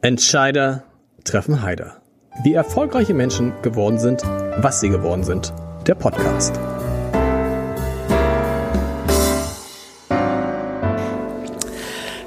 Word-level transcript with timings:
Entscheider 0.00 0.84
treffen 1.24 1.60
Heider. 1.60 2.00
Wie 2.44 2.54
erfolgreiche 2.54 3.14
Menschen 3.14 3.52
geworden 3.62 3.98
sind, 3.98 4.22
was 4.22 4.78
sie 4.78 4.90
geworden 4.90 5.24
sind. 5.24 5.52
Der 5.88 5.96
Podcast. 5.96 6.56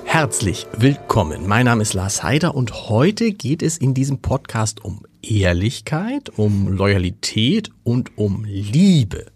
Herzlich 0.04 0.68
willkommen. 0.78 1.48
Mein 1.48 1.64
Name 1.64 1.84
ist 1.84 1.94
Lars 1.94 2.24
Heider 2.24 2.56
und 2.56 2.90
heute 2.90 3.32
geht 3.32 3.64
es 3.64 3.78
in 3.78 3.94
diesem 3.94 4.22
Podcast 4.22 4.84
um 4.84 5.06
Ehrlichkeit, 5.22 6.30
um 6.36 6.68
Loyalität 6.68 7.70
und 7.84 8.18
um 8.18 8.44
Liebe. 8.44 9.31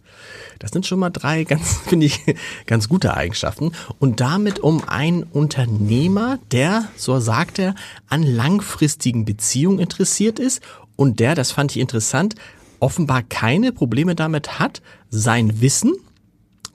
Das 0.60 0.72
sind 0.72 0.86
schon 0.86 1.00
mal 1.00 1.10
drei 1.10 1.44
ganz, 1.44 1.78
finde 1.88 2.06
ich, 2.06 2.22
ganz 2.66 2.90
gute 2.90 3.16
Eigenschaften. 3.16 3.72
Und 4.00 4.20
damit 4.20 4.60
um 4.60 4.88
einen 4.88 5.24
Unternehmer, 5.24 6.40
der, 6.52 6.90
so 6.96 7.20
sagt 7.20 7.60
er, 7.60 7.76
an 8.08 8.24
langfristigen 8.24 9.26
Beziehungen 9.26 9.80
interessiert 9.80 10.40
ist 10.40 10.62
und 10.96 11.20
der, 11.20 11.36
das 11.36 11.52
fand 11.52 11.72
ich 11.72 11.82
interessant, 11.82 12.36
offenbar 12.80 13.24
keine 13.24 13.72
Probleme 13.72 14.16
damit 14.16 14.60
hat, 14.60 14.82
sein 15.10 15.62
Wissen 15.62 15.94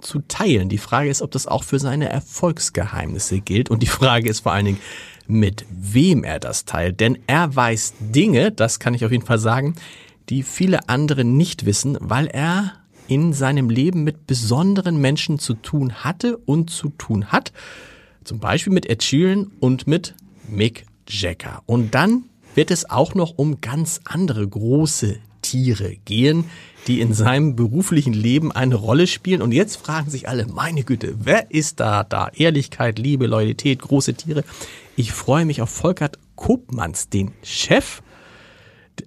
zu 0.01 0.21
teilen. 0.21 0.69
Die 0.69 0.79
Frage 0.79 1.11
ist, 1.11 1.23
ob 1.23 1.31
das 1.31 1.47
auch 1.47 1.63
für 1.63 1.79
seine 1.79 2.09
Erfolgsgeheimnisse 2.09 3.41
gilt. 3.41 3.71
Und 3.71 3.83
die 3.83 3.87
Frage 3.87 4.29
ist 4.29 4.41
vor 4.41 4.53
allen 4.53 4.65
Dingen, 4.65 4.81
mit 5.27 5.65
wem 5.71 6.25
er 6.25 6.41
das 6.41 6.65
teilt. 6.65 7.01
Denn 7.01 7.19
er 7.27 7.55
weiß 7.55 7.95
Dinge, 8.01 8.51
das 8.51 8.81
kann 8.81 8.95
ich 8.95 9.05
auf 9.05 9.13
jeden 9.13 9.27
Fall 9.27 9.39
sagen, 9.39 9.75
die 10.29 10.43
viele 10.43 10.89
andere 10.89 11.25
nicht 11.25 11.67
wissen, 11.67 11.97
weil 12.01 12.27
er 12.27 12.73
in 13.11 13.33
seinem 13.33 13.71
Leben 13.71 14.05
mit 14.05 14.29
besonderen 14.29 15.01
Menschen 15.01 15.41
zu 15.41 15.55
tun 15.55 16.05
hatte 16.05 16.37
und 16.37 16.71
zu 16.71 16.91
tun 16.91 17.27
hat. 17.27 17.53
Zum 18.23 18.39
Beispiel 18.39 18.73
mit 18.73 18.87
Ed 18.87 19.03
Sheeran 19.03 19.51
und 19.59 19.89
mit 19.89 20.15
Mick 20.49 20.87
Jagger. 21.09 21.63
Und 21.67 21.97
dann 21.97 22.25
wird 22.55 22.71
es 22.71 22.89
auch 22.89 23.17
noch 23.17 23.37
um 23.37 23.61
ganz 23.61 24.01
andere 24.05 24.47
große 24.47 25.17
Tiere 25.43 25.97
gehen, 26.05 26.45
die 26.87 27.01
in 27.01 27.13
seinem 27.13 27.57
beruflichen 27.57 28.13
Leben 28.13 28.53
eine 28.53 28.77
Rolle 28.77 29.09
spielen. 29.09 29.43
Und 29.43 29.51
jetzt 29.51 29.77
fragen 29.77 30.09
sich 30.09 30.29
alle, 30.29 30.47
meine 30.47 30.85
Güte, 30.85 31.17
wer 31.19 31.51
ist 31.51 31.81
da 31.81 32.05
da? 32.05 32.31
Ehrlichkeit, 32.33 33.01
Liebe, 33.01 33.27
Loyalität, 33.27 33.81
große 33.81 34.15
Tiere. 34.15 34.45
Ich 34.95 35.11
freue 35.11 35.47
mich 35.47 35.63
auf 35.63 35.71
Volkert 35.71 36.17
Kopmanns, 36.37 37.09
den 37.09 37.33
Chef 37.43 38.03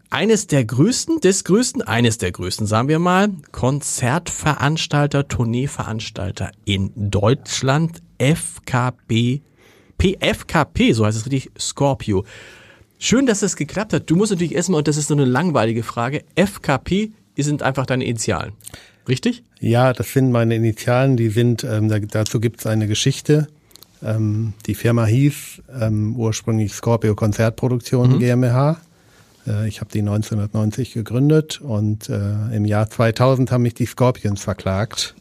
eines 0.10 0.48
der 0.48 0.66
größten, 0.66 1.20
des 1.20 1.44
größten, 1.44 1.82
eines 1.82 2.18
der 2.18 2.32
größten, 2.32 2.68
sagen 2.68 2.88
wir 2.88 3.00
mal, 3.00 3.30
Konzertveranstalter, 3.52 5.28
Tourneeveranstalter 5.28 6.52
in 6.66 6.92
Deutschland, 6.96 8.02
FKP, 8.18 9.42
PFKP, 9.98 10.94
so 10.94 11.06
heißt 11.06 11.18
es 11.18 11.26
richtig, 11.26 11.52
Scorpio. 11.60 12.26
Schön, 12.98 13.26
dass 13.26 13.42
das 13.42 13.56
geklappt 13.56 13.94
hat. 13.94 14.10
Du 14.10 14.16
musst 14.16 14.32
natürlich 14.32 14.56
erstmal, 14.56 14.80
und 14.80 14.88
das 14.88 14.98
ist 14.98 15.08
so 15.08 15.14
eine 15.14 15.26
langweilige 15.26 15.84
Frage, 15.84 16.24
FKP 16.36 17.12
sind 17.38 17.64
einfach 17.64 17.86
deine 17.86 18.06
Initialen. 18.06 18.54
Richtig? 19.08 19.44
Ja, 19.60 19.92
das 19.94 20.14
sind 20.14 20.32
meine 20.32 20.56
Initialen, 20.56 21.18
die 21.18 21.30
sind, 21.30 21.64
ähm, 21.64 21.90
da, 21.90 22.00
dazu 22.00 22.40
gibt 22.40 22.60
es 22.60 22.66
eine 22.66 22.88
Geschichte. 22.88 23.48
Ähm, 24.02 24.54
die 24.66 24.76
Firma 24.76 25.06
hieß 25.06 25.62
ähm, 25.82 26.16
ursprünglich 26.16 26.74
Scorpio 26.74 27.16
Konzertproduktion 27.16 28.14
mhm. 28.14 28.20
GmbH. 28.20 28.78
Äh, 29.48 29.68
ich 29.68 29.82
habe 29.82 29.92
die 29.92 30.00
1990 30.00 30.94
gegründet 30.94 31.62
und 31.62 32.10
äh, 32.10 32.56
im 32.56 32.66
Jahr 32.66 32.90
2000 32.90 33.52
haben 33.52 33.64
mich 33.64 33.74
die 33.74 33.86
Scorpions 33.86 34.42
verklagt 34.42 35.16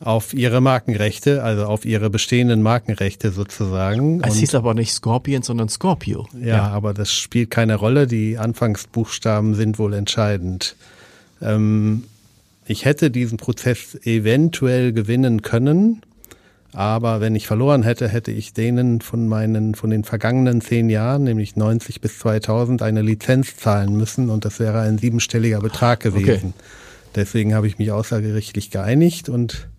auf 0.00 0.34
ihre 0.34 0.60
Markenrechte, 0.60 1.42
also 1.42 1.64
auf 1.64 1.84
ihre 1.84 2.10
bestehenden 2.10 2.62
Markenrechte 2.62 3.30
sozusagen. 3.30 4.20
Es 4.22 4.36
hieß 4.36 4.54
aber 4.54 4.74
nicht 4.74 4.92
Scorpion, 4.92 5.42
sondern 5.42 5.68
Scorpio. 5.68 6.28
Ja, 6.38 6.46
ja, 6.46 6.68
aber 6.68 6.92
das 6.92 7.12
spielt 7.12 7.50
keine 7.50 7.76
Rolle. 7.76 8.06
Die 8.06 8.36
Anfangsbuchstaben 8.36 9.54
sind 9.54 9.78
wohl 9.78 9.94
entscheidend. 9.94 10.76
Ähm, 11.40 12.04
ich 12.66 12.84
hätte 12.84 13.10
diesen 13.10 13.38
Prozess 13.38 13.94
eventuell 14.04 14.92
gewinnen 14.92 15.42
können, 15.42 16.02
aber 16.76 17.22
wenn 17.22 17.34
ich 17.34 17.46
verloren 17.46 17.82
hätte, 17.82 18.06
hätte 18.06 18.30
ich 18.30 18.52
denen 18.52 19.00
von 19.00 19.28
meinen, 19.28 19.74
von 19.74 19.88
den 19.88 20.04
vergangenen 20.04 20.60
zehn 20.60 20.90
Jahren, 20.90 21.24
nämlich 21.24 21.56
90 21.56 22.02
bis 22.02 22.18
2000, 22.18 22.82
eine 22.82 23.00
Lizenz 23.00 23.56
zahlen 23.56 23.96
müssen 23.96 24.28
und 24.28 24.44
das 24.44 24.60
wäre 24.60 24.80
ein 24.80 24.98
siebenstelliger 24.98 25.60
Betrag 25.60 26.00
gewesen. 26.00 26.52
Okay. 26.54 26.64
Deswegen 27.14 27.54
habe 27.54 27.66
ich 27.66 27.78
mich 27.78 27.92
außergerichtlich 27.92 28.70
geeinigt 28.70 29.30
und 29.30 29.70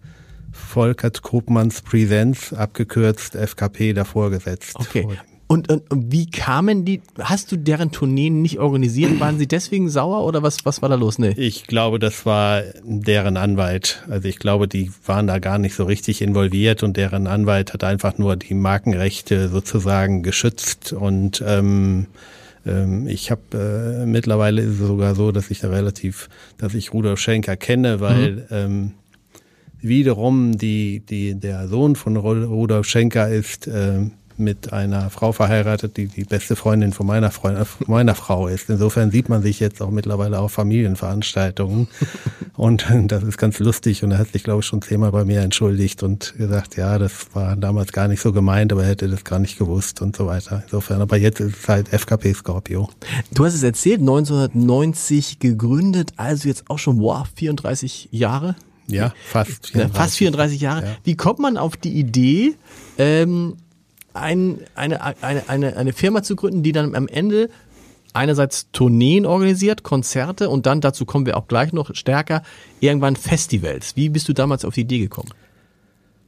Volkert 0.52 1.22
Krupmanns 1.22 1.84
Presents, 1.84 2.52
abgekürzt 2.52 3.36
FKP, 3.36 3.94
davor 3.94 4.31
gesetzt. 4.31 4.75
Okay. 4.80 5.07
Und, 5.50 5.72
und, 5.72 5.90
und, 5.90 6.12
wie 6.12 6.30
kamen 6.30 6.84
die, 6.84 7.02
hast 7.19 7.53
du 7.53 7.58
deren 7.58 7.91
Tourneen 7.91 8.41
nicht 8.41 8.59
organisiert? 8.59 9.18
Waren 9.22 9.40
sie 9.40 9.47
deswegen 9.47 9.90
sauer 9.90 10.25
oder 10.25 10.44
was, 10.44 10.66
was 10.66 10.81
war 10.81 10.90
da 10.90 10.96
los? 10.96 11.19
Nee. 11.19 11.34
Ich 11.38 11.68
glaube, 11.68 12.00
das 12.00 12.25
war 12.25 12.63
deren 12.84 13.38
Anwalt. 13.38 14.03
Also 14.09 14.28
ich 14.28 14.40
glaube, 14.40 14.68
die 14.68 14.91
waren 15.06 15.25
da 15.25 15.40
gar 15.40 15.57
nicht 15.57 15.74
so 15.74 15.86
richtig 15.86 16.22
involviert 16.22 16.84
und 16.84 16.97
deren 16.97 17.28
Anwalt 17.28 17.74
hat 17.74 17.86
einfach 17.86 18.18
nur 18.18 18.36
die 18.36 18.56
Markenrechte 18.56 19.47
sozusagen 19.47 20.22
geschützt 20.22 20.91
und 20.91 21.41
ähm, 21.47 22.07
ähm 22.66 23.07
ich 23.07 23.31
habe 23.31 24.03
äh, 24.03 24.06
mittlerweile 24.06 24.62
ist 24.62 24.81
es 24.81 24.88
sogar 24.88 25.16
so, 25.16 25.31
dass 25.31 25.50
ich 25.50 25.62
da 25.62 25.69
relativ, 25.69 26.28
dass 26.57 26.74
ich 26.74 26.91
Rudolf 26.91 27.22
Schenker 27.22 27.56
kenne, 27.56 28.02
weil 28.02 28.31
mhm. 28.31 28.44
ähm, 28.52 28.91
wiederum 29.80 30.57
die, 30.57 31.00
die, 31.00 31.36
der 31.36 31.69
Sohn 31.69 31.96
von 31.96 32.18
Rudolf 32.18 32.86
Schenker 32.86 33.30
ist 33.30 33.68
äh, 33.68 34.09
mit 34.40 34.74
einer 34.74 35.09
Frau 35.09 35.31
verheiratet, 35.31 35.98
die 35.98 36.08
die 36.08 36.24
beste 36.24 36.56
Freundin 36.56 36.94
von 36.94 37.06
meiner, 37.08 37.31
Freundin, 37.31 37.66
meiner 37.88 38.16
Frau 38.16 38.48
ist. 38.48 38.70
Insofern 38.70 39.12
sieht 39.12 39.30
man 39.30 39.42
sich 39.42 39.59
jetzt 39.59 39.81
auch 39.81 39.92
mittlerweile 39.92 40.40
auf 40.40 40.52
Familienveranstaltungen. 40.52 41.88
und 42.58 42.86
das 43.08 43.24
ist 43.24 43.38
ganz 43.38 43.59
lustig. 43.59 44.03
Und 44.03 44.12
er 44.12 44.20
hat 44.20 44.30
sich, 44.30 44.44
glaube 44.44 44.62
ich, 44.62 44.66
schon 44.66 44.81
zehnmal 44.81 45.12
bei 45.12 45.25
mir 45.25 45.42
entschuldigt 45.42 46.03
und 46.03 46.36
gesagt, 46.38 46.78
ja, 46.78 46.98
das 46.98 47.28
war 47.34 47.56
damals 47.56 47.92
gar 47.92 48.08
nicht 48.08 48.22
so 48.22 48.31
gemeint, 48.31 48.72
aber 48.72 48.84
er 48.84 48.90
hätte 48.90 49.08
das 49.08 49.24
gar 49.24 49.40
nicht 49.40 49.58
gewusst 49.58 50.02
und 50.02 50.16
so 50.16 50.28
weiter. 50.28 50.64
Insofern, 50.66 51.02
aber 51.02 51.18
jetzt 51.18 51.40
ist 51.40 51.58
es 51.58 51.68
halt 51.68 51.90
FKP 51.90 52.34
Scorpio. 52.34 52.90
Du 53.34 53.46
hast 53.46 53.54
es 53.54 53.64
erzählt, 53.64 54.00
1990 54.00 55.40
gegründet, 55.40 56.14
also 56.18 56.48
jetzt 56.48 56.69
auch 56.69 56.80
schon, 56.80 57.00
wow, 57.00 57.28
34 57.36 58.09
Jahre? 58.12 58.56
Ja, 58.88 59.14
fast 59.25 59.68
34, 59.68 59.98
fast 59.98 60.18
34 60.18 60.62
Jahre. 60.62 60.86
Ja. 60.86 60.96
Wie 61.04 61.16
kommt 61.16 61.40
man 61.40 61.58
auf 61.58 61.75
die 61.75 61.94
Idee, 61.94 62.56
ähm, 62.98 63.58
ein, 64.20 64.60
eine, 64.76 65.02
eine, 65.22 65.48
eine, 65.48 65.78
eine 65.78 65.94
Firma 65.94 66.24
zu 66.24 66.36
gründen, 66.36 66.64
die 66.64 66.72
dann 66.72 66.96
am 66.96 67.08
Ende 67.08 67.50
einerseits 68.14 68.72
Tourneen 68.72 69.26
organisiert, 69.26 69.84
Konzerte 69.84 70.50
und 70.50 70.66
dann, 70.66 70.82
dazu 70.82 71.06
kommen 71.06 71.26
wir 71.26 71.38
auch 71.38 71.48
gleich 71.48 71.74
noch 71.74 71.94
stärker, 71.96 72.44
irgendwann 72.80 73.16
Festivals. 73.16 73.96
Wie 73.96 74.10
bist 74.10 74.28
du 74.28 74.34
damals 74.34 74.66
auf 74.66 74.74
die 74.74 74.82
Idee 74.82 75.00
gekommen? 75.00 75.30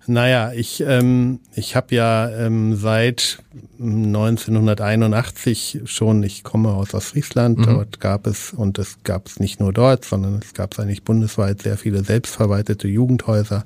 Naja, 0.07 0.53
ich, 0.53 0.81
ähm, 0.81 1.39
ich 1.53 1.75
habe 1.75 1.93
ja 1.93 2.29
ähm, 2.29 2.75
seit 2.75 3.43
1981 3.79 5.81
schon, 5.85 6.23
ich 6.23 6.43
komme 6.43 6.69
aus 6.69 6.95
Ostfriesland, 6.95 7.59
mhm. 7.59 7.65
dort 7.65 7.99
gab 7.99 8.25
es, 8.25 8.51
und 8.51 8.79
es 8.79 9.03
gab 9.03 9.27
es 9.27 9.39
nicht 9.39 9.59
nur 9.59 9.71
dort, 9.71 10.05
sondern 10.05 10.39
es 10.41 10.55
gab 10.55 10.79
eigentlich 10.79 11.03
bundesweit 11.03 11.61
sehr 11.61 11.77
viele 11.77 12.03
selbstverwaltete 12.03 12.87
Jugendhäuser. 12.87 13.65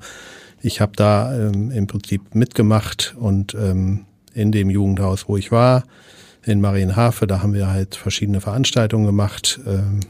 Ich 0.61 0.81
habe 0.81 0.91
da 0.97 1.33
ähm, 1.33 1.71
im 1.71 1.87
Prinzip 1.87 2.35
mitgemacht 2.35 3.15
und 3.17 3.53
ähm, 3.53 4.05
in 4.33 4.51
dem 4.51 4.69
Jugendhaus, 4.69 5.27
wo 5.27 5.37
ich 5.37 5.51
war, 5.51 5.83
in 6.45 6.61
Marienhafe. 6.61 7.27
Da 7.27 7.41
haben 7.41 7.53
wir 7.53 7.67
halt 7.67 7.95
verschiedene 7.95 8.41
Veranstaltungen 8.41 9.05
gemacht. 9.05 9.59
Ähm, 9.65 10.01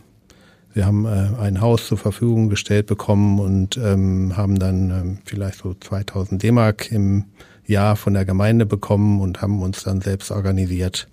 wir 0.73 0.85
haben 0.85 1.05
äh, 1.05 1.39
ein 1.39 1.61
Haus 1.61 1.87
zur 1.87 1.97
Verfügung 1.97 2.49
gestellt 2.49 2.87
bekommen 2.87 3.39
und 3.39 3.77
ähm, 3.77 4.35
haben 4.35 4.57
dann 4.57 4.89
ähm, 4.89 5.17
vielleicht 5.25 5.59
so 5.59 5.75
2000 5.75 6.41
D-Mark 6.41 6.91
im 6.91 7.25
Jahr 7.65 7.95
von 7.95 8.13
der 8.13 8.25
Gemeinde 8.25 8.65
bekommen 8.65 9.21
und 9.21 9.41
haben 9.41 9.61
uns 9.61 9.83
dann 9.83 10.01
selbst 10.01 10.31
organisiert. 10.31 11.07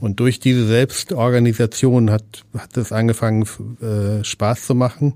Und 0.00 0.20
durch 0.20 0.40
diese 0.40 0.66
Selbstorganisation 0.66 2.10
hat, 2.10 2.44
hat 2.56 2.76
es 2.76 2.92
angefangen, 2.92 3.46
äh, 3.80 4.22
Spaß 4.22 4.66
zu 4.66 4.74
machen. 4.74 5.14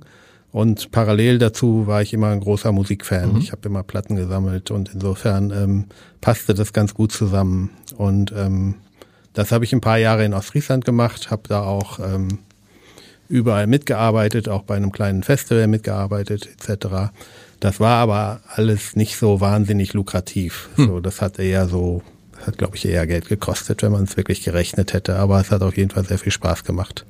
Und 0.53 0.91
parallel 0.91 1.39
dazu 1.39 1.87
war 1.87 2.03
ich 2.03 2.13
immer 2.13 2.29
ein 2.29 2.41
großer 2.41 2.73
Musikfan. 2.73 3.35
Mhm. 3.35 3.39
Ich 3.39 3.53
habe 3.53 3.69
immer 3.69 3.83
Platten 3.83 4.17
gesammelt 4.17 4.71
und 4.71 4.91
insofern 4.93 5.51
ähm, 5.53 5.85
passte 6.21 6.55
das 6.55 6.73
ganz 6.73 6.95
gut 6.95 7.13
zusammen. 7.13 7.71
Und 7.97 8.33
ähm, 8.37 8.75
das 9.33 9.53
habe 9.53 9.65
ich 9.65 9.73
ein 9.73 9.81
paar 9.81 9.99
Jahre 9.99 10.25
in 10.25 10.35
Ostfriesland 10.35 10.85
gemacht, 10.85 11.31
habe 11.31 11.43
da 11.49 11.63
auch 11.63 12.01
ähm, 12.01 12.39
überall 13.29 13.69
mitgearbeitet, 13.69 14.49
auch 14.49 14.63
bei 14.63 14.77
einem 14.77 14.91
kleinen 14.91 15.23
Festival 15.23 15.69
mitgearbeitet 15.69 16.49
etc. 16.49 17.13
Das 17.61 17.79
war 17.79 17.99
aber 17.99 18.41
alles 18.49 18.97
nicht 18.97 19.17
so 19.17 19.41
wahnsinnig 19.41 19.93
lukrativ. 19.93 20.69
Hm. 20.75 20.87
So, 20.87 21.01
das 21.01 21.21
hat 21.21 21.39
eher 21.39 21.69
so, 21.69 22.03
hat 22.45 22.59
glaube 22.59 22.77
ich 22.77 22.85
eher 22.87 23.07
Geld 23.07 23.29
gekostet, 23.29 23.83
wenn 23.83 23.93
man 23.93 24.05
es 24.05 24.17
wirklich 24.17 24.43
gerechnet 24.43 24.95
hätte. 24.95 25.15
Aber 25.17 25.41
es 25.41 25.53
hat 25.53 25.63
auf 25.63 25.77
jeden 25.77 25.91
Fall 25.91 26.05
sehr 26.05 26.19
viel 26.19 26.33
Spaß 26.33 26.65
gemacht. 26.65 27.07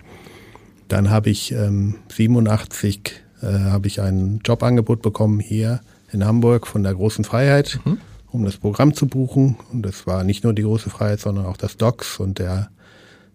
Dann 0.88 1.08
habe 1.08 1.30
ich 1.30 1.52
ähm, 1.52 1.96
87 2.14 3.22
äh, 3.42 3.70
habe 3.70 3.86
ich 3.86 4.00
ein 4.00 4.40
Jobangebot 4.44 5.02
bekommen 5.02 5.40
hier 5.40 5.80
in 6.12 6.24
Hamburg 6.24 6.66
von 6.66 6.82
der 6.82 6.94
Großen 6.94 7.24
Freiheit. 7.24 7.78
Mhm. 7.84 7.98
um 8.32 8.44
das 8.44 8.58
Programm 8.58 8.94
zu 8.94 9.08
buchen. 9.08 9.56
Und 9.72 9.82
das 9.82 10.06
war 10.06 10.22
nicht 10.22 10.44
nur 10.44 10.52
die 10.52 10.62
große 10.62 10.88
Freiheit, 10.88 11.18
sondern 11.18 11.46
auch 11.46 11.56
das 11.56 11.76
Docs 11.76 12.20
und 12.20 12.38
der 12.38 12.70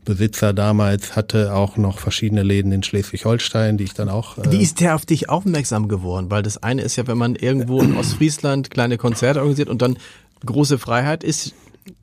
Besitzer 0.06 0.54
damals 0.54 1.16
hatte 1.16 1.54
auch 1.54 1.76
noch 1.78 2.00
verschiedene 2.00 2.44
Läden 2.44 2.72
in 2.72 2.84
Schleswig-Holstein, 2.84 3.78
die 3.78 3.86
ich 3.86 3.94
dann 3.94 4.08
auch. 4.08 4.38
Äh 4.38 4.52
Wie 4.52 4.62
ist 4.62 4.80
der 4.80 4.96
auf 4.96 5.06
dich 5.06 5.30
aufmerksam 5.30 5.88
geworden? 5.88 6.28
Weil 6.30 6.44
das 6.44 6.62
eine 6.62 6.84
ist 6.84 6.96
ja, 6.96 7.08
wenn 7.08 7.18
man 7.18 7.36
irgendwo 7.36 7.82
in 7.82 7.98
Ostfriesland 7.98 8.70
kleine 8.70 8.98
Konzerte 8.98 9.40
organisiert 9.40 9.68
und 9.68 9.82
dann 9.82 9.98
große 10.46 10.78
Freiheit 10.78 11.24
ist 11.24 11.54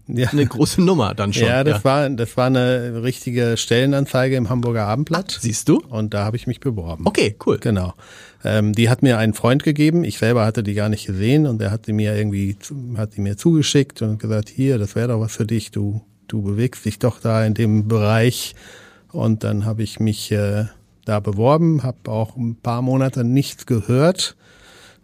ja. 0.07 0.29
eine 0.29 0.47
große 0.47 0.83
Nummer 0.83 1.15
dann 1.15 1.33
schon. 1.33 1.49
Ja, 1.49 1.65
das 1.65 1.79
ja. 1.79 1.85
war 1.85 2.11
das 2.11 2.37
war 2.37 2.47
eine 2.47 3.03
richtige 3.03 3.57
Stellenanzeige 3.57 4.37
im 4.37 4.49
Hamburger 4.49 4.87
Abendblatt. 4.87 5.35
Ach, 5.37 5.41
siehst 5.41 5.69
du? 5.69 5.83
Und 5.89 6.15
da 6.15 6.25
habe 6.25 6.37
ich 6.37 6.47
mich 6.47 6.61
beworben. 6.61 7.07
Okay, 7.07 7.37
cool. 7.47 7.59
Genau. 7.59 7.95
Ähm, 8.45 8.73
die 8.73 8.89
hat 8.89 9.03
mir 9.03 9.19
einen 9.19 9.35
Freund 9.35 9.63
gegeben. 9.63 10.05
Ich 10.05 10.19
selber 10.19 10.45
hatte 10.45 10.63
die 10.63 10.75
gar 10.75 10.89
nicht 10.89 11.07
gesehen 11.07 11.47
und 11.47 11.61
der 11.61 11.71
hat 11.71 11.87
die 11.87 11.93
mir 11.93 12.17
irgendwie 12.17 12.57
hat 12.97 13.17
die 13.17 13.21
mir 13.21 13.37
zugeschickt 13.37 14.03
und 14.03 14.19
gesagt, 14.19 14.49
hier, 14.49 14.79
das 14.79 14.95
wäre 14.95 15.09
doch 15.09 15.21
was 15.21 15.35
für 15.35 15.47
dich. 15.47 15.71
Du 15.71 16.03
du 16.29 16.43
bewegst 16.43 16.85
dich 16.85 16.99
doch 16.99 17.21
da 17.21 17.45
in 17.45 17.55
dem 17.55 17.89
Bereich. 17.89 18.55
Und 19.13 19.45
dann 19.45 19.67
habe 19.67 19.83
ich 19.83 20.01
mich 20.01 20.33
äh, 20.33 20.65
da 21.05 21.21
beworben, 21.21 21.83
habe 21.83 22.11
auch 22.11 22.37
ein 22.37 22.57
paar 22.57 22.83
Monate 22.83 23.25
nichts 23.25 23.67
gehört. 23.67 24.37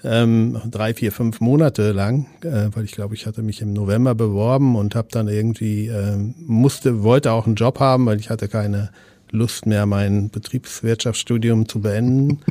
Ähm, 0.05 0.61
drei, 0.71 0.95
vier, 0.95 1.11
fünf 1.11 1.41
Monate 1.41 1.93
lang, 1.93 2.27
äh, 2.43 2.69
weil 2.73 2.85
ich 2.85 2.93
glaube, 2.93 3.15
ich 3.15 3.27
hatte 3.27 3.43
mich 3.43 3.61
im 3.61 3.73
November 3.73 4.15
beworben 4.15 4.77
und 4.77 4.95
habe 4.95 5.09
dann 5.11 5.27
irgendwie 5.27 5.89
äh, 5.89 6.17
musste, 6.37 7.03
wollte 7.03 7.33
auch 7.33 7.47
einen 7.47 7.57
Job 7.57 7.81
haben, 7.81 8.07
weil 8.07 8.21
ich 8.21 8.31
hatte 8.31 8.49
keine 8.49 8.91
Lust 9.31 9.67
mehr, 9.67 9.87
mein 9.87 10.31
Betriebswirtschaftsstudium 10.31 11.69
zu 11.69 11.81
beenden. 11.81 12.41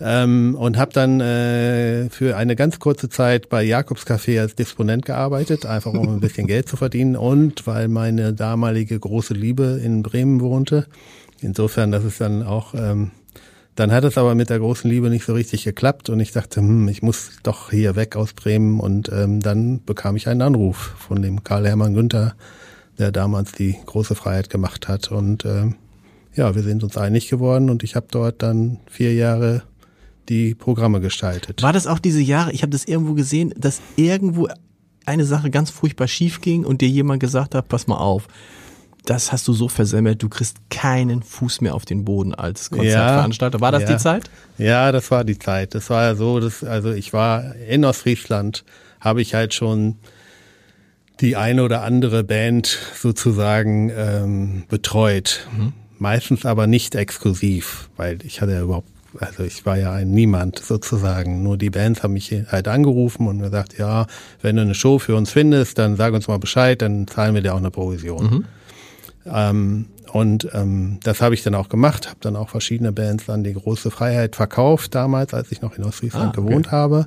Ähm, 0.00 0.56
und 0.58 0.76
habe 0.76 0.92
dann 0.92 1.20
äh, 1.20 2.10
für 2.10 2.36
eine 2.36 2.56
ganz 2.56 2.80
kurze 2.80 3.08
Zeit 3.08 3.48
bei 3.48 3.62
Jakobs 3.62 4.04
Café 4.04 4.40
als 4.40 4.56
Disponent 4.56 5.06
gearbeitet, 5.06 5.66
einfach 5.66 5.92
um 5.92 6.08
ein 6.08 6.20
bisschen 6.20 6.48
Geld 6.48 6.68
zu 6.68 6.76
verdienen 6.76 7.14
und 7.14 7.66
weil 7.68 7.86
meine 7.86 8.34
damalige 8.34 8.98
große 8.98 9.34
Liebe 9.34 9.80
in 9.82 10.02
Bremen 10.02 10.40
wohnte. 10.40 10.86
Insofern, 11.40 11.92
das 11.92 12.04
ist 12.04 12.20
dann 12.20 12.42
auch, 12.42 12.74
ähm, 12.74 13.12
dann 13.74 13.90
hat 13.90 14.04
es 14.04 14.16
aber 14.18 14.34
mit 14.34 14.50
der 14.50 14.60
großen 14.60 14.88
Liebe 14.88 15.10
nicht 15.10 15.24
so 15.24 15.34
richtig 15.34 15.64
geklappt 15.64 16.08
und 16.08 16.20
ich 16.20 16.32
dachte, 16.32 16.60
hm, 16.60 16.88
ich 16.88 17.02
muss 17.02 17.32
doch 17.42 17.70
hier 17.70 17.96
weg 17.96 18.16
aus 18.16 18.32
Bremen 18.32 18.80
und 18.80 19.10
ähm, 19.12 19.40
dann 19.40 19.82
bekam 19.84 20.16
ich 20.16 20.28
einen 20.28 20.42
Anruf 20.42 20.94
von 20.98 21.22
dem 21.22 21.42
Karl 21.42 21.66
Hermann 21.66 21.94
Günther, 21.94 22.34
der 22.98 23.10
damals 23.10 23.52
die 23.52 23.76
große 23.86 24.14
Freiheit 24.14 24.50
gemacht 24.50 24.86
hat 24.88 25.10
und 25.10 25.44
ähm, 25.44 25.74
ja, 26.34 26.54
wir 26.54 26.62
sind 26.62 26.82
uns 26.82 26.96
einig 26.96 27.28
geworden 27.28 27.70
und 27.70 27.82
ich 27.82 27.96
habe 27.96 28.06
dort 28.10 28.42
dann 28.42 28.78
vier 28.86 29.14
Jahre 29.14 29.62
die 30.28 30.54
Programme 30.54 31.00
gestaltet. 31.00 31.62
War 31.62 31.72
das 31.72 31.86
auch 31.86 31.98
diese 31.98 32.20
Jahre, 32.20 32.52
ich 32.52 32.62
habe 32.62 32.70
das 32.70 32.84
irgendwo 32.84 33.14
gesehen, 33.14 33.52
dass 33.56 33.80
irgendwo 33.96 34.48
eine 35.04 35.24
Sache 35.24 35.50
ganz 35.50 35.70
furchtbar 35.70 36.08
schief 36.08 36.40
ging 36.40 36.64
und 36.64 36.80
dir 36.80 36.88
jemand 36.88 37.20
gesagt 37.20 37.54
hat, 37.54 37.68
pass 37.68 37.86
mal 37.86 37.98
auf, 37.98 38.28
das 39.04 39.32
hast 39.32 39.46
du 39.48 39.52
so 39.52 39.68
versemmelt, 39.68 40.22
du 40.22 40.28
kriegst 40.28 40.58
keinen 40.70 41.22
Fuß 41.22 41.60
mehr 41.60 41.74
auf 41.74 41.84
den 41.84 42.04
Boden 42.04 42.34
als 42.34 42.70
Konzertveranstalter. 42.70 43.60
War 43.60 43.72
das 43.72 43.82
ja, 43.82 43.88
die 43.92 43.96
Zeit? 43.98 44.30
Ja, 44.58 44.92
das 44.92 45.10
war 45.10 45.24
die 45.24 45.38
Zeit. 45.38 45.74
Das 45.74 45.90
war 45.90 46.04
ja 46.04 46.14
so, 46.14 46.40
dass, 46.40 46.64
also 46.64 46.90
ich 46.92 47.12
war 47.12 47.54
in 47.56 47.84
Ostfriesland, 47.84 48.64
habe 49.00 49.20
ich 49.20 49.34
halt 49.34 49.52
schon 49.52 49.96
die 51.20 51.36
eine 51.36 51.62
oder 51.62 51.82
andere 51.82 52.24
Band 52.24 52.78
sozusagen 52.96 53.90
ähm, 53.94 54.64
betreut. 54.68 55.46
Mhm. 55.56 55.72
Meistens 55.98 56.44
aber 56.44 56.66
nicht 56.66 56.94
exklusiv, 56.94 57.88
weil 57.96 58.18
ich 58.24 58.40
hatte 58.40 58.52
ja 58.52 58.62
überhaupt 58.62 58.88
also 59.20 59.44
ich 59.44 59.64
war 59.64 59.76
ja 59.76 59.92
ein 59.92 60.10
Niemand 60.10 60.58
sozusagen. 60.58 61.44
Nur 61.44 61.56
die 61.56 61.70
Bands 61.70 62.02
haben 62.02 62.14
mich 62.14 62.34
halt 62.48 62.66
angerufen 62.66 63.28
und 63.28 63.38
gesagt, 63.38 63.78
ja, 63.78 64.06
wenn 64.42 64.56
du 64.56 64.62
eine 64.62 64.74
Show 64.74 64.98
für 64.98 65.14
uns 65.14 65.30
findest, 65.30 65.78
dann 65.78 65.94
sag 65.96 66.14
uns 66.14 66.26
mal 66.26 66.40
Bescheid, 66.40 66.82
dann 66.82 67.06
zahlen 67.06 67.34
wir 67.34 67.42
dir 67.42 67.54
auch 67.54 67.58
eine 67.58 67.70
Provision. 67.70 68.24
Mhm. 68.24 68.44
Ähm, 69.26 69.86
und 70.12 70.48
ähm, 70.52 70.98
das 71.02 71.20
habe 71.20 71.34
ich 71.34 71.42
dann 71.42 71.54
auch 71.54 71.68
gemacht, 71.68 72.08
habe 72.08 72.18
dann 72.20 72.36
auch 72.36 72.48
verschiedene 72.48 72.92
Bands 72.92 73.28
an 73.28 73.42
die 73.42 73.54
große 73.54 73.90
Freiheit 73.90 74.36
verkauft 74.36 74.94
damals, 74.94 75.34
als 75.34 75.50
ich 75.50 75.60
noch 75.60 75.76
in 75.76 75.84
Ostfriesland 75.84 76.36
ah, 76.36 76.38
okay. 76.38 76.48
gewohnt 76.48 76.70
habe. 76.70 77.06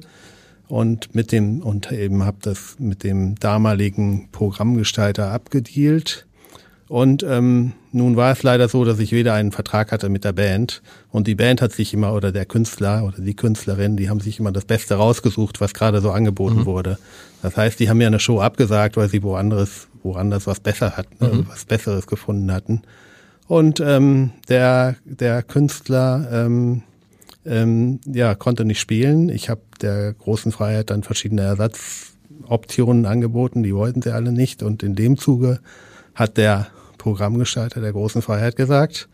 Und 0.67 1.15
mit 1.15 1.31
dem 1.31 1.61
und 1.61 1.91
eben 1.93 2.25
habe 2.25 2.37
das 2.41 2.75
mit 2.77 3.03
dem 3.03 3.35
damaligen 3.35 4.27
Programmgestalter 4.31 5.31
abgedealt 5.31 6.27
und 6.87 7.23
ähm, 7.23 7.73
nun 7.91 8.15
war 8.15 8.31
es 8.31 8.43
leider 8.43 8.69
so, 8.69 8.85
dass 8.85 8.99
ich 8.99 9.11
weder 9.11 9.33
einen 9.33 9.51
Vertrag 9.51 9.91
hatte 9.91 10.07
mit 10.07 10.23
der 10.23 10.31
Band 10.31 10.81
und 11.11 11.27
die 11.27 11.35
Band 11.35 11.61
hat 11.61 11.73
sich 11.73 11.93
immer 11.93 12.13
oder 12.13 12.31
der 12.31 12.45
Künstler 12.45 13.03
oder 13.03 13.21
die 13.21 13.35
Künstlerin, 13.35 13.97
die 13.97 14.09
haben 14.09 14.21
sich 14.21 14.39
immer 14.39 14.53
das 14.53 14.65
Beste 14.65 14.95
rausgesucht, 14.95 15.59
was 15.59 15.73
gerade 15.73 15.99
so 15.99 16.11
angeboten 16.11 16.59
mhm. 16.59 16.65
wurde. 16.65 16.97
Das 17.41 17.57
heißt, 17.57 17.79
die 17.79 17.89
haben 17.89 17.97
mir 17.97 18.07
eine 18.07 18.19
Show 18.19 18.39
abgesagt, 18.39 18.95
weil 18.95 19.09
sie 19.09 19.21
woanders, 19.21 19.87
woanders 20.03 20.47
was 20.47 20.59
besser 20.59 20.97
hatten, 20.97 21.17
mhm. 21.19 21.47
was 21.49 21.65
Besseres 21.65 22.07
gefunden 22.07 22.51
hatten. 22.51 22.81
Und 23.47 23.79
ähm, 23.79 24.31
der 24.49 24.95
der 25.05 25.43
Künstler 25.43 26.27
ähm, 26.31 26.83
ähm, 27.45 27.99
ja 28.05 28.35
konnte 28.35 28.65
nicht 28.65 28.79
spielen. 28.79 29.29
Ich 29.29 29.49
habe 29.49 29.61
der 29.81 30.13
großen 30.13 30.51
Freiheit 30.51 30.89
dann 30.89 31.03
verschiedene 31.03 31.43
Ersatzoptionen 31.43 33.05
angeboten, 33.05 33.63
die 33.63 33.75
wollten 33.75 34.01
sie 34.01 34.13
alle 34.13 34.31
nicht 34.31 34.63
und 34.63 34.83
in 34.83 34.95
dem 34.95 35.17
Zuge 35.17 35.59
hat 36.13 36.37
der 36.37 36.67
Programmgestalter 36.97 37.79
der 37.79 37.93
großen 37.93 38.21
Freiheit 38.21 38.55
gesagt, 38.55 39.07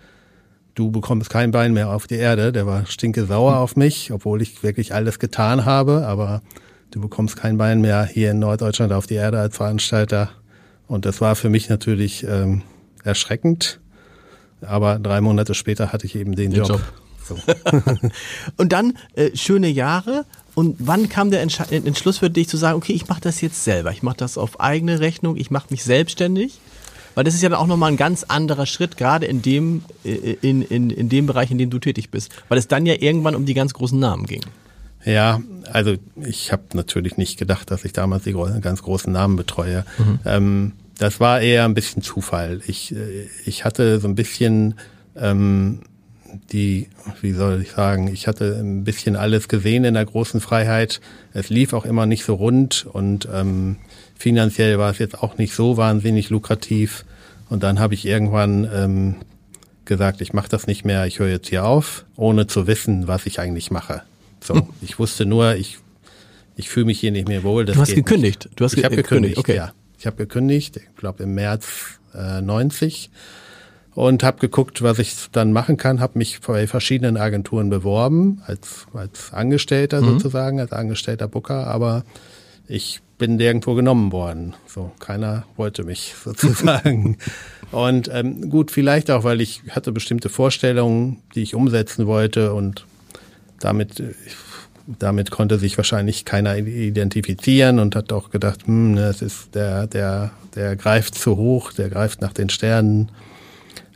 du 0.75 0.91
bekommst 0.91 1.29
kein 1.29 1.51
Bein 1.51 1.73
mehr 1.73 1.89
auf 1.89 2.07
die 2.07 2.15
Erde. 2.15 2.51
Der 2.51 2.65
war 2.65 2.85
stinke 2.85 3.25
sauer 3.25 3.57
auf 3.57 3.75
mich, 3.75 4.11
obwohl 4.11 4.41
ich 4.41 4.63
wirklich 4.63 4.93
alles 4.93 5.19
getan 5.19 5.65
habe, 5.65 6.07
aber 6.07 6.41
du 6.91 7.01
bekommst 7.01 7.35
kein 7.35 7.57
Bein 7.57 7.81
mehr 7.81 8.05
hier 8.05 8.31
in 8.31 8.39
Norddeutschland 8.39 8.93
auf 8.93 9.05
die 9.05 9.15
Erde 9.15 9.39
als 9.39 9.57
Veranstalter. 9.57 10.29
Und 10.87 11.05
das 11.05 11.21
war 11.21 11.35
für 11.35 11.49
mich 11.49 11.69
natürlich 11.69 12.25
ähm, 12.27 12.61
erschreckend. 13.03 13.79
Aber 14.61 14.99
drei 14.99 15.21
Monate 15.21 15.53
später 15.53 15.91
hatte 15.91 16.05
ich 16.05 16.15
eben 16.15 16.35
den, 16.35 16.51
den 16.51 16.59
Job. 16.59 16.69
Job. 16.69 16.81
So. 17.25 17.37
und 18.57 18.73
dann 18.73 18.97
äh, 19.15 19.35
schöne 19.35 19.69
Jahre. 19.69 20.25
Und 20.55 20.75
wann 20.79 21.09
kam 21.09 21.31
der 21.31 21.41
Entsch 21.41 21.59
Entschluss 21.71 22.19
für 22.19 22.29
dich 22.29 22.47
zu 22.47 22.57
sagen, 22.57 22.77
okay, 22.77 22.93
ich 22.93 23.07
mache 23.07 23.21
das 23.21 23.41
jetzt 23.41 23.63
selber, 23.63 23.91
ich 23.91 24.03
mache 24.03 24.17
das 24.17 24.37
auf 24.37 24.59
eigene 24.59 24.99
Rechnung, 24.99 25.35
ich 25.37 25.49
mache 25.49 25.67
mich 25.69 25.83
selbstständig? 25.83 26.59
Weil 27.15 27.23
das 27.23 27.33
ist 27.33 27.41
ja 27.41 27.49
dann 27.49 27.59
auch 27.59 27.67
nochmal 27.67 27.91
ein 27.91 27.97
ganz 27.97 28.23
anderer 28.23 28.65
Schritt, 28.65 28.97
gerade 28.97 29.25
in 29.25 29.41
dem, 29.41 29.83
äh, 30.03 30.37
in, 30.41 30.61
in, 30.63 30.89
in 30.89 31.09
dem 31.09 31.27
Bereich, 31.27 31.51
in 31.51 31.57
dem 31.57 31.69
du 31.69 31.79
tätig 31.79 32.09
bist. 32.09 32.31
Weil 32.49 32.57
es 32.57 32.67
dann 32.67 32.85
ja 32.85 32.95
irgendwann 32.99 33.35
um 33.35 33.45
die 33.45 33.53
ganz 33.53 33.73
großen 33.73 33.99
Namen 33.99 34.25
ging. 34.25 34.41
Ja, 35.05 35.41
also 35.71 35.95
ich 36.15 36.51
habe 36.51 36.63
natürlich 36.73 37.17
nicht 37.17 37.37
gedacht, 37.37 37.71
dass 37.71 37.85
ich 37.85 37.93
damals 37.93 38.23
die 38.23 38.33
ganz 38.61 38.83
großen 38.83 39.11
Namen 39.11 39.35
betreue. 39.35 39.85
Mhm. 39.97 40.19
Ähm, 40.25 40.71
das 40.97 41.19
war 41.19 41.41
eher 41.41 41.65
ein 41.65 41.73
bisschen 41.73 42.01
Zufall. 42.01 42.61
Ich, 42.67 42.95
äh, 42.95 43.27
ich 43.45 43.65
hatte 43.65 43.99
so 43.99 44.07
ein 44.07 44.15
bisschen 44.15 44.75
ähm, 45.15 45.81
die, 46.51 46.87
wie 47.21 47.33
soll 47.33 47.61
ich 47.61 47.71
sagen, 47.71 48.07
ich 48.07 48.27
hatte 48.27 48.57
ein 48.59 48.83
bisschen 48.83 49.15
alles 49.15 49.47
gesehen 49.47 49.83
in 49.83 49.93
der 49.93 50.05
großen 50.05 50.41
Freiheit. 50.41 51.01
Es 51.33 51.49
lief 51.49 51.73
auch 51.73 51.85
immer 51.85 52.05
nicht 52.05 52.23
so 52.23 52.35
rund 52.35 52.87
und 52.91 53.27
ähm, 53.31 53.77
Finanziell 54.23 54.79
war 54.79 54.89
es 54.89 54.99
jetzt 54.99 55.21
auch 55.21 55.37
nicht 55.37 55.53
so 55.53 55.75
wahnsinnig 55.75 56.29
lukrativ. 56.29 57.03
Und 57.49 57.61
dann 57.61 57.77
habe 57.79 57.93
ich 57.93 58.05
irgendwann 58.05 58.69
ähm, 58.73 59.15
gesagt, 59.83 60.21
ich 60.21 60.31
mache 60.31 60.47
das 60.47 60.65
nicht 60.65 60.85
mehr, 60.85 61.05
ich 61.05 61.19
höre 61.19 61.27
jetzt 61.27 61.49
hier 61.49 61.65
auf, 61.65 62.05
ohne 62.15 62.47
zu 62.47 62.65
wissen, 62.65 63.07
was 63.07 63.25
ich 63.25 63.41
eigentlich 63.41 63.69
mache. 63.69 64.03
So, 64.43 64.67
ich 64.81 64.99
wusste 64.99 65.25
nur, 65.25 65.55
ich, 65.55 65.77
ich 66.55 66.69
fühle 66.69 66.87
mich 66.87 66.99
hier 66.99 67.11
nicht 67.11 67.27
mehr 67.27 67.43
wohl. 67.43 67.65
du 67.65 67.75
hast 67.75 67.95
gekündigt. 67.95 68.45
Nicht. 68.45 68.59
Du 68.59 68.65
hast 68.65 68.77
ich 68.77 68.83
habe 68.83 68.95
gekündigt, 68.95 69.37
okay. 69.37 69.55
ja. 69.55 69.73
Ich 69.97 70.05
habe 70.05 70.17
gekündigt, 70.17 70.77
ich 70.77 70.95
glaube 70.97 71.23
im 71.23 71.33
März 71.33 71.99
äh, 72.13 72.41
90 72.41 73.09
und 73.95 74.23
habe 74.23 74.39
geguckt, 74.39 74.81
was 74.81 74.99
ich 74.99 75.15
dann 75.31 75.53
machen 75.53 75.77
kann, 75.77 75.99
habe 75.99 76.17
mich 76.17 76.41
bei 76.41 76.67
verschiedenen 76.67 77.15
Agenturen 77.15 77.69
beworben, 77.69 78.41
als, 78.45 78.85
als 78.93 79.31
Angestellter 79.31 80.01
mhm. 80.01 80.05
sozusagen, 80.05 80.59
als 80.59 80.71
angestellter 80.71 81.27
Booker, 81.27 81.67
aber 81.67 82.03
ich 82.67 83.01
bin 83.17 83.35
nirgendwo 83.35 83.75
genommen 83.75 84.11
worden. 84.11 84.55
So, 84.67 84.91
keiner 84.99 85.45
wollte 85.55 85.83
mich 85.83 86.15
sozusagen. 86.23 87.17
und 87.71 88.09
ähm, 88.11 88.49
gut, 88.49 88.71
vielleicht 88.71 89.11
auch, 89.11 89.23
weil 89.23 89.41
ich 89.41 89.61
hatte 89.69 89.91
bestimmte 89.91 90.29
Vorstellungen, 90.29 91.21
die 91.35 91.43
ich 91.43 91.55
umsetzen 91.55 92.07
wollte 92.07 92.53
und 92.53 92.85
damit, 93.63 94.03
damit 94.85 95.31
konnte 95.31 95.57
sich 95.59 95.77
wahrscheinlich 95.77 96.25
keiner 96.25 96.57
identifizieren 96.57 97.79
und 97.79 97.95
hat 97.95 98.11
auch 98.11 98.29
gedacht, 98.29 98.65
hm, 98.65 98.97
es 98.97 99.21
ist 99.21 99.55
der, 99.55 99.87
der, 99.87 100.31
der 100.55 100.75
greift 100.75 101.15
zu 101.15 101.37
hoch, 101.37 101.71
der 101.71 101.89
greift 101.89 102.21
nach 102.21 102.33
den 102.33 102.49
Sternen. 102.49 103.09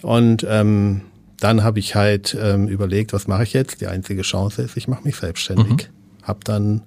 Und 0.02 0.46
ähm, 0.50 1.02
dann 1.40 1.64
habe 1.64 1.80
ich 1.80 1.96
halt 1.96 2.36
ähm, 2.40 2.68
überlegt, 2.68 3.14
was 3.14 3.28
mache 3.28 3.44
ich 3.44 3.54
jetzt? 3.54 3.82
Die 3.82 3.88
einzige 3.88 4.22
Chance 4.22 4.62
ist, 4.62 4.78
ich 4.78 4.88
mache 4.88 5.04
mich 5.04 5.18
selbstständig. 5.18 5.90
Mhm. 5.90 6.24
Hab 6.24 6.44
dann 6.46 6.82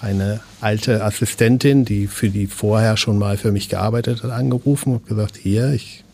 eine 0.00 0.40
alte 0.60 1.02
Assistentin, 1.04 1.84
die 1.84 2.06
für 2.06 2.28
die 2.28 2.46
vorher 2.46 2.96
schon 2.96 3.18
mal 3.18 3.36
für 3.36 3.52
mich 3.52 3.68
gearbeitet 3.68 4.22
hat, 4.22 4.30
angerufen 4.30 4.94
und 4.94 5.06
gesagt, 5.06 5.36
hier, 5.36 5.72
ich 5.72 6.04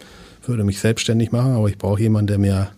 würde 0.46 0.64
mich 0.64 0.78
selbstständig 0.78 1.32
machen, 1.32 1.52
aber 1.52 1.68
ich 1.68 1.78
brauche 1.78 2.00
jemanden, 2.00 2.28
der 2.28 2.38
mir 2.38 2.68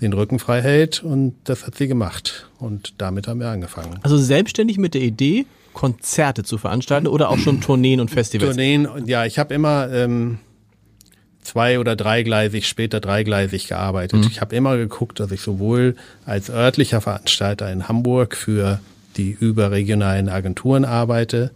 den 0.00 0.12
Rücken 0.12 0.38
frei 0.38 0.62
hält 0.62 1.02
und 1.02 1.34
das 1.44 1.66
hat 1.66 1.76
sie 1.76 1.88
gemacht 1.88 2.48
und 2.58 2.94
damit 2.98 3.28
haben 3.28 3.40
wir 3.40 3.48
angefangen. 3.48 3.98
Also 4.02 4.16
selbstständig 4.16 4.78
mit 4.78 4.94
der 4.94 5.02
Idee, 5.02 5.46
Konzerte 5.72 6.42
zu 6.42 6.58
veranstalten 6.58 7.06
oder 7.06 7.30
auch 7.30 7.38
schon 7.38 7.60
Tourneen 7.60 8.00
und 8.00 8.10
Festivals? 8.10 8.56
Tourneen, 8.56 8.88
ja, 9.06 9.24
ich 9.24 9.38
habe 9.38 9.54
immer 9.54 9.90
ähm, 9.92 10.38
zwei- 11.42 11.78
oder 11.78 11.96
dreigleisig, 11.96 12.66
später 12.66 13.00
dreigleisig 13.00 13.68
gearbeitet. 13.68 14.20
Mhm. 14.20 14.28
Ich 14.30 14.40
habe 14.40 14.56
immer 14.56 14.76
geguckt, 14.76 15.20
dass 15.20 15.30
ich 15.30 15.40
sowohl 15.40 15.96
als 16.24 16.50
örtlicher 16.50 17.00
Veranstalter 17.00 17.70
in 17.70 17.88
Hamburg 17.88 18.36
für 18.36 18.80
die 19.16 19.36
überregionalen 19.38 20.28
Agenturen 20.28 20.84
arbeite 20.84 21.50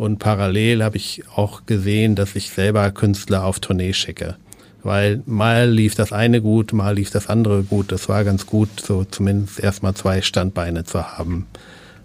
und 0.00 0.18
parallel 0.18 0.82
habe 0.82 0.96
ich 0.96 1.24
auch 1.36 1.66
gesehen, 1.66 2.14
dass 2.14 2.34
ich 2.34 2.50
selber 2.50 2.90
Künstler 2.90 3.44
auf 3.44 3.60
Tournee 3.60 3.92
schicke. 3.92 4.36
Weil 4.82 5.22
mal 5.26 5.68
lief 5.68 5.94
das 5.94 6.12
eine 6.12 6.40
gut, 6.40 6.72
mal 6.72 6.94
lief 6.94 7.10
das 7.10 7.28
andere 7.28 7.62
gut. 7.62 7.92
Das 7.92 8.08
war 8.08 8.24
ganz 8.24 8.46
gut, 8.46 8.68
so 8.80 9.04
zumindest 9.04 9.60
erstmal 9.60 9.94
zwei 9.94 10.22
Standbeine 10.22 10.84
zu 10.84 11.18
haben. 11.18 11.46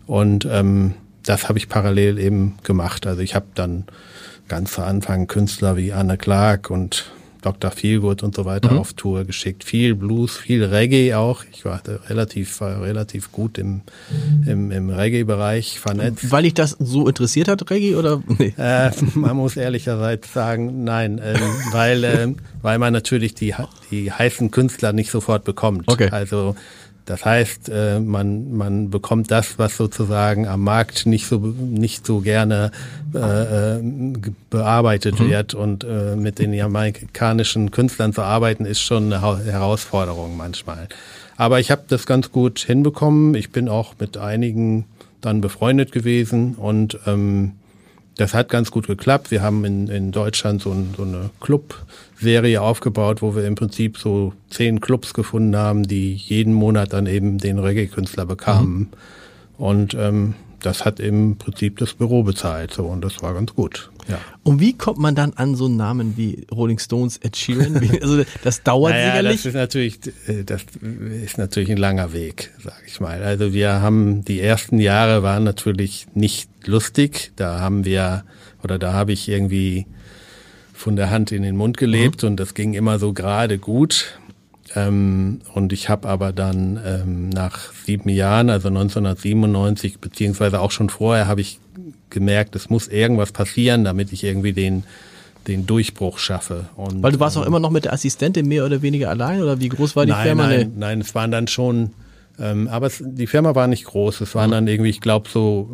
Und 0.08 0.46
ähm, 0.50 0.94
das 1.24 1.48
habe 1.48 1.58
ich 1.58 1.70
parallel 1.70 2.20
eben 2.20 2.58
gemacht. 2.64 3.08
Also 3.08 3.22
ich 3.22 3.36
habe 3.36 3.46
dann 3.56 3.86
ganz 4.48 4.74
zu 4.74 4.84
Anfang 4.84 5.28
Künstler 5.28 5.78
wie 5.78 5.94
Anne 5.94 6.18
Clark 6.18 6.70
und 6.70 7.12
Dr. 7.46 7.70
Feelgood 7.70 8.24
und 8.24 8.36
so 8.36 8.46
weiter 8.46 8.72
mhm. 8.72 8.80
auf 8.80 8.94
Tour 8.94 9.24
geschickt. 9.24 9.64
Viel 9.64 9.94
Blues, 9.94 10.36
viel 10.36 10.64
Reggae 10.64 11.14
auch. 11.14 11.44
Ich 11.54 11.64
war 11.64 11.80
relativ, 12.10 12.60
war 12.60 12.82
relativ 12.82 13.32
gut 13.32 13.60
im, 13.60 13.82
im, 14.48 14.72
im 14.72 14.90
Reggae-Bereich 14.90 15.80
vernetzt. 15.80 16.32
Weil 16.32 16.46
ich 16.46 16.56
das 16.56 16.72
so 16.72 17.08
interessiert 17.08 17.48
hat, 17.48 17.70
Reggae 17.70 17.96
oder? 17.96 18.22
Nee. 18.38 18.54
Äh, 18.58 18.92
man 19.14 19.38
muss 19.38 19.56
ehrlicherweise 19.56 20.22
sagen, 20.34 20.84
nein, 20.84 21.20
äh, 21.20 21.40
weil, 21.72 22.04
äh, 22.04 22.34
weil 22.62 22.80
man 22.80 22.92
natürlich 22.92 23.34
die, 23.34 23.54
die 23.92 24.12
heißen 24.12 24.52
Künstler 24.52 24.92
nicht 24.92 25.10
sofort 25.10 25.46
bekommt. 25.46 25.88
Okay. 25.88 26.10
Also 26.10 26.56
das 27.06 27.24
heißt, 27.24 27.70
äh, 27.70 28.00
man, 28.00 28.56
man 28.58 28.90
bekommt 28.90 29.30
das, 29.30 29.60
was 29.60 29.78
sozusagen 29.78 30.48
am 30.48 30.62
Markt 30.62 31.06
nicht 31.06 31.28
so, 31.28 31.38
nicht 31.38 32.06
so 32.06 32.20
gerne 32.20 32.72
äh, 33.14 33.78
äh 33.78 33.82
bearbeitet 34.50 35.20
mhm. 35.20 35.30
wird. 35.30 35.54
Und 35.54 35.84
äh, 35.84 36.16
mit 36.16 36.40
den 36.40 36.54
jamaikanischen 36.54 37.72
Künstlern 37.72 38.14
zu 38.14 38.24
arbeiten, 38.24 38.66
ist 38.66 38.82
schon 38.82 39.14
eine 39.14 39.22
Herausforderung 39.22 40.36
manchmal. 40.36 40.88
Aber 41.38 41.60
ich 41.60 41.70
habe 41.70 41.84
das 41.88 42.06
ganz 42.06 42.32
gut 42.32 42.60
hinbekommen. 42.60 43.36
Ich 43.36 43.52
bin 43.52 43.70
auch 43.70 43.94
mit 44.00 44.18
einigen 44.18 44.86
dann 45.22 45.42
befreundet 45.42 45.92
gewesen 45.92 46.56
und 46.56 47.00
ähm, 47.06 47.54
das 48.18 48.34
hat 48.34 48.50
ganz 48.50 48.72
gut 48.72 48.88
geklappt. 48.88 49.32
Wir 49.32 49.42
haben 49.42 49.66
in, 49.66 49.88
in 49.88 50.12
Deutschland 50.12 50.62
so, 50.62 50.72
ein, 50.72 50.94
so 50.96 51.04
eine 51.04 51.30
Club-Serie 51.42 52.62
aufgebaut, 52.62 53.22
wo 53.22 53.36
wir 53.36 53.46
im 53.46 53.56
Prinzip 53.56 53.98
so 53.98 54.34
zehn 54.50 54.80
Clubs 54.80 55.14
gefunden 55.14 55.56
haben, 55.56 55.84
die 55.84 56.14
jeden 56.14 56.54
Monat 56.54 56.94
dann 56.94 57.08
eben 57.08 57.38
den 57.38 57.60
Reggae-Künstler 57.60 58.26
bekamen. 58.26 58.78
Mhm. 58.78 58.88
Und 59.58 59.94
ähm, 59.96 60.36
das 60.66 60.86
hat 60.86 61.00
im 61.00 61.38
Prinzip 61.38 61.78
das 61.78 61.94
Büro 61.94 62.24
bezahlt 62.24 62.74
so 62.74 62.84
und 62.86 63.02
das 63.02 63.22
war 63.22 63.34
ganz 63.34 63.54
gut. 63.54 63.92
Ja. 64.08 64.20
Und 64.44 64.60
wie 64.60 64.74
kommt 64.74 65.00
man 65.00 65.16
dann 65.16 65.34
an 65.34 65.56
so 65.56 65.66
einen 65.66 65.78
Namen 65.78 66.16
wie 66.16 66.46
Rolling 66.52 66.80
Stones, 66.80 67.18
Ed 67.18 67.36
Sheeran? 67.36 67.76
also 68.02 68.24
das 68.44 68.64
dauert 68.64 68.94
naja, 68.94 69.12
sicherlich. 69.12 69.38
Das 69.38 69.46
ist 69.46 69.54
natürlich, 69.56 70.00
äh, 70.28 70.44
das 70.44 70.62
ist 71.24 71.38
natürlich 71.38 71.72
ein 71.72 71.78
langer 71.78 72.14
Weg, 72.14 72.52
sage 72.64 72.82
ich 72.88 73.00
mal. 73.00 73.24
Also 73.24 73.54
wir 73.54 73.82
haben 73.82 74.24
die 74.26 74.42
ersten 74.42 74.80
Jahre 74.80 75.24
waren 75.24 75.44
natürlich 75.44 76.08
nicht 76.14 76.50
lustig. 76.66 77.32
Da 77.36 77.60
haben 77.60 77.86
wir 77.86 78.24
oder 78.64 78.80
da 78.80 78.94
habe 78.94 79.12
ich 79.12 79.28
irgendwie 79.30 79.86
von 80.74 80.96
der 80.96 81.10
Hand 81.10 81.32
in 81.32 81.44
den 81.44 81.56
Mund 81.56 81.78
gelebt 81.78 82.24
mhm. 82.24 82.30
und 82.30 82.38
das 82.38 82.54
ging 82.54 82.74
immer 82.74 83.00
so 83.00 83.14
gerade 83.14 83.58
gut. 83.58 84.20
Ähm, 84.76 85.42
und 85.54 85.74
ich 85.74 85.90
habe 85.90 86.08
aber 86.08 86.34
dann 86.34 86.80
ähm, 86.86 87.30
nach 87.30 87.72
sieben 87.86 88.10
Jahren, 88.10 88.50
also 88.50 88.68
1997, 88.68 90.00
beziehungsweise 90.00 90.60
auch 90.60 90.72
schon 90.72 90.90
vorher, 90.90 91.28
habe 91.28 91.42
ich 91.42 91.60
gemerkt, 92.10 92.56
es 92.56 92.70
muss 92.70 92.88
irgendwas 92.88 93.32
passieren, 93.32 93.84
damit 93.84 94.12
ich 94.12 94.24
irgendwie 94.24 94.54
den 94.54 94.84
den 95.48 95.66
Durchbruch 95.66 96.18
schaffe. 96.18 96.66
Und, 96.76 97.04
Weil 97.04 97.12
du 97.12 97.20
warst 97.20 97.36
ähm, 97.36 97.44
auch 97.44 97.46
immer 97.46 97.60
noch 97.60 97.70
mit 97.70 97.86
der 97.86 97.94
Assistentin 97.94 98.48
mehr 98.48 98.66
oder 98.66 98.82
weniger 98.82 99.10
allein 99.10 99.42
oder 99.42 99.60
wie 99.60 99.70
groß 99.70 99.96
war 99.96 100.06
die 100.06 100.12
nein, 100.12 100.26
Firma? 100.26 100.48
Nein, 100.48 100.74
nein, 100.76 101.02
es 101.02 101.14
waren 101.16 101.32
dann 101.32 101.48
schon, 101.48 101.92
ähm, 102.40 102.68
aber 102.68 102.88
es, 102.88 103.04
die 103.06 103.28
Firma 103.28 103.56
war 103.56 103.68
nicht 103.68 103.86
groß. 103.86 104.22
Es 104.22 104.36
waren 104.36 104.50
mhm. 104.50 104.54
dann 104.54 104.68
irgendwie, 104.68 104.90
ich 104.90 105.02
glaube 105.02 105.30
so 105.30 105.70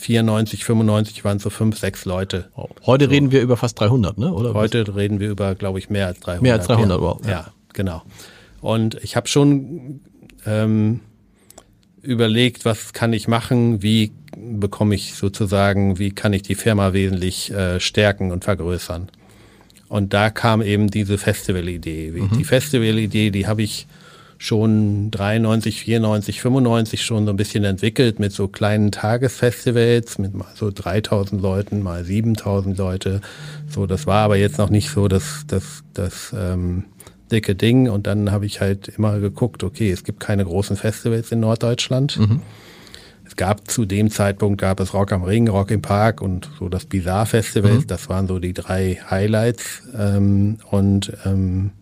94, 0.00 0.64
95 0.64 1.24
waren 1.24 1.38
so 1.38 1.50
fünf, 1.50 1.78
sechs 1.78 2.04
Leute. 2.04 2.48
Heute 2.86 3.06
so. 3.06 3.10
reden 3.10 3.30
wir 3.30 3.42
über 3.42 3.56
fast 3.56 3.78
300, 3.80 4.18
ne? 4.18 4.32
Oder? 4.32 4.54
Heute 4.54 4.86
was? 4.86 4.96
reden 4.96 5.20
wir 5.20 5.30
über, 5.30 5.54
glaube 5.54 5.78
ich, 5.78 5.90
mehr 5.90 6.06
als 6.06 6.20
300. 6.20 6.42
Mehr 6.42 6.54
als 6.54 6.66
300, 6.66 6.98
ja. 6.98 7.02
wow. 7.02 7.20
Ja, 7.26 7.46
genau. 7.72 8.02
Und 8.60 8.96
ich 9.02 9.16
habe 9.16 9.28
schon 9.28 10.00
ähm, 10.46 11.00
überlegt, 12.02 12.64
was 12.64 12.92
kann 12.92 13.12
ich 13.12 13.28
machen, 13.28 13.82
wie 13.82 14.12
bekomme 14.36 14.94
ich 14.94 15.14
sozusagen, 15.14 15.98
wie 15.98 16.10
kann 16.10 16.32
ich 16.32 16.42
die 16.42 16.54
Firma 16.54 16.92
wesentlich 16.92 17.50
äh, 17.50 17.80
stärken 17.80 18.30
und 18.30 18.44
vergrößern. 18.44 19.10
Und 19.88 20.12
da 20.12 20.30
kam 20.30 20.60
eben 20.60 20.90
diese 20.90 21.18
Festivalidee. 21.18 22.10
Mhm. 22.10 22.30
Die 22.36 22.44
Festivalidee, 22.44 23.30
die 23.30 23.46
habe 23.46 23.62
ich 23.62 23.86
schon 24.38 25.10
93, 25.10 25.80
94, 25.80 26.40
95 26.40 27.02
schon 27.02 27.26
so 27.26 27.32
ein 27.32 27.36
bisschen 27.36 27.64
entwickelt 27.64 28.20
mit 28.20 28.32
so 28.32 28.46
kleinen 28.46 28.92
Tagesfestivals 28.92 30.18
mit 30.18 30.32
mal 30.32 30.46
so 30.54 30.70
3000 30.70 31.42
Leuten, 31.42 31.82
mal 31.82 32.04
7000 32.04 32.78
Leute. 32.78 33.20
So, 33.68 33.86
das 33.86 34.06
war 34.06 34.24
aber 34.24 34.36
jetzt 34.36 34.58
noch 34.58 34.70
nicht 34.70 34.90
so 34.90 35.08
das, 35.08 35.44
das, 35.48 35.82
das 35.92 36.32
ähm, 36.38 36.84
dicke 37.32 37.56
Ding. 37.56 37.90
Und 37.90 38.06
dann 38.06 38.30
habe 38.30 38.46
ich 38.46 38.60
halt 38.60 38.88
immer 38.88 39.18
geguckt, 39.18 39.64
okay, 39.64 39.90
es 39.90 40.04
gibt 40.04 40.20
keine 40.20 40.44
großen 40.44 40.76
Festivals 40.76 41.32
in 41.32 41.40
Norddeutschland. 41.40 42.18
Mhm. 42.18 42.40
Es 43.26 43.34
gab 43.34 43.68
zu 43.68 43.84
dem 43.84 44.08
Zeitpunkt 44.08 44.60
gab 44.60 44.78
es 44.80 44.94
Rock 44.94 45.12
am 45.12 45.24
Ring, 45.24 45.48
Rock 45.48 45.72
im 45.72 45.82
Park 45.82 46.22
und 46.22 46.48
so 46.58 46.68
das 46.68 46.86
Bizarre 46.86 47.26
Festival. 47.26 47.72
Mhm. 47.72 47.86
Das 47.88 48.08
waren 48.08 48.28
so 48.28 48.38
die 48.38 48.54
drei 48.54 49.00
Highlights. 49.10 49.82
Ähm, 49.98 50.58
und 50.70 51.12
ähm, 51.26 51.72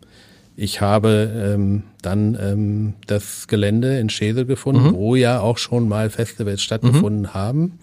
ich 0.56 0.80
habe 0.80 1.52
ähm, 1.54 1.82
dann 2.02 2.36
ähm, 2.40 2.94
das 3.06 3.46
Gelände 3.46 3.98
in 3.98 4.08
Schesel 4.08 4.46
gefunden, 4.46 4.88
mhm. 4.88 4.94
wo 4.94 5.14
ja 5.14 5.40
auch 5.40 5.58
schon 5.58 5.88
mal 5.88 6.08
Festivals 6.08 6.62
stattgefunden 6.62 7.22
mhm. 7.22 7.34
haben. 7.34 7.78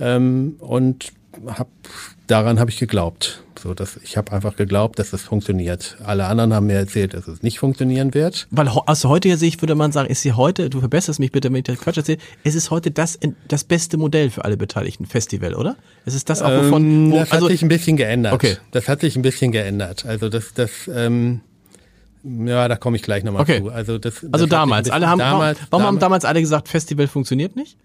Ähm, 0.00 0.56
und 0.58 1.12
hab, 1.46 1.68
daran 2.26 2.58
habe 2.58 2.70
ich 2.70 2.78
geglaubt. 2.78 3.42
So, 3.62 3.74
dass 3.74 3.96
ich 4.02 4.16
habe 4.16 4.32
einfach 4.32 4.56
geglaubt, 4.56 4.98
dass 4.98 5.10
das 5.10 5.22
funktioniert. 5.22 5.96
Alle 6.04 6.26
anderen 6.26 6.52
haben 6.52 6.66
mir 6.66 6.78
erzählt, 6.78 7.14
dass 7.14 7.28
es 7.28 7.42
nicht 7.42 7.60
funktionieren 7.60 8.12
wird. 8.12 8.48
Weil 8.50 8.66
aus 8.68 9.04
heutiger 9.04 9.36
Sicht 9.36 9.62
würde 9.62 9.76
man 9.76 9.92
sagen, 9.92 10.10
ist 10.10 10.22
sie 10.22 10.32
heute, 10.32 10.68
du 10.68 10.80
verbesserst 10.80 11.20
mich 11.20 11.30
bitte, 11.30 11.48
wenn 11.48 11.56
ich 11.56 11.64
das 11.64 11.78
Quatsch 11.78 11.98
erzähle, 11.98 12.18
es 12.42 12.56
ist 12.56 12.72
heute 12.72 12.90
das, 12.90 13.20
das 13.46 13.62
beste 13.62 13.98
Modell 13.98 14.30
für 14.30 14.44
alle 14.44 14.56
Beteiligten 14.56 15.06
Festival, 15.06 15.54
oder? 15.54 15.76
Es 16.04 16.14
ist 16.14 16.28
das 16.28 16.42
auch, 16.42 16.50
wovon... 16.50 16.82
Ähm, 16.82 17.12
wo, 17.12 17.18
das 17.18 17.30
also, 17.30 17.46
hat 17.46 17.52
sich 17.52 17.62
ein 17.62 17.68
bisschen 17.68 17.96
geändert. 17.96 18.32
Okay. 18.32 18.56
Das 18.72 18.88
hat 18.88 19.00
sich 19.00 19.14
ein 19.14 19.22
bisschen 19.22 19.52
geändert. 19.52 20.06
Also 20.06 20.28
das, 20.28 20.54
das 20.54 20.70
ähm, 20.92 21.42
ja, 22.24 22.68
da 22.68 22.76
komme 22.76 22.96
ich 22.96 23.02
gleich 23.02 23.24
nochmal 23.24 23.42
okay. 23.42 23.60
zu. 23.60 23.70
Also, 23.70 23.98
das, 23.98 24.20
das 24.20 24.32
also 24.32 24.46
damals. 24.46 24.90
Alle 24.90 25.08
haben, 25.08 25.18
damals, 25.18 25.58
warum, 25.58 25.70
warum 25.70 25.86
haben 25.86 25.98
damals 25.98 26.24
alle 26.24 26.40
gesagt, 26.40 26.68
Festival 26.68 27.08
funktioniert 27.08 27.56
nicht? 27.56 27.76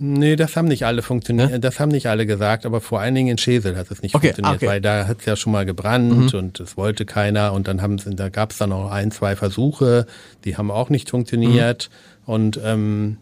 Nee, 0.00 0.36
das 0.36 0.56
haben 0.56 0.68
nicht 0.68 0.86
alle 0.86 1.02
funktioniert, 1.02 1.50
ja? 1.50 1.58
das 1.58 1.80
haben 1.80 1.90
nicht 1.90 2.06
alle 2.06 2.24
gesagt, 2.24 2.64
aber 2.64 2.80
vor 2.80 3.00
allen 3.00 3.16
Dingen 3.16 3.30
in 3.30 3.38
Schesel 3.38 3.76
hat 3.76 3.90
es 3.90 4.00
nicht 4.00 4.14
okay, 4.14 4.28
funktioniert, 4.28 4.56
okay. 4.56 4.66
weil 4.68 4.80
da 4.80 5.08
hat 5.08 5.18
es 5.20 5.26
ja 5.26 5.34
schon 5.34 5.52
mal 5.52 5.66
gebrannt 5.66 6.32
mhm. 6.32 6.38
und 6.38 6.60
es 6.60 6.76
wollte 6.76 7.04
keiner 7.04 7.52
und 7.52 7.66
dann 7.66 7.82
haben 7.82 7.96
da 8.16 8.28
gab 8.28 8.52
es 8.52 8.58
dann 8.58 8.70
auch 8.70 8.92
ein, 8.92 9.10
zwei 9.10 9.34
Versuche, 9.34 10.06
die 10.44 10.56
haben 10.56 10.70
auch 10.70 10.88
nicht 10.88 11.10
funktioniert 11.10 11.90
mhm. 12.26 12.32
und 12.32 12.60
ähm, 12.62 13.16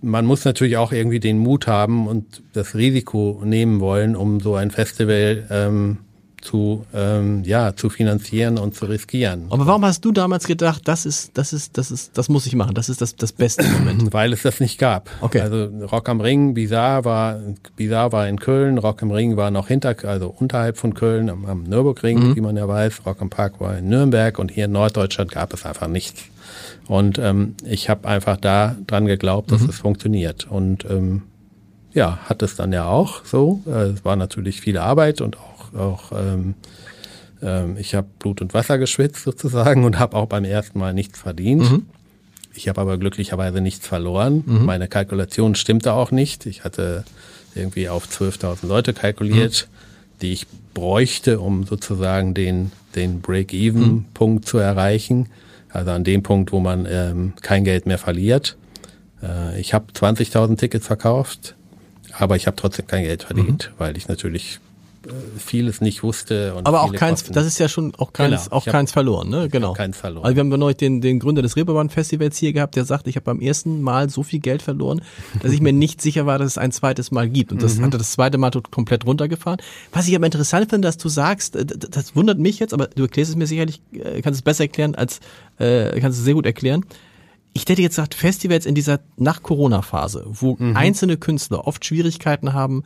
man 0.00 0.24
muss 0.24 0.46
natürlich 0.46 0.78
auch 0.78 0.92
irgendwie 0.92 1.20
den 1.20 1.38
Mut 1.38 1.66
haben 1.66 2.06
und 2.06 2.42
das 2.54 2.74
Risiko 2.74 3.42
nehmen 3.44 3.80
wollen, 3.80 4.16
um 4.16 4.40
so 4.40 4.54
ein 4.54 4.70
Festival 4.70 5.46
ähm, 5.50 5.98
zu, 6.40 6.86
ähm, 6.94 7.44
ja, 7.44 7.76
zu 7.76 7.90
finanzieren 7.90 8.58
und 8.58 8.74
zu 8.74 8.86
riskieren. 8.86 9.46
Aber 9.50 9.66
warum 9.66 9.84
hast 9.84 10.04
du 10.04 10.12
damals 10.12 10.46
gedacht, 10.46 10.82
das 10.86 11.06
ist, 11.06 11.36
das 11.36 11.52
ist, 11.52 11.76
das 11.76 11.90
ist, 11.90 12.16
das 12.16 12.28
muss 12.28 12.46
ich 12.46 12.54
machen, 12.54 12.74
das 12.74 12.88
ist 12.88 13.00
das, 13.00 13.16
das 13.16 13.32
beste 13.32 13.64
Moment? 13.64 14.10
Weil 14.12 14.32
es 14.32 14.42
das 14.42 14.60
nicht 14.60 14.78
gab. 14.78 15.10
Okay. 15.20 15.40
Also 15.40 15.66
Rock 15.86 16.08
am 16.08 16.20
Ring, 16.20 16.54
Bizarre 16.54 17.04
war, 17.04 17.40
Bizarre 17.76 18.12
war 18.12 18.28
in 18.28 18.38
Köln, 18.38 18.78
Rock 18.78 19.02
am 19.02 19.10
Ring 19.10 19.36
war 19.36 19.50
noch 19.50 19.68
hinter, 19.68 19.94
also 20.04 20.34
unterhalb 20.38 20.78
von 20.78 20.94
Köln, 20.94 21.28
am, 21.28 21.44
am 21.44 21.62
Nürburgring, 21.64 22.18
mhm. 22.18 22.36
wie 22.36 22.40
man 22.40 22.56
ja 22.56 22.66
weiß. 22.66 23.02
Rock 23.06 23.20
am 23.20 23.30
Park 23.30 23.60
war 23.60 23.76
in 23.78 23.88
Nürnberg 23.88 24.38
und 24.38 24.50
hier 24.50 24.64
in 24.66 24.72
Norddeutschland 24.72 25.32
gab 25.32 25.52
es 25.52 25.66
einfach 25.66 25.88
nichts. 25.88 26.24
Und 26.88 27.18
ähm, 27.18 27.54
ich 27.64 27.88
habe 27.88 28.08
einfach 28.08 28.36
da 28.36 28.76
dran 28.86 29.06
geglaubt, 29.06 29.52
dass 29.52 29.62
mhm. 29.62 29.68
es 29.68 29.78
funktioniert. 29.78 30.48
Und 30.50 30.84
ähm, 30.86 31.22
ja, 31.92 32.18
hat 32.24 32.42
es 32.42 32.56
dann 32.56 32.72
ja 32.72 32.86
auch 32.86 33.24
so. 33.24 33.62
Äh, 33.66 33.90
es 33.90 34.04
war 34.04 34.16
natürlich 34.16 34.60
viel 34.60 34.78
Arbeit 34.78 35.20
und 35.20 35.38
auch 35.38 35.49
auch 35.74 36.12
ähm, 36.12 36.54
ähm, 37.42 37.76
ich 37.78 37.94
habe 37.94 38.08
Blut 38.18 38.40
und 38.40 38.54
Wasser 38.54 38.78
geschwitzt 38.78 39.22
sozusagen 39.22 39.84
und 39.84 39.98
habe 39.98 40.16
auch 40.16 40.26
beim 40.26 40.44
ersten 40.44 40.78
Mal 40.78 40.94
nichts 40.94 41.18
verdient. 41.20 41.70
Mhm. 41.70 41.86
Ich 42.54 42.68
habe 42.68 42.80
aber 42.80 42.98
glücklicherweise 42.98 43.60
nichts 43.60 43.86
verloren. 43.86 44.42
Mhm. 44.44 44.64
Meine 44.64 44.88
Kalkulation 44.88 45.54
stimmte 45.54 45.92
auch 45.92 46.10
nicht. 46.10 46.46
Ich 46.46 46.64
hatte 46.64 47.04
irgendwie 47.54 47.88
auf 47.88 48.08
12.000 48.08 48.66
Leute 48.66 48.92
kalkuliert. 48.92 49.68
Mhm. 49.70 49.76
die 50.22 50.32
ich 50.32 50.46
bräuchte, 50.74 51.40
um 51.40 51.64
sozusagen 51.64 52.34
den, 52.34 52.72
den 52.94 53.22
Break-Even-Punkt 53.22 54.46
zu 54.46 54.58
erreichen. 54.58 55.30
Also 55.70 55.92
an 55.92 56.04
dem 56.04 56.22
Punkt, 56.22 56.52
wo 56.52 56.60
man 56.60 56.86
ähm, 56.86 57.32
kein 57.40 57.64
Geld 57.64 57.86
mehr 57.86 57.96
verliert. 57.96 58.58
Äh, 59.22 59.58
ich 59.58 59.72
habe 59.72 59.86
20.000 59.92 60.58
Tickets 60.58 60.86
verkauft, 60.86 61.54
aber 62.18 62.36
ich 62.36 62.46
habe 62.46 62.56
trotzdem 62.56 62.86
kein 62.86 63.04
Geld 63.04 63.22
verdient, 63.22 63.70
mhm. 63.72 63.74
weil 63.78 63.96
ich 63.96 64.08
natürlich 64.08 64.60
vieles 65.38 65.80
nicht 65.80 66.02
wusste. 66.02 66.54
Und 66.54 66.66
Aber 66.66 66.82
auch 66.82 66.92
keins, 66.92 67.20
Kosten. 67.20 67.34
das 67.34 67.46
ist 67.46 67.58
ja 67.58 67.68
schon 67.68 67.94
auch 67.96 68.12
keins, 68.12 68.44
genau, 68.44 68.56
auch 68.56 68.66
hab, 68.66 68.72
keins 68.72 68.92
verloren, 68.92 69.30
ne? 69.30 69.48
Genau. 69.48 69.72
Keins 69.72 69.96
verloren. 69.96 70.24
Also 70.24 70.36
wir 70.36 70.40
haben 70.40 70.48
neulich 70.50 70.76
den, 70.76 71.00
den 71.00 71.18
Gründer 71.18 71.40
des 71.42 71.56
Reeperbahn 71.56 71.88
Festivals 71.88 72.36
hier 72.36 72.52
gehabt, 72.52 72.76
der 72.76 72.84
sagt, 72.84 73.06
ich 73.08 73.16
habe 73.16 73.24
beim 73.24 73.40
ersten 73.40 73.80
Mal 73.80 74.10
so 74.10 74.22
viel 74.22 74.40
Geld 74.40 74.62
verloren, 74.62 75.00
dass 75.42 75.52
ich 75.52 75.60
mir 75.60 75.72
nicht 75.72 76.00
sicher 76.02 76.26
war, 76.26 76.38
dass 76.38 76.48
es 76.48 76.58
ein 76.58 76.72
zweites 76.72 77.10
Mal 77.10 77.30
gibt. 77.30 77.50
Und 77.52 77.62
das 77.62 77.78
mhm. 77.78 77.84
hatte 77.84 77.98
das 77.98 78.12
zweite 78.12 78.36
Mal 78.36 78.50
komplett 78.70 79.06
runtergefahren. 79.06 79.60
Was 79.92 80.06
ich 80.06 80.14
aber 80.14 80.26
interessant 80.26 80.68
finde, 80.68 80.86
dass 80.86 80.98
du 80.98 81.08
sagst, 81.08 81.56
äh, 81.56 81.64
das 81.64 82.14
wundert 82.14 82.38
mich 82.38 82.58
jetzt, 82.58 82.74
aber 82.74 82.88
du 82.88 83.02
erklärst 83.04 83.30
es 83.30 83.36
mir 83.36 83.46
sicherlich, 83.46 83.80
äh, 83.92 84.20
kannst 84.20 84.38
es 84.38 84.42
besser 84.42 84.64
erklären 84.64 84.94
als, 84.94 85.20
äh, 85.58 85.98
kannst 86.00 86.18
es 86.18 86.24
sehr 86.24 86.34
gut 86.34 86.46
erklären 86.46 86.84
ich 87.52 87.62
hätte 87.68 87.82
jetzt 87.82 87.96
gesagt, 87.96 88.14
Festivals 88.14 88.64
in 88.64 88.74
dieser 88.74 89.00
Nach-Corona-Phase, 89.16 90.24
wo 90.26 90.56
mhm. 90.58 90.76
einzelne 90.76 91.16
Künstler 91.16 91.66
oft 91.66 91.84
Schwierigkeiten 91.84 92.52
haben, 92.52 92.84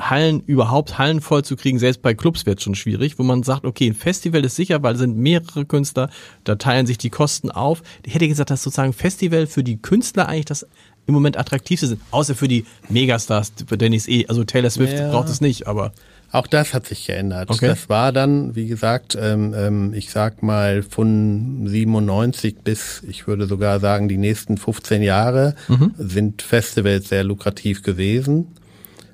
Hallen 0.00 0.40
überhaupt 0.40 0.98
Hallen 0.98 1.20
voll 1.20 1.44
zu 1.44 1.56
kriegen, 1.56 1.78
selbst 1.78 2.02
bei 2.02 2.14
Clubs 2.14 2.46
wird 2.46 2.62
schon 2.62 2.74
schwierig, 2.74 3.18
wo 3.18 3.22
man 3.22 3.42
sagt, 3.42 3.64
okay, 3.64 3.86
ein 3.86 3.94
Festival 3.94 4.44
ist 4.44 4.56
sicher, 4.56 4.82
weil 4.82 4.94
es 4.94 5.00
sind 5.00 5.16
mehrere 5.16 5.64
Künstler, 5.64 6.10
da 6.44 6.56
teilen 6.56 6.86
sich 6.86 6.98
die 6.98 7.10
Kosten 7.10 7.50
auf. 7.50 7.82
Ich 8.04 8.14
hätte 8.14 8.26
gesagt, 8.26 8.50
dass 8.50 8.62
sozusagen 8.62 8.92
Festival 8.92 9.46
für 9.46 9.62
die 9.62 9.76
Künstler 9.76 10.28
eigentlich 10.28 10.46
das 10.46 10.66
im 11.06 11.14
Moment 11.14 11.38
attraktivste 11.38 11.86
sind, 11.86 12.00
außer 12.10 12.34
für 12.34 12.48
die 12.48 12.64
Megastars, 12.88 13.52
für 13.66 13.76
Dennis 13.76 14.08
E. 14.08 14.26
Also 14.28 14.44
Taylor 14.44 14.70
Swift 14.70 14.98
ja. 14.98 15.10
braucht 15.10 15.28
es 15.28 15.40
nicht, 15.40 15.66
aber 15.66 15.92
auch 16.32 16.46
das 16.46 16.74
hat 16.74 16.86
sich 16.86 17.06
geändert. 17.06 17.50
Okay. 17.50 17.66
Das 17.66 17.88
war 17.88 18.12
dann, 18.12 18.54
wie 18.54 18.68
gesagt, 18.68 19.18
ähm, 19.20 19.52
ähm, 19.56 19.94
ich 19.94 20.10
sag 20.10 20.42
mal 20.42 20.82
von 20.82 21.66
97 21.66 22.58
bis, 22.62 23.02
ich 23.08 23.26
würde 23.26 23.46
sogar 23.46 23.80
sagen, 23.80 24.08
die 24.08 24.16
nächsten 24.16 24.56
15 24.56 25.02
Jahre 25.02 25.56
mhm. 25.66 25.92
sind 25.98 26.42
Festivals 26.42 27.08
sehr 27.08 27.24
lukrativ 27.24 27.82
gewesen. 27.82 28.46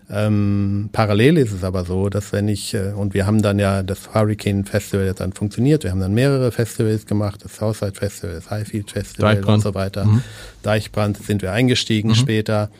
Ähm, 0.09 0.89
parallel 0.93 1.37
ist 1.39 1.53
es 1.53 1.65
aber 1.65 1.85
so, 1.85 2.09
dass 2.09 2.33
wenn 2.33 2.47
ich, 2.47 2.75
äh, 2.75 2.93
und 2.93 3.13
wir 3.13 3.27
haben 3.27 3.43
dann 3.43 3.59
ja 3.59 3.83
das 3.83 4.15
Hurricane 4.15 4.65
Festival 4.65 5.05
jetzt 5.05 5.21
dann 5.21 5.33
funktioniert, 5.33 5.83
wir 5.83 5.91
haben 5.91 6.01
dann 6.01 6.15
mehrere 6.15 6.53
Festivals 6.53 7.07
gemacht, 7.07 7.45
das 7.45 7.57
Southside 7.57 7.95
Festival, 7.95 8.37
das 8.37 8.49
Highfield 8.49 8.91
Festival 8.93 9.35
Deichbrand. 9.35 9.57
und 9.57 9.63
so 9.63 9.75
weiter. 9.75 10.05
Mhm. 10.05 10.23
Deichbrand 10.63 11.17
sind 11.19 11.43
wir 11.43 11.53
eingestiegen 11.53 12.11
mhm. 12.11 12.15
später. 12.15 12.71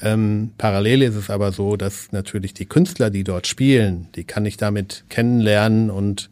Ähm, 0.00 0.52
parallel 0.56 1.02
ist 1.02 1.16
es 1.16 1.30
aber 1.30 1.50
so, 1.50 1.76
dass 1.76 2.12
natürlich 2.12 2.54
die 2.54 2.66
Künstler, 2.66 3.10
die 3.10 3.24
dort 3.24 3.48
spielen, 3.48 4.06
die 4.14 4.22
kann 4.22 4.46
ich 4.46 4.56
damit 4.56 5.02
kennenlernen 5.08 5.90
und 5.90 6.30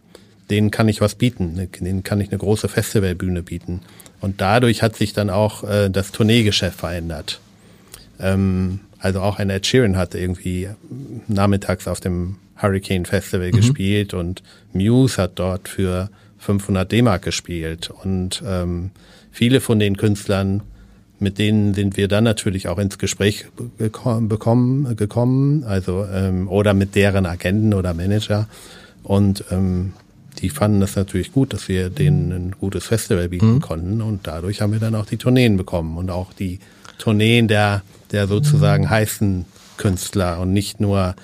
denen 0.50 0.70
kann 0.70 0.88
ich 0.88 1.00
was 1.00 1.16
bieten, 1.16 1.68
denen 1.80 2.04
kann 2.04 2.20
ich 2.20 2.28
eine 2.28 2.38
große 2.38 2.68
Festivalbühne 2.68 3.42
bieten. 3.42 3.80
Und 4.20 4.40
dadurch 4.40 4.82
hat 4.82 4.94
sich 4.94 5.12
dann 5.12 5.28
auch 5.28 5.64
äh, 5.64 5.90
das 5.90 6.12
Tourneegeschäft 6.12 6.78
verändert. 6.78 7.40
Ähm, 8.20 8.80
also 8.98 9.20
auch 9.20 9.38
ein 9.38 9.50
Ed 9.50 9.66
Sheeran 9.66 9.96
hat 9.96 10.14
irgendwie 10.14 10.68
nachmittags 11.28 11.88
auf 11.88 12.00
dem 12.00 12.36
Hurricane 12.60 13.04
Festival 13.04 13.48
mhm. 13.48 13.56
gespielt 13.56 14.14
und 14.14 14.42
Muse 14.72 15.22
hat 15.22 15.38
dort 15.38 15.68
für 15.68 16.10
500 16.38 16.90
D-Mark 16.90 17.22
gespielt. 17.22 17.90
Und 17.90 18.42
ähm, 18.46 18.90
viele 19.30 19.60
von 19.60 19.78
den 19.78 19.96
Künstlern, 19.96 20.62
mit 21.18 21.38
denen 21.38 21.74
sind 21.74 21.96
wir 21.96 22.08
dann 22.08 22.24
natürlich 22.24 22.68
auch 22.68 22.78
ins 22.78 22.98
Gespräch 22.98 23.46
bekommen, 23.78 24.96
gekommen, 24.96 25.64
also 25.64 26.06
ähm, 26.12 26.48
oder 26.48 26.74
mit 26.74 26.94
deren 26.94 27.26
Agenten 27.26 27.74
oder 27.74 27.94
Manager. 27.94 28.48
Und 29.02 29.44
ähm, 29.50 29.92
die 30.38 30.50
fanden 30.50 30.80
das 30.80 30.96
natürlich 30.96 31.32
gut, 31.32 31.52
dass 31.52 31.68
wir 31.68 31.88
denen 31.88 32.32
ein 32.32 32.54
gutes 32.58 32.86
Festival 32.86 33.28
bieten 33.28 33.54
mhm. 33.54 33.60
konnten. 33.60 34.02
Und 34.02 34.26
dadurch 34.26 34.60
haben 34.60 34.72
wir 34.72 34.80
dann 34.80 34.94
auch 34.94 35.06
die 35.06 35.16
Tourneen 35.16 35.56
bekommen 35.56 35.96
und 35.96 36.10
auch 36.10 36.32
die 36.32 36.58
Tourneen 36.98 37.48
der 37.48 37.82
der 38.12 38.28
sozusagen 38.28 38.84
mhm. 38.84 38.90
heißen 38.90 39.44
Künstler 39.76 40.40
und 40.40 40.52
nicht 40.52 40.80
nur 40.80 41.14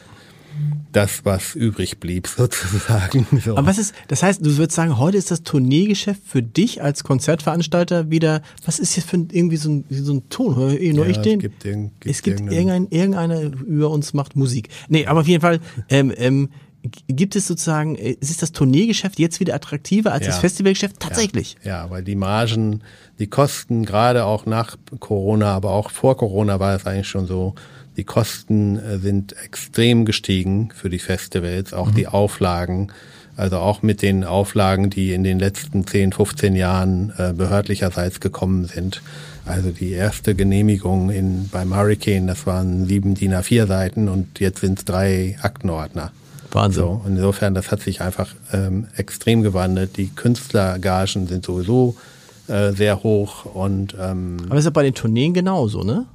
das, 0.93 1.25
was 1.25 1.55
übrig 1.55 1.99
blieb, 1.99 2.27
sozusagen. 2.37 3.27
So. 3.43 3.57
Aber 3.57 3.67
was 3.67 3.79
ist, 3.79 3.95
das 4.09 4.23
heißt, 4.23 4.45
du 4.45 4.57
würdest 4.59 4.77
sagen, 4.77 4.99
heute 4.99 5.17
ist 5.17 5.31
das 5.31 5.43
Tourneegeschäft 5.43 6.21
für 6.25 6.43
dich 6.43 6.83
als 6.83 7.05
Konzertveranstalter 7.05 8.11
wieder, 8.11 8.43
was 8.65 8.79
ist 8.79 8.97
jetzt 8.97 9.09
für 9.09 9.17
ein, 9.17 9.29
irgendwie 9.33 9.57
so 9.57 9.71
ein, 9.71 9.85
so 9.89 10.13
ein 10.13 10.29
Ton? 10.29 10.57
Hör 10.57 10.69
nur 10.69 11.07
ja, 11.07 11.11
ich 11.11 11.19
den? 11.19 11.39
Es 11.39 11.43
gibt, 11.43 11.65
den, 11.65 11.91
gibt 12.01 12.15
es 12.15 12.23
gibt 12.23 12.41
irgendein, 12.41 12.87
irgendeiner 12.91 13.41
über 13.41 13.91
uns 13.91 14.13
macht 14.13 14.37
Musik. 14.37 14.69
Nee, 14.89 15.07
aber 15.07 15.21
auf 15.21 15.29
jeden 15.29 15.41
Fall, 15.41 15.61
ähm, 15.89 16.13
ähm, 16.17 16.51
gibt 17.09 17.37
es 17.37 17.47
sozusagen, 17.47 17.97
äh, 17.97 18.17
ist 18.21 18.43
das 18.43 18.53
Tourneegeschäft 18.53 19.19
jetzt 19.19 19.41
wieder 19.41 19.55
attraktiver 19.55 20.13
als 20.13 20.27
ja. 20.27 20.33
das 20.33 20.41
Festivalgeschäft? 20.41 21.01
Tatsächlich. 21.01 21.57
Ja. 21.63 21.85
ja, 21.85 21.91
weil 21.91 22.03
die 22.03 22.17
Margen, 22.17 22.83
die 23.19 23.29
Kosten, 23.29 23.85
gerade 23.85 24.25
auch 24.25 24.47
nach 24.47 24.77
Corona, 24.99 25.55
aber 25.55 25.71
auch 25.71 25.91
vor 25.91 26.17
Corona 26.17 26.61
war 26.61 26.75
es 26.75 26.87
eigentlich 26.87 27.09
schon 27.09 27.27
so, 27.27 27.55
die 27.97 28.05
Kosten 28.05 28.79
äh, 28.79 28.99
sind 28.99 29.35
extrem 29.45 30.05
gestiegen 30.05 30.71
für 30.75 30.91
die 30.91 30.99
Festivals, 30.99 31.73
auch 31.73 31.91
mhm. 31.91 31.95
die 31.95 32.07
Auflagen. 32.09 32.93
Also 33.35 33.59
auch 33.59 33.81
mit 33.83 34.03
den 34.03 34.25
Auflagen, 34.25 34.91
die 34.91 35.15
in 35.15 35.25
den 35.25 35.39
letzten 35.39 35.87
10, 35.87 36.13
15 36.13 36.55
Jahren 36.55 37.13
äh, 37.17 37.33
behördlicherseits 37.33 38.21
gekommen 38.21 38.67
sind. 38.67 39.01
Also 39.47 39.71
die 39.71 39.93
erste 39.93 40.35
Genehmigung 40.35 41.11
in, 41.11 41.49
beim 41.49 41.75
Hurricane, 41.75 42.27
das 42.27 42.47
waren 42.47 42.87
sieben 42.87 43.15
DIN 43.15 43.33
A4 43.33 43.67
Seiten 43.67 44.09
und 44.09 44.39
jetzt 44.39 44.61
sind 44.61 44.79
es 44.79 44.85
drei 44.85 45.39
Aktenordner. 45.41 46.13
Wahnsinn. 46.55 46.83
So, 46.83 47.03
insofern, 47.07 47.55
das 47.55 47.71
hat 47.71 47.81
sich 47.81 48.01
einfach 48.01 48.29
ähm, 48.53 48.89
extrem 48.97 49.43
gewandelt. 49.43 49.97
Die 49.97 50.09
Künstlergagen 50.09 51.27
sind 51.27 51.45
sowieso 51.45 51.97
äh, 52.49 52.73
sehr 52.73 53.03
hoch 53.03 53.45
und 53.47 53.97
ähm, 53.99 54.39
Aber 54.49 54.59
ist 54.59 54.65
ja 54.65 54.71
bei 54.71 54.83
den 54.83 54.95
Tourneen 54.95 55.35
genauso, 55.35 55.83
ne? 55.83 56.07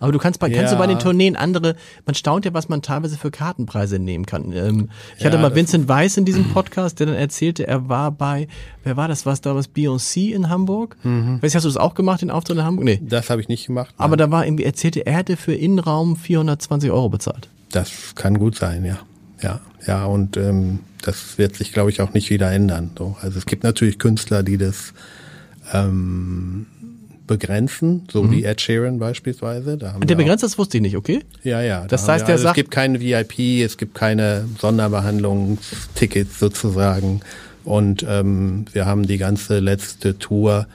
Aber 0.00 0.12
du 0.12 0.18
kannst 0.18 0.38
bei, 0.38 0.48
ja. 0.48 0.58
kannst 0.58 0.72
du 0.74 0.76
bei 0.76 0.86
den 0.86 0.98
Tourneen 0.98 1.34
andere, 1.34 1.76
man 2.04 2.14
staunt 2.14 2.44
ja, 2.44 2.52
was 2.52 2.68
man 2.68 2.82
teilweise 2.82 3.16
für 3.16 3.30
Kartenpreise 3.30 3.98
nehmen 3.98 4.26
kann. 4.26 4.52
Ähm, 4.52 4.90
ich 5.16 5.22
ja, 5.22 5.30
hatte 5.30 5.38
mal 5.38 5.54
Vincent 5.54 5.88
Weiss 5.88 6.18
in 6.18 6.26
diesem 6.26 6.44
Podcast, 6.52 7.00
der 7.00 7.06
dann 7.06 7.16
erzählte, 7.16 7.66
er 7.66 7.88
war 7.88 8.10
bei, 8.10 8.48
wer 8.82 8.98
war 8.98 9.08
das, 9.08 9.24
was 9.24 9.40
damals 9.40 9.70
Beyoncé 9.70 10.34
in 10.34 10.50
Hamburg? 10.50 10.96
Mhm. 11.04 11.40
Weißt 11.40 11.54
du, 11.54 11.56
hast 11.56 11.64
du 11.64 11.68
das 11.68 11.76
auch 11.78 11.94
gemacht, 11.94 12.20
den 12.20 12.30
Auftritt 12.30 12.58
in 12.58 12.64
Hamburg? 12.64 12.84
Nee. 12.84 13.00
Das 13.02 13.30
habe 13.30 13.40
ich 13.40 13.48
nicht 13.48 13.66
gemacht. 13.66 13.94
Aber 13.96 14.16
da 14.16 14.30
war 14.30 14.44
irgendwie, 14.44 14.64
erzählte, 14.64 15.06
er 15.06 15.14
hätte 15.14 15.36
für 15.36 15.54
Innenraum 15.54 16.16
420 16.16 16.90
Euro 16.90 17.08
bezahlt. 17.08 17.48
Das 17.70 18.14
kann 18.14 18.38
gut 18.38 18.56
sein, 18.56 18.84
ja. 18.84 18.98
Ja, 19.42 19.60
ja, 19.86 20.06
und 20.06 20.36
ähm, 20.36 20.80
das 21.02 21.38
wird 21.38 21.56
sich, 21.56 21.72
glaube 21.72 21.90
ich, 21.90 22.00
auch 22.00 22.14
nicht 22.14 22.30
wieder 22.30 22.50
ändern. 22.50 22.90
So. 22.98 23.16
Also 23.20 23.38
es 23.38 23.46
gibt 23.46 23.62
natürlich 23.62 23.98
Künstler, 23.98 24.42
die 24.42 24.56
das 24.56 24.94
ähm, 25.72 26.66
begrenzen, 27.26 28.06
so 28.10 28.22
mhm. 28.22 28.32
wie 28.32 28.44
Ed 28.44 28.60
Sheeran 28.60 28.98
beispielsweise. 28.98 29.76
Da 29.76 29.92
haben 29.92 30.06
der 30.06 30.14
begrenzt, 30.14 30.42
das 30.42 30.58
wusste 30.58 30.78
ich 30.78 30.82
nicht, 30.82 30.96
okay? 30.96 31.20
Ja, 31.42 31.62
ja. 31.62 31.86
Das 31.86 32.08
heißt, 32.08 32.22
wir, 32.22 32.26
der 32.26 32.34
also 32.34 32.44
sagt, 32.44 32.56
es 32.56 32.62
gibt 32.62 32.70
keine 32.70 33.00
VIP, 33.00 33.64
es 33.64 33.76
gibt 33.76 33.94
keine 33.94 34.46
Sonderbehandlungstickets 34.58 36.38
sozusagen. 36.38 37.20
Und 37.64 38.04
ähm, 38.06 38.66
wir 38.72 38.86
haben 38.86 39.06
die 39.06 39.18
ganze 39.18 39.58
letzte 39.58 40.18
Tour 40.18 40.66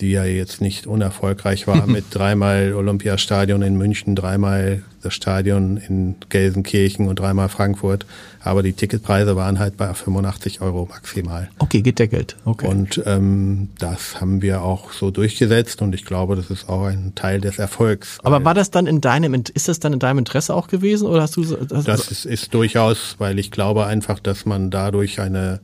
die 0.00 0.12
ja 0.12 0.24
jetzt 0.24 0.60
nicht 0.60 0.86
unerfolgreich 0.86 1.66
war, 1.66 1.86
mit 1.88 2.06
dreimal 2.10 2.72
Olympiastadion 2.74 3.62
in 3.62 3.76
München, 3.76 4.16
dreimal 4.16 4.82
das 5.02 5.14
Stadion 5.14 5.78
in 5.78 6.16
Gelsenkirchen 6.28 7.08
und 7.08 7.18
dreimal 7.18 7.48
Frankfurt. 7.48 8.04
Aber 8.42 8.62
die 8.62 8.72
Ticketpreise 8.72 9.36
waren 9.36 9.58
halt 9.58 9.76
bei 9.76 9.92
85 9.92 10.60
Euro 10.60 10.86
maximal. 10.90 11.50
Okay, 11.58 11.82
gedeckelt. 11.82 12.36
Okay. 12.44 12.66
Und 12.66 13.02
ähm, 13.06 13.68
das 13.78 14.20
haben 14.20 14.42
wir 14.42 14.62
auch 14.62 14.92
so 14.92 15.10
durchgesetzt 15.10 15.82
und 15.82 15.94
ich 15.94 16.04
glaube, 16.04 16.36
das 16.36 16.50
ist 16.50 16.68
auch 16.68 16.84
ein 16.84 17.14
Teil 17.14 17.40
des 17.40 17.58
Erfolgs. 17.58 18.18
Aber 18.22 18.44
war 18.44 18.54
das 18.54 18.70
dann 18.70 18.86
in 18.86 19.00
deinem, 19.00 19.34
ist 19.54 19.68
das 19.68 19.80
dann 19.80 19.92
in 19.92 19.98
deinem 19.98 20.18
Interesse 20.18 20.54
auch 20.54 20.68
gewesen 20.68 21.06
oder 21.06 21.22
hast 21.22 21.36
du? 21.36 21.44
Hast 21.44 21.88
das 21.88 22.10
ist, 22.10 22.24
ist 22.24 22.54
durchaus, 22.54 23.16
weil 23.18 23.38
ich 23.38 23.50
glaube 23.50 23.86
einfach, 23.86 24.20
dass 24.20 24.46
man 24.46 24.70
dadurch 24.70 25.20
eine 25.20 25.60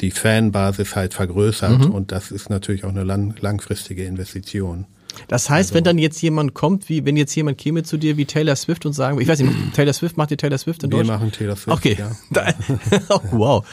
die 0.00 0.10
Fanbasis 0.10 0.96
halt 0.96 1.14
vergrößert 1.14 1.86
mhm. 1.86 1.90
und 1.90 2.12
das 2.12 2.30
ist 2.30 2.50
natürlich 2.50 2.84
auch 2.84 2.90
eine 2.90 3.04
lang, 3.04 3.34
langfristige 3.40 4.04
Investition. 4.04 4.86
Das 5.28 5.50
heißt, 5.50 5.70
also, 5.70 5.74
wenn 5.74 5.84
dann 5.84 5.98
jetzt 5.98 6.20
jemand 6.22 6.54
kommt, 6.54 6.88
wie 6.88 7.04
wenn 7.04 7.16
jetzt 7.16 7.34
jemand 7.34 7.58
käme 7.58 7.82
zu 7.82 7.96
dir 7.96 8.16
wie 8.16 8.24
Taylor 8.24 8.56
Swift 8.56 8.86
und 8.86 8.92
sagen, 8.92 9.20
ich 9.20 9.28
weiß 9.28 9.40
nicht, 9.40 9.52
Taylor 9.74 9.92
Swift 9.92 10.16
macht 10.16 10.30
ihr 10.30 10.36
Taylor 10.36 10.58
Swift 10.58 10.82
in 10.82 10.90
Deutschland? 10.90 11.20
Wir 11.20 11.26
machen 11.26 11.32
Taylor 11.32 11.56
Swift. 11.56 11.76
Okay. 11.76 11.96
Ja. 11.98 12.10
oh, 13.08 13.20
wow. 13.32 13.66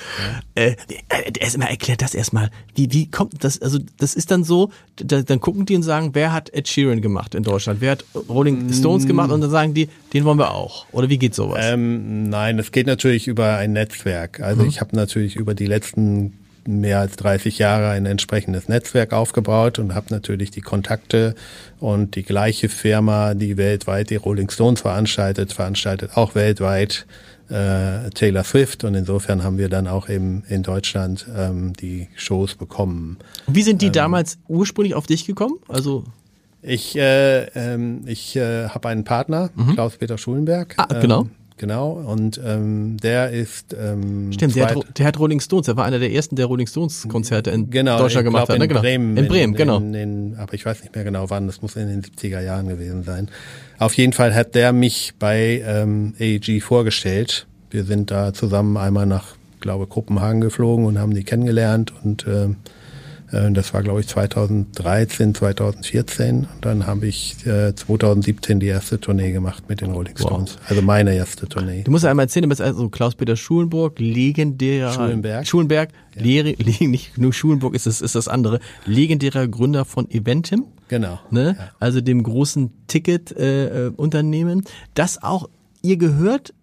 Ja. 0.56 0.64
Äh, 0.64 0.76
äh 1.10 1.32
erstmal 1.40 1.70
erklärt 1.70 2.02
das 2.02 2.14
erstmal. 2.14 2.50
Wie, 2.76 2.92
wie 2.92 3.10
kommt 3.10 3.44
das? 3.44 3.62
Also 3.62 3.80
das 3.98 4.14
ist 4.14 4.32
dann 4.32 4.44
so, 4.44 4.72
da, 4.96 5.22
dann 5.22 5.40
gucken 5.40 5.66
die 5.66 5.76
und 5.76 5.84
sagen, 5.84 6.12
wer 6.14 6.34
hat 6.34 6.54
Ed 6.54 6.68
Sheeran 6.68 7.02
gemacht 7.02 7.36
in 7.36 7.44
Deutschland? 7.44 7.82
Wer 7.82 7.92
hat 7.92 8.06
Rolling 8.30 8.72
Stones 8.74 9.08
gemacht? 9.08 9.32
Und 9.32 9.42
dann 9.42 9.50
sagen 9.50 9.74
die, 9.74 9.90
den 10.14 10.26
wollen 10.26 10.40
wir 10.40 10.52
auch. 10.52 10.86
Oder 10.92 11.10
wie 11.10 11.18
geht 11.18 11.36
sowas? 11.36 11.66
Ähm, 11.68 12.30
nein, 12.30 12.60
es 12.60 12.72
geht 12.72 12.88
natürlich 12.88 13.28
über 13.28 13.58
ein 13.58 13.74
Netzwerk. 13.74 14.40
Also 14.40 14.64
mhm. 14.64 14.70
ich 14.70 14.82
habe 14.82 14.96
natürlich 14.96 15.36
über 15.36 15.54
die 15.54 15.66
letzten 15.66 16.34
mehr 16.68 17.00
als 17.00 17.16
30 17.16 17.58
Jahre 17.58 17.90
ein 17.90 18.06
entsprechendes 18.06 18.70
Netzwerk 18.70 19.14
aufgebaut 19.14 19.80
und 19.80 19.96
habe 19.96 20.08
natürlich 20.10 20.52
die 20.52 20.62
Kontakte 20.62 21.36
und 21.80 22.16
die 22.16 22.24
gleiche 22.24 22.70
Firma, 22.70 23.34
die 23.34 23.58
weltweit 23.58 24.10
die 24.10 24.16
Rolling 24.16 24.50
Stones 24.50 24.82
veranstaltet, 24.82 25.54
veranstaltet 25.54 26.12
auch 26.16 26.36
weltweit 26.36 27.06
äh, 27.50 28.10
Taylor 28.12 28.44
Swift 28.44 28.84
und 28.84 28.96
insofern 28.96 29.44
haben 29.44 29.58
wir 29.58 29.70
dann 29.70 29.88
auch 29.88 30.08
eben 30.08 30.44
in 30.48 30.64
Deutschland 30.64 31.26
ähm, 31.36 31.74
die 31.74 32.08
Shows 32.16 32.56
bekommen. 32.56 33.18
Wie 33.48 33.64
sind 33.64 33.82
die 33.82 33.88
ähm, 33.88 33.94
damals 33.94 34.38
ursprünglich 34.48 34.96
auf 34.96 35.08
dich 35.08 35.26
gekommen? 35.26 35.60
Also 35.68 36.06
ich 36.62 36.96
äh, 36.96 37.46
ähm, 37.56 38.04
ich 38.06 38.36
äh, 38.36 38.70
habe 38.70 38.90
einen 38.90 39.04
Partner, 39.04 39.50
mhm. 39.56 39.74
Klaus-Peter 39.74 40.18
Schulenberg. 40.18 40.76
Ah, 40.78 41.00
genau. 41.00 41.24
Ähm, 41.24 41.32
Genau, 41.62 41.92
und 41.92 42.42
ähm, 42.44 42.98
der 42.98 43.30
ist. 43.30 43.76
Ähm, 43.80 44.34
Stimmt, 44.34 44.56
der 44.56 44.72
hat, 44.72 44.98
der 44.98 45.06
hat 45.06 45.20
Rolling 45.20 45.40
Stones, 45.40 45.68
der 45.68 45.78
war 45.78 45.86
einer 45.86 46.00
der 46.00 46.12
ersten, 46.12 46.36
der 46.36 46.48
Rolling 46.48 46.66
Stones 46.66 47.06
Konzerte 47.08 47.52
in 47.52 47.70
genau, 47.70 48.00
Deutschland 48.00 48.26
gemacht 48.26 48.50
hat. 48.50 48.58
Ne? 48.58 48.64
In 48.64 48.70
genau. 48.70 48.82
Bremen. 48.82 49.16
In 49.16 49.28
Bremen, 49.28 49.52
in, 49.52 49.58
genau. 49.58 49.78
In, 49.78 49.94
in, 49.94 50.36
aber 50.40 50.56
ich 50.56 50.66
weiß 50.66 50.82
nicht 50.82 50.96
mehr 50.96 51.04
genau 51.04 51.30
wann, 51.30 51.46
das 51.46 51.62
muss 51.62 51.76
in 51.76 51.88
den 51.88 52.02
70er 52.02 52.42
Jahren 52.42 52.68
gewesen 52.68 53.04
sein. 53.04 53.30
Auf 53.78 53.94
jeden 53.94 54.12
Fall 54.12 54.34
hat 54.34 54.56
der 54.56 54.74
mich 54.74 55.14
bei 55.20 55.64
ähm, 55.64 56.16
AEG 56.20 56.64
vorgestellt. 56.64 57.46
Wir 57.70 57.84
sind 57.84 58.10
da 58.10 58.34
zusammen 58.34 58.76
einmal 58.78 59.06
nach, 59.06 59.36
glaube 59.60 59.86
Kopenhagen 59.86 60.42
geflogen 60.42 60.88
und 60.88 60.98
haben 60.98 61.14
die 61.14 61.24
kennengelernt 61.24 61.94
und 62.04 62.26
ähm, 62.28 62.56
äh, 62.56 62.56
das 63.32 63.74
war, 63.74 63.82
glaube 63.82 64.02
ich, 64.02 64.08
2013, 64.08 65.34
2014. 65.34 66.36
Und 66.40 66.48
dann 66.62 66.86
habe 66.86 67.08
ich 67.08 67.46
äh, 67.46 67.74
2017 67.74 68.60
die 68.60 68.68
erste 68.68 69.00
Tournee 69.00 69.32
gemacht 69.32 69.64
mit 69.70 69.82
den 69.82 69.92
Rolling 69.92 70.18
Stones. 70.18 70.56
Wow. 70.56 70.70
Also 70.70 70.82
meine 70.82 71.16
erste 71.16 71.48
Tournee. 71.48 71.84
Du 71.84 71.92
musst 71.92 72.04
ja 72.04 72.12
einmal 72.12 72.26
erzählen, 72.26 72.44
du 72.44 72.50
bist 72.50 72.62
also 72.62 72.90
Klaus-Peter 72.90 73.38
Schulenburg, 73.38 74.00
legendärer 74.00 74.92
Schulenberg. 74.92 75.48
Schulenberg, 75.48 75.90
ja. 76.16 76.22
Lehre, 76.22 76.56
nicht 76.82 77.18
nur 77.18 77.32
Schulenburg 77.32 77.74
ist 77.74 77.86
das, 77.86 78.02
ist 78.02 78.16
das 78.16 78.28
andere, 78.28 78.60
legendärer 78.86 79.48
Gründer 79.48 79.86
von 79.86 80.10
Eventim. 80.12 80.66
Genau. 80.90 81.20
Ne? 81.30 81.56
Ja. 81.58 81.72
Also 81.80 82.02
dem 82.02 82.24
großen 82.24 82.72
Ticket-Unternehmen, 82.88 84.60
äh, 84.60 84.70
das 84.94 85.24
auch, 85.24 85.50
ihr 85.82 85.96
gehört 85.96 86.54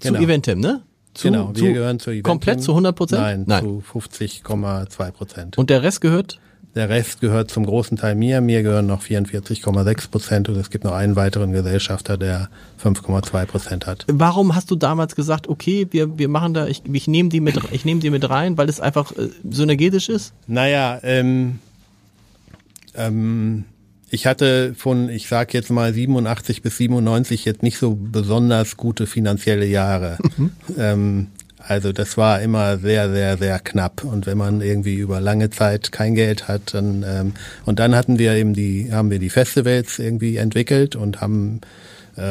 genau. 0.00 0.18
zu 0.18 0.24
Eventim, 0.24 0.58
ne? 0.58 0.82
Zu, 1.18 1.32
genau, 1.32 1.48
wir 1.48 1.54
zu, 1.54 1.72
gehören 1.72 1.98
zu 1.98 2.10
Eventim. 2.10 2.22
Komplett 2.22 2.62
zu 2.62 2.70
100 2.70 2.94
Prozent? 2.94 3.20
Nein, 3.20 3.44
Nein, 3.48 3.64
zu 3.64 3.82
50,2 3.98 5.10
Prozent. 5.10 5.58
Und 5.58 5.68
der 5.68 5.82
Rest 5.82 6.00
gehört? 6.00 6.38
Der 6.76 6.88
Rest 6.88 7.20
gehört 7.20 7.50
zum 7.50 7.66
großen 7.66 7.96
Teil 7.96 8.14
mir. 8.14 8.40
Mir 8.40 8.62
gehören 8.62 8.86
noch 8.86 9.02
44,6 9.02 10.10
Prozent 10.12 10.48
und 10.48 10.54
es 10.54 10.70
gibt 10.70 10.84
noch 10.84 10.92
einen 10.92 11.16
weiteren 11.16 11.50
Gesellschafter, 11.50 12.18
der 12.18 12.50
5,2 12.80 13.46
Prozent 13.46 13.86
hat. 13.88 14.04
Warum 14.06 14.54
hast 14.54 14.70
du 14.70 14.76
damals 14.76 15.16
gesagt, 15.16 15.48
okay, 15.48 15.88
wir, 15.90 16.18
wir 16.20 16.28
machen 16.28 16.54
da, 16.54 16.68
ich, 16.68 16.82
ich 16.92 17.08
nehme 17.08 17.30
die 17.30 17.40
mit, 17.40 17.58
ich 17.72 17.84
nehme 17.84 18.00
die 18.00 18.10
mit 18.10 18.30
rein, 18.30 18.56
weil 18.56 18.68
es 18.68 18.80
einfach 18.80 19.10
äh, 19.16 19.28
synergetisch 19.50 20.08
ist? 20.08 20.34
Naja, 20.46 21.00
ähm, 21.02 21.58
ähm, 22.94 23.64
ich 24.10 24.26
hatte 24.26 24.74
von, 24.74 25.08
ich 25.08 25.28
sag 25.28 25.54
jetzt 25.54 25.70
mal 25.70 25.92
87 25.92 26.62
bis 26.62 26.76
97 26.78 27.44
jetzt 27.44 27.62
nicht 27.62 27.78
so 27.78 27.94
besonders 27.94 28.76
gute 28.76 29.06
finanzielle 29.06 29.66
Jahre. 29.66 30.18
Mhm. 30.36 30.50
Ähm, 30.78 31.26
also 31.58 31.92
das 31.92 32.16
war 32.16 32.40
immer 32.40 32.78
sehr, 32.78 33.10
sehr, 33.10 33.36
sehr 33.36 33.58
knapp. 33.58 34.04
Und 34.04 34.26
wenn 34.26 34.38
man 34.38 34.62
irgendwie 34.62 34.94
über 34.94 35.20
lange 35.20 35.50
Zeit 35.50 35.92
kein 35.92 36.14
Geld 36.14 36.48
hat, 36.48 36.74
dann 36.74 37.04
ähm, 37.06 37.32
und 37.66 37.78
dann 37.78 37.94
hatten 37.94 38.18
wir 38.18 38.34
eben 38.34 38.54
die, 38.54 38.90
haben 38.92 39.10
wir 39.10 39.18
die 39.18 39.30
Festivals 39.30 39.98
irgendwie 39.98 40.36
entwickelt 40.36 40.96
und 40.96 41.20
haben 41.20 41.60
äh, 42.16 42.22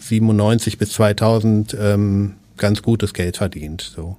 97 0.00 0.78
bis 0.78 0.92
2000 0.92 1.76
ähm, 1.78 2.34
ganz 2.56 2.82
gutes 2.82 3.12
Geld 3.12 3.36
verdient. 3.36 3.92
So 3.94 4.16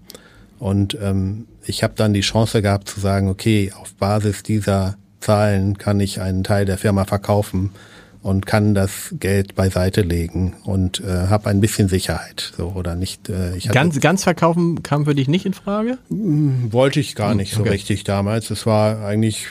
und 0.60 0.97
ähm, 1.02 1.47
ich 1.65 1.84
habe 1.84 1.93
dann 1.95 2.13
die 2.13 2.21
Chance 2.21 2.62
gehabt 2.62 2.88
zu 2.88 2.99
sagen, 2.99 3.28
okay, 3.28 3.73
auf 3.78 3.93
Basis 3.95 4.43
dieser 4.43 4.97
Zahlen 5.23 5.77
kann 5.77 5.99
ich 5.99 6.21
einen 6.21 6.43
Teil 6.43 6.65
der 6.65 6.77
Firma 6.77 7.05
verkaufen 7.05 7.71
und 8.21 8.45
kann 8.45 8.73
das 8.73 9.13
Geld 9.19 9.53
beiseite 9.55 10.01
legen 10.01 10.55
und 10.63 11.01
äh, 11.01 11.27
habe 11.27 11.49
ein 11.49 11.59
bisschen 11.59 11.89
Sicherheit 11.89 12.53
so 12.55 12.71
oder 12.75 12.95
nicht 12.95 13.29
äh, 13.29 13.55
ich 13.57 13.69
ganz 13.69 13.99
ganz 13.99 14.23
verkaufen 14.23 14.81
kam 14.81 15.05
für 15.05 15.13
dich 15.13 15.27
nicht 15.27 15.45
in 15.45 15.53
Frage? 15.53 15.97
Hm, 16.09 16.71
wollte 16.71 16.99
ich 16.99 17.15
gar 17.15 17.36
nicht 17.36 17.53
okay. 17.53 17.65
so 17.65 17.71
richtig 17.71 18.03
damals. 18.05 18.49
Es 18.49 18.65
war 18.65 19.05
eigentlich 19.05 19.47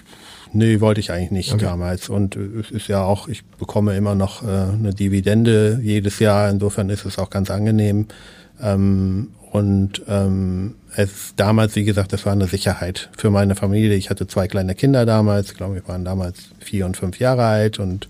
nee 0.52 0.80
wollte 0.80 1.00
ich 1.00 1.12
eigentlich 1.12 1.30
nicht 1.30 1.52
okay. 1.52 1.64
damals. 1.64 2.08
Und 2.08 2.37
es 2.37 2.70
ist 2.70 2.88
ja 2.88 3.02
auch 3.04 3.28
ich 3.28 3.44
bekomme 3.44 3.94
immer 3.96 4.14
noch 4.14 4.42
äh, 4.42 4.46
eine 4.46 4.94
Dividende 4.94 5.80
jedes 5.82 6.18
Jahr. 6.18 6.48
Insofern 6.48 6.88
ist 6.88 7.04
es 7.04 7.18
auch 7.18 7.28
ganz 7.28 7.50
angenehm. 7.50 8.06
Ähm, 8.61 9.28
und 9.52 10.00
ähm, 10.08 10.76
es 10.96 11.34
damals, 11.36 11.76
wie 11.76 11.84
gesagt, 11.84 12.14
das 12.14 12.24
war 12.24 12.32
eine 12.32 12.46
Sicherheit 12.46 13.10
für 13.14 13.30
meine 13.30 13.54
Familie. 13.54 13.96
Ich 13.96 14.08
hatte 14.08 14.26
zwei 14.26 14.48
kleine 14.48 14.74
Kinder 14.74 15.04
damals, 15.04 15.52
ich 15.52 15.58
glaube, 15.58 15.74
wir 15.74 15.88
waren 15.88 16.06
damals 16.06 16.48
vier 16.58 16.86
und 16.86 16.96
fünf 16.96 17.18
Jahre 17.18 17.44
alt 17.44 17.78
und 17.78 18.08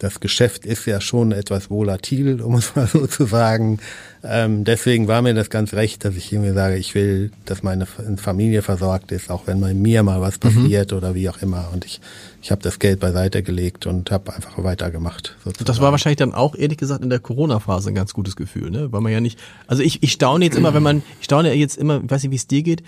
das 0.00 0.18
Geschäft 0.18 0.64
ist 0.64 0.86
ja 0.86 1.00
schon 1.00 1.30
etwas 1.30 1.70
volatil, 1.70 2.40
um 2.42 2.54
es 2.56 2.74
mal 2.74 2.86
so 2.86 3.06
zu 3.06 3.26
sagen. 3.26 3.78
Ähm, 4.22 4.64
deswegen 4.64 5.08
war 5.08 5.22
mir 5.22 5.32
das 5.32 5.48
ganz 5.48 5.72
recht, 5.72 6.04
dass 6.04 6.16
ich 6.16 6.32
irgendwie 6.32 6.52
sage, 6.52 6.76
ich 6.76 6.94
will, 6.94 7.30
dass 7.44 7.62
meine 7.62 7.86
Familie 7.86 8.62
versorgt 8.62 9.12
ist, 9.12 9.30
auch 9.30 9.46
wenn 9.46 9.60
bei 9.60 9.72
mir 9.72 10.02
mal 10.02 10.20
was 10.20 10.36
mhm. 10.36 10.40
passiert 10.40 10.90
mhm. 10.90 10.98
oder 10.98 11.14
wie 11.14 11.28
auch 11.28 11.40
immer. 11.40 11.70
Und 11.72 11.84
ich, 11.84 12.00
ich 12.42 12.50
habe 12.50 12.62
das 12.62 12.78
Geld 12.78 13.00
beiseite 13.00 13.42
gelegt 13.42 13.86
und 13.86 14.10
habe 14.10 14.34
einfach 14.34 14.62
weitergemacht. 14.62 15.36
Sozusagen. 15.44 15.66
Das 15.66 15.80
war 15.80 15.92
wahrscheinlich 15.92 16.18
dann 16.18 16.34
auch, 16.34 16.54
ehrlich 16.54 16.78
gesagt, 16.78 17.02
in 17.02 17.10
der 17.10 17.20
Corona-Phase 17.20 17.90
ein 17.90 17.94
ganz 17.94 18.12
gutes 18.12 18.36
Gefühl, 18.36 18.70
ne? 18.70 18.92
Weil 18.92 19.00
man 19.00 19.12
ja 19.12 19.20
nicht, 19.20 19.38
also 19.66 19.82
ich, 19.82 20.02
ich 20.02 20.12
staune 20.12 20.46
jetzt 20.46 20.56
immer, 20.56 20.74
wenn 20.74 20.82
man, 20.82 21.02
ich 21.20 21.26
staune 21.26 21.52
jetzt 21.54 21.78
immer, 21.78 22.02
ich 22.02 22.10
weiß 22.10 22.22
nicht, 22.22 22.32
wie 22.32 22.36
es 22.36 22.46
dir 22.46 22.62
geht, 22.62 22.82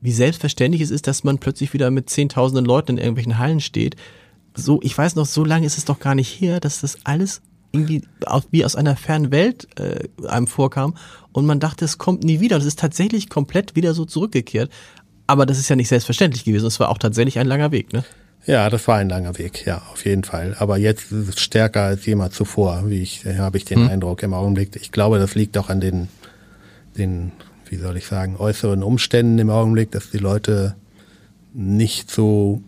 wie 0.00 0.12
selbstverständlich 0.12 0.82
es 0.82 0.90
ist, 0.90 1.08
dass 1.08 1.24
man 1.24 1.38
plötzlich 1.38 1.72
wieder 1.72 1.90
mit 1.90 2.08
zehntausenden 2.08 2.64
Leuten 2.64 2.92
in 2.92 2.98
irgendwelchen 2.98 3.38
Hallen 3.38 3.60
steht 3.60 3.96
so, 4.58 4.80
ich 4.82 4.96
weiß 4.96 5.14
noch, 5.14 5.26
so 5.26 5.44
lange 5.44 5.66
ist 5.66 5.78
es 5.78 5.84
doch 5.84 6.00
gar 6.00 6.14
nicht 6.14 6.40
her, 6.40 6.60
dass 6.60 6.80
das 6.80 6.98
alles 7.04 7.40
irgendwie 7.72 8.02
wie 8.50 8.64
aus 8.64 8.76
einer 8.76 8.96
fernen 8.96 9.30
Welt 9.30 9.68
äh, 9.78 10.08
einem 10.26 10.46
vorkam 10.46 10.96
und 11.32 11.46
man 11.46 11.60
dachte, 11.60 11.84
es 11.84 11.98
kommt 11.98 12.24
nie 12.24 12.40
wieder. 12.40 12.56
Das 12.56 12.66
ist 12.66 12.78
tatsächlich 12.78 13.28
komplett 13.28 13.76
wieder 13.76 13.94
so 13.94 14.04
zurückgekehrt. 14.04 14.70
Aber 15.26 15.44
das 15.44 15.58
ist 15.58 15.68
ja 15.68 15.76
nicht 15.76 15.88
selbstverständlich 15.88 16.44
gewesen. 16.44 16.66
Es 16.66 16.80
war 16.80 16.88
auch 16.88 16.98
tatsächlich 16.98 17.38
ein 17.38 17.46
langer 17.46 17.70
Weg, 17.70 17.92
ne? 17.92 18.04
Ja, 18.46 18.70
das 18.70 18.88
war 18.88 18.96
ein 18.96 19.10
langer 19.10 19.36
Weg, 19.36 19.66
ja, 19.66 19.82
auf 19.92 20.06
jeden 20.06 20.24
Fall. 20.24 20.56
Aber 20.58 20.78
jetzt 20.78 21.12
ist 21.12 21.28
es 21.28 21.40
stärker 21.40 21.82
als 21.82 22.06
jemals 22.06 22.34
zuvor, 22.34 22.84
wie 22.86 23.02
ich, 23.02 23.26
habe 23.26 23.58
ich 23.58 23.66
den 23.66 23.80
hm. 23.80 23.88
Eindruck 23.88 24.22
im 24.22 24.32
Augenblick. 24.32 24.74
Ich 24.76 24.90
glaube, 24.90 25.18
das 25.18 25.34
liegt 25.34 25.58
auch 25.58 25.68
an 25.68 25.80
den, 25.80 26.08
den, 26.96 27.32
wie 27.68 27.76
soll 27.76 27.98
ich 27.98 28.06
sagen, 28.06 28.36
äußeren 28.38 28.82
Umständen 28.82 29.38
im 29.38 29.50
Augenblick, 29.50 29.90
dass 29.90 30.10
die 30.10 30.18
Leute 30.18 30.76
nicht 31.52 32.10
so 32.10 32.62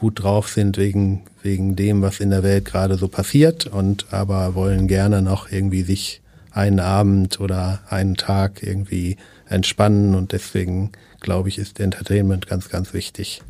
gut 0.00 0.22
drauf 0.22 0.48
sind 0.48 0.78
wegen, 0.78 1.22
wegen 1.42 1.76
dem, 1.76 2.00
was 2.00 2.20
in 2.20 2.30
der 2.30 2.42
Welt 2.42 2.64
gerade 2.64 2.96
so 2.96 3.06
passiert 3.06 3.66
und 3.66 4.06
aber 4.12 4.54
wollen 4.54 4.88
gerne 4.88 5.20
noch 5.20 5.52
irgendwie 5.52 5.82
sich 5.82 6.22
einen 6.50 6.80
Abend 6.80 7.38
oder 7.38 7.80
einen 7.88 8.16
Tag 8.16 8.62
irgendwie 8.62 9.16
entspannen 9.46 10.14
und 10.14 10.32
deswegen 10.32 10.90
glaube 11.20 11.50
ich, 11.50 11.58
ist 11.58 11.80
Entertainment 11.80 12.46
ganz, 12.46 12.70
ganz 12.70 12.94
wichtig. 12.94 13.42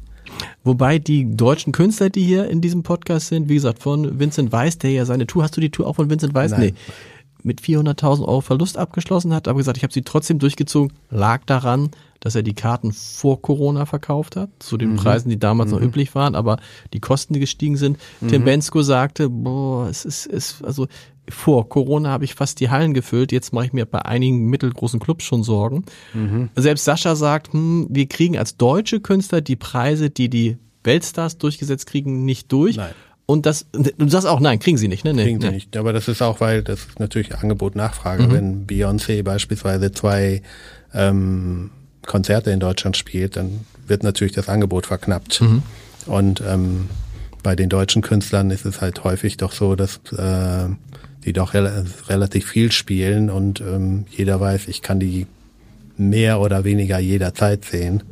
Wobei 0.64 0.98
die 0.98 1.36
deutschen 1.36 1.72
Künstler, 1.72 2.10
die 2.10 2.24
hier 2.24 2.48
in 2.48 2.60
diesem 2.60 2.82
Podcast 2.82 3.28
sind, 3.28 3.48
wie 3.48 3.54
gesagt, 3.54 3.80
von 3.80 4.18
Vincent 4.18 4.50
Weiss, 4.52 4.76
der 4.78 4.90
ja 4.90 5.04
seine 5.04 5.26
Tour, 5.26 5.44
hast 5.44 5.56
du 5.56 5.60
die 5.60 5.70
Tour 5.70 5.86
auch 5.86 5.96
von 5.96 6.10
Vincent 6.10 6.34
Weiss? 6.34 6.50
Nein. 6.50 6.60
Nee 6.60 6.74
mit 7.42 7.60
400.000 7.60 8.20
Euro 8.20 8.40
Verlust 8.40 8.78
abgeschlossen 8.78 9.34
hat, 9.34 9.48
aber 9.48 9.58
gesagt, 9.58 9.76
ich 9.76 9.82
habe 9.82 9.92
sie 9.92 10.02
trotzdem 10.02 10.38
durchgezogen, 10.38 10.92
lag 11.10 11.44
daran, 11.44 11.90
dass 12.20 12.34
er 12.34 12.42
die 12.42 12.54
Karten 12.54 12.92
vor 12.92 13.40
Corona 13.40 13.86
verkauft 13.86 14.36
hat, 14.36 14.50
zu 14.58 14.76
den 14.76 14.92
mhm. 14.92 14.96
Preisen, 14.96 15.30
die 15.30 15.38
damals 15.38 15.70
mhm. 15.70 15.78
noch 15.78 15.84
üblich 15.84 16.14
waren, 16.14 16.34
aber 16.34 16.58
die 16.92 17.00
Kosten, 17.00 17.34
die 17.34 17.40
gestiegen 17.40 17.76
sind. 17.76 17.98
Mhm. 18.20 18.28
Tim 18.28 18.44
Bensko 18.44 18.82
sagte, 18.82 19.30
boah, 19.30 19.88
es 19.88 20.04
ist, 20.04 20.26
es, 20.26 20.62
also 20.62 20.86
vor 21.28 21.68
Corona 21.68 22.10
habe 22.10 22.24
ich 22.24 22.34
fast 22.34 22.60
die 22.60 22.70
Hallen 22.70 22.92
gefüllt, 22.92 23.32
jetzt 23.32 23.52
mache 23.52 23.66
ich 23.66 23.72
mir 23.72 23.86
bei 23.86 24.04
einigen 24.04 24.46
mittelgroßen 24.46 25.00
Clubs 25.00 25.24
schon 25.24 25.42
Sorgen. 25.42 25.84
Mhm. 26.12 26.50
Selbst 26.56 26.84
Sascha 26.84 27.16
sagt, 27.16 27.52
hm, 27.52 27.86
wir 27.88 28.06
kriegen 28.06 28.36
als 28.36 28.56
deutsche 28.56 29.00
Künstler 29.00 29.40
die 29.40 29.56
Preise, 29.56 30.10
die 30.10 30.28
die 30.28 30.58
Weltstars 30.82 31.38
durchgesetzt 31.38 31.86
kriegen, 31.86 32.24
nicht 32.24 32.50
durch. 32.52 32.76
Nein. 32.76 32.92
Und 33.30 33.46
das, 33.46 33.66
du 33.72 34.08
sagst 34.08 34.26
auch, 34.26 34.40
nein, 34.40 34.58
kriegen 34.58 34.76
sie 34.76 34.88
nicht, 34.88 35.04
ne? 35.04 35.14
Nee, 35.14 35.22
kriegen 35.22 35.40
sie 35.40 35.50
nicht. 35.50 35.76
Aber 35.76 35.92
das 35.92 36.08
ist 36.08 36.20
auch, 36.20 36.40
weil 36.40 36.62
das 36.62 36.80
ist 36.80 36.98
natürlich 36.98 37.36
Angebot-Nachfrage. 37.36 38.24
Mhm. 38.24 38.32
Wenn 38.32 38.66
Beyoncé 38.66 39.22
beispielsweise 39.22 39.92
zwei 39.92 40.42
ähm, 40.92 41.70
Konzerte 42.06 42.50
in 42.50 42.58
Deutschland 42.58 42.96
spielt, 42.96 43.36
dann 43.36 43.60
wird 43.86 44.02
natürlich 44.02 44.32
das 44.32 44.48
Angebot 44.48 44.86
verknappt. 44.86 45.42
Mhm. 45.42 45.62
Und 46.06 46.42
ähm, 46.44 46.88
bei 47.44 47.54
den 47.54 47.68
deutschen 47.68 48.02
Künstlern 48.02 48.50
ist 48.50 48.64
es 48.64 48.80
halt 48.80 49.04
häufig 49.04 49.36
doch 49.36 49.52
so, 49.52 49.76
dass 49.76 50.00
äh, 50.16 50.68
die 51.24 51.32
doch 51.32 51.54
rel 51.54 51.86
relativ 52.08 52.48
viel 52.48 52.72
spielen 52.72 53.30
und 53.30 53.60
ähm, 53.60 54.06
jeder 54.10 54.40
weiß, 54.40 54.66
ich 54.66 54.82
kann 54.82 54.98
die 54.98 55.26
mehr 55.96 56.40
oder 56.40 56.64
weniger 56.64 56.98
jederzeit 56.98 57.64
sehen. 57.64 58.02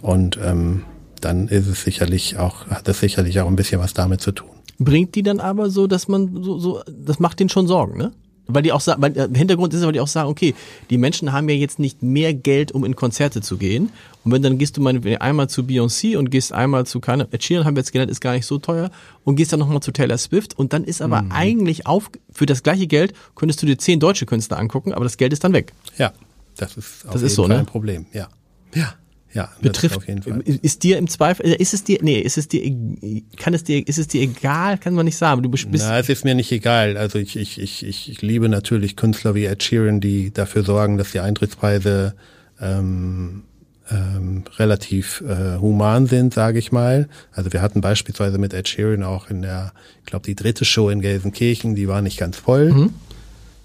Und 0.00 0.40
ähm, 0.42 0.82
dann 1.20 1.46
ist 1.46 1.68
es 1.68 1.84
sicherlich 1.84 2.36
auch, 2.38 2.66
hat 2.66 2.88
es 2.88 2.98
sicherlich 2.98 3.38
auch 3.40 3.46
ein 3.46 3.56
bisschen 3.56 3.80
was 3.80 3.94
damit 3.94 4.20
zu 4.20 4.32
tun 4.32 4.55
bringt 4.78 5.14
die 5.14 5.22
dann 5.22 5.40
aber 5.40 5.70
so, 5.70 5.86
dass 5.86 6.08
man 6.08 6.42
so, 6.42 6.58
so 6.58 6.82
das 6.86 7.18
macht 7.18 7.40
den 7.40 7.48
schon 7.48 7.66
Sorgen, 7.66 7.96
ne? 7.98 8.12
weil 8.48 8.62
die 8.62 8.72
auch 8.72 8.80
sagen, 8.80 9.02
weil 9.02 9.12
der 9.12 9.28
Hintergrund 9.28 9.74
ist, 9.74 9.82
weil 9.82 9.92
die 9.92 10.00
auch 10.00 10.06
sagen, 10.06 10.28
okay, 10.28 10.54
die 10.90 10.98
Menschen 10.98 11.32
haben 11.32 11.48
ja 11.48 11.54
jetzt 11.54 11.78
nicht 11.78 12.02
mehr 12.02 12.32
Geld, 12.34 12.72
um 12.72 12.84
in 12.84 12.96
Konzerte 12.96 13.40
zu 13.40 13.56
gehen. 13.56 13.90
Und 14.24 14.32
wenn 14.32 14.42
dann 14.42 14.58
gehst 14.58 14.76
du 14.76 14.80
mal 14.80 15.00
einmal 15.18 15.48
zu 15.48 15.62
Beyoncé 15.62 16.16
und 16.16 16.30
gehst 16.30 16.52
einmal 16.52 16.86
zu 16.86 17.00
keine 17.00 17.28
Ed 17.32 17.42
Sheeran, 17.42 17.64
haben 17.64 17.76
wir 17.76 17.80
jetzt 17.80 17.92
gelernt, 17.92 18.10
ist 18.10 18.20
gar 18.20 18.32
nicht 18.34 18.46
so 18.46 18.58
teuer 18.58 18.90
und 19.24 19.36
gehst 19.36 19.52
dann 19.52 19.60
nochmal 19.60 19.80
zu 19.80 19.92
Taylor 19.92 20.18
Swift 20.18 20.58
und 20.58 20.72
dann 20.72 20.84
ist 20.84 21.02
aber 21.02 21.22
mhm. 21.22 21.32
eigentlich 21.32 21.86
auf 21.86 22.10
für 22.30 22.46
das 22.46 22.62
gleiche 22.62 22.86
Geld 22.86 23.14
könntest 23.34 23.62
du 23.62 23.66
dir 23.66 23.78
zehn 23.78 24.00
deutsche 24.00 24.26
Künstler 24.26 24.58
angucken, 24.58 24.92
aber 24.92 25.04
das 25.04 25.16
Geld 25.16 25.32
ist 25.32 25.44
dann 25.44 25.52
weg. 25.52 25.72
Ja, 25.98 26.12
das 26.56 26.76
ist 26.76 27.06
auf 27.06 27.12
das 27.12 27.22
jeden 27.22 27.26
ist 27.26 27.34
so, 27.34 27.42
Fall 27.42 27.56
ne? 27.56 27.58
ein 27.60 27.66
Problem. 27.66 28.06
Ja, 28.12 28.28
ja. 28.74 28.94
Ja, 29.36 29.50
betrifft. 29.60 29.98
Auf 29.98 30.08
jeden 30.08 30.22
Fall. 30.22 30.40
Ist 30.40 30.82
dir 30.82 30.96
im 30.96 31.08
Zweifel, 31.08 31.44
äh, 31.44 31.56
ist 31.56 31.74
es 31.74 31.84
dir, 31.84 31.98
nee, 32.00 32.18
ist 32.18 32.38
es 32.38 32.48
dir, 32.48 32.74
kann 33.36 33.52
es 33.52 33.64
dir, 33.64 33.86
ist 33.86 33.98
es 33.98 34.08
dir 34.08 34.22
egal? 34.22 34.78
Kann 34.78 34.94
man 34.94 35.04
nicht 35.04 35.18
sagen. 35.18 35.42
Du 35.42 35.50
bist, 35.50 35.68
Na, 35.70 35.98
es 35.98 36.08
ist 36.08 36.24
mir 36.24 36.34
nicht 36.34 36.50
egal. 36.52 36.96
Also 36.96 37.18
ich, 37.18 37.36
ich, 37.36 37.60
ich, 37.60 37.82
ich 37.82 38.22
liebe 38.22 38.48
natürlich 38.48 38.96
Künstler 38.96 39.34
wie 39.34 39.44
Ed 39.44 39.62
Sheeran, 39.62 40.00
die 40.00 40.32
dafür 40.32 40.62
sorgen, 40.62 40.96
dass 40.96 41.12
die 41.12 41.20
Eintrittspreise 41.20 42.14
ähm, 42.62 43.42
ähm, 43.90 44.44
relativ 44.56 45.22
äh, 45.28 45.58
human 45.60 46.06
sind, 46.06 46.32
sage 46.32 46.58
ich 46.58 46.72
mal. 46.72 47.06
Also 47.30 47.52
wir 47.52 47.60
hatten 47.60 47.82
beispielsweise 47.82 48.38
mit 48.38 48.54
Ed 48.54 48.68
Sheeran 48.68 49.02
auch 49.02 49.28
in 49.28 49.42
der, 49.42 49.74
ich 50.00 50.06
glaube, 50.06 50.24
die 50.24 50.34
dritte 50.34 50.64
Show 50.64 50.88
in 50.88 51.02
Gelsenkirchen, 51.02 51.74
die 51.74 51.88
war 51.88 52.00
nicht 52.00 52.16
ganz 52.16 52.38
voll. 52.38 52.72
Mhm. 52.72 52.94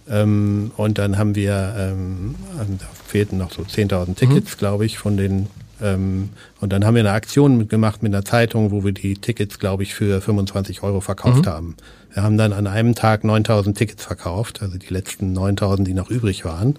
Ähm, 0.09 0.71
und 0.75 0.97
dann 0.97 1.17
haben 1.17 1.35
wir, 1.35 1.75
ähm, 1.77 2.35
da 2.57 2.87
fehlten 3.07 3.37
noch 3.37 3.53
so 3.53 3.61
10.000 3.61 4.15
Tickets, 4.15 4.55
mhm. 4.55 4.59
glaube 4.59 4.85
ich, 4.85 4.97
von 4.97 5.15
den 5.15 5.47
ähm, 5.81 6.29
und 6.59 6.71
dann 6.71 6.85
haben 6.85 6.95
wir 6.95 7.01
eine 7.01 7.11
Aktion 7.11 7.67
gemacht 7.67 8.03
mit 8.03 8.13
einer 8.13 8.25
Zeitung, 8.25 8.71
wo 8.71 8.83
wir 8.83 8.91
die 8.91 9.15
Tickets, 9.15 9.59
glaube 9.59 9.83
ich, 9.83 9.93
für 9.93 10.21
25 10.21 10.83
Euro 10.83 11.01
verkauft 11.01 11.45
mhm. 11.45 11.49
haben. 11.49 11.75
Wir 12.13 12.23
haben 12.23 12.37
dann 12.37 12.53
an 12.53 12.67
einem 12.67 12.95
Tag 12.95 13.23
9000 13.23 13.77
Tickets 13.77 14.03
verkauft, 14.03 14.61
also 14.61 14.77
die 14.77 14.93
letzten 14.93 15.33
9000, 15.33 15.87
die 15.87 15.93
noch 15.93 16.09
übrig 16.09 16.45
waren. 16.45 16.77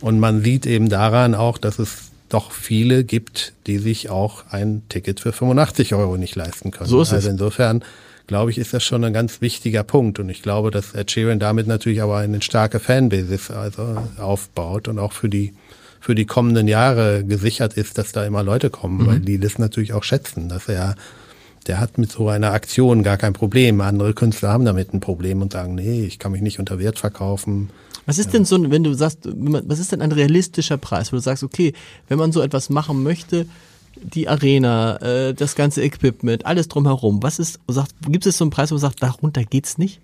Und 0.00 0.18
man 0.18 0.42
sieht 0.42 0.66
eben 0.66 0.88
daran 0.88 1.34
auch, 1.34 1.58
dass 1.58 1.78
es 1.78 2.10
doch 2.28 2.52
viele 2.52 3.04
gibt, 3.04 3.52
die 3.66 3.78
sich 3.78 4.08
auch 4.08 4.44
ein 4.50 4.82
Ticket 4.88 5.20
für 5.20 5.32
85 5.32 5.94
Euro 5.94 6.16
nicht 6.16 6.36
leisten 6.36 6.70
können. 6.70 6.88
So 6.88 7.02
ist 7.02 7.12
also 7.12 7.28
insofern 7.28 7.82
glaube 8.30 8.52
ich, 8.52 8.58
ist 8.58 8.72
das 8.72 8.84
schon 8.84 9.02
ein 9.02 9.12
ganz 9.12 9.40
wichtiger 9.40 9.82
Punkt. 9.82 10.20
Und 10.20 10.28
ich 10.28 10.40
glaube, 10.40 10.70
dass 10.70 10.94
Ed 10.94 11.10
Sheeran 11.10 11.40
damit 11.40 11.66
natürlich 11.66 12.00
aber 12.00 12.18
eine 12.18 12.40
starke 12.42 12.78
Fanbase 12.78 13.56
also 13.56 13.96
aufbaut 14.18 14.86
und 14.86 15.00
auch 15.00 15.12
für 15.12 15.28
die 15.28 15.52
für 16.00 16.14
die 16.14 16.26
kommenden 16.26 16.66
Jahre 16.66 17.24
gesichert 17.24 17.74
ist, 17.74 17.98
dass 17.98 18.12
da 18.12 18.24
immer 18.24 18.42
Leute 18.42 18.70
kommen, 18.70 19.02
mhm. 19.02 19.06
weil 19.06 19.20
die 19.20 19.38
das 19.38 19.58
natürlich 19.58 19.92
auch 19.92 20.04
schätzen, 20.04 20.48
dass 20.48 20.68
er 20.68 20.96
der 21.66 21.78
hat 21.78 21.98
mit 21.98 22.10
so 22.10 22.28
einer 22.28 22.52
Aktion 22.52 23.02
gar 23.02 23.18
kein 23.18 23.34
Problem. 23.34 23.80
Andere 23.80 24.14
Künstler 24.14 24.48
haben 24.48 24.64
damit 24.64 24.94
ein 24.94 25.00
Problem 25.00 25.42
und 25.42 25.52
sagen, 25.52 25.74
nee, 25.74 26.04
ich 26.04 26.18
kann 26.18 26.32
mich 26.32 26.40
nicht 26.40 26.58
unter 26.58 26.78
Wert 26.78 26.98
verkaufen. 26.98 27.70
Was 28.06 28.18
ist 28.18 28.32
denn 28.32 28.44
so, 28.44 28.70
wenn 28.70 28.82
du 28.82 28.94
sagst, 28.94 29.20
was 29.24 29.78
ist 29.78 29.92
denn 29.92 30.00
ein 30.00 30.10
realistischer 30.10 30.78
Preis, 30.78 31.12
wo 31.12 31.16
du 31.16 31.22
sagst, 31.22 31.44
okay, 31.44 31.74
wenn 32.08 32.18
man 32.18 32.32
so 32.32 32.40
etwas 32.40 32.70
machen 32.70 33.02
möchte, 33.02 33.46
die 34.02 34.28
Arena, 34.28 34.96
äh, 35.02 35.34
das 35.34 35.54
ganze 35.54 35.82
Equipment, 35.82 36.46
alles 36.46 36.68
drumherum, 36.68 37.22
was 37.22 37.38
ist, 37.38 37.60
sagt, 37.68 37.92
gibt 38.08 38.24
es 38.24 38.38
so 38.38 38.44
einen 38.44 38.50
Preis, 38.50 38.70
wo 38.70 38.76
du 38.76 38.80
sagst, 38.80 39.02
darunter 39.02 39.44
geht's 39.44 39.76
nicht? 39.76 40.00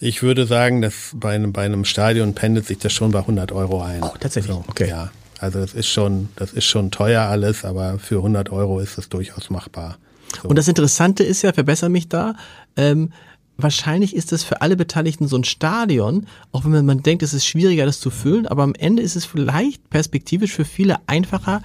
Ich 0.00 0.22
würde 0.22 0.46
sagen, 0.46 0.80
dass 0.80 1.12
bei 1.14 1.34
einem, 1.34 1.52
bei 1.52 1.64
einem 1.64 1.84
Stadion 1.84 2.34
pendelt 2.34 2.66
sich 2.66 2.78
das 2.78 2.92
schon 2.92 3.10
bei 3.10 3.20
100 3.20 3.52
Euro 3.52 3.82
ein. 3.82 4.02
Oh, 4.02 4.12
tatsächlich? 4.18 4.54
So, 4.54 4.64
okay. 4.68 4.88
Ja. 4.88 5.10
Also 5.40 5.60
das 5.60 5.74
ist 5.74 5.88
schon, 5.88 6.28
das 6.36 6.52
ist 6.52 6.64
schon 6.64 6.90
teuer 6.90 7.22
alles, 7.22 7.64
aber 7.64 7.98
für 7.98 8.16
100 8.16 8.50
Euro 8.50 8.80
ist 8.80 8.98
es 8.98 9.08
durchaus 9.08 9.50
machbar. 9.50 9.98
So. 10.42 10.48
Und 10.48 10.56
das 10.56 10.68
Interessante 10.68 11.22
ist 11.22 11.42
ja, 11.42 11.52
verbessere 11.52 11.90
mich 11.90 12.08
da, 12.08 12.34
ähm, 12.76 13.12
wahrscheinlich 13.56 14.14
ist 14.14 14.32
es 14.32 14.44
für 14.44 14.62
alle 14.62 14.76
Beteiligten 14.76 15.26
so 15.26 15.36
ein 15.36 15.44
Stadion, 15.44 16.26
auch 16.52 16.64
wenn 16.64 16.86
man 16.86 17.02
denkt, 17.02 17.22
es 17.22 17.34
ist 17.34 17.46
schwieriger, 17.46 17.86
das 17.86 18.00
zu 18.00 18.10
füllen, 18.10 18.46
aber 18.46 18.62
am 18.62 18.74
Ende 18.74 19.02
ist 19.02 19.16
es 19.16 19.24
vielleicht 19.24 19.90
perspektivisch 19.90 20.52
für 20.52 20.64
viele 20.64 20.96
einfacher 21.06 21.62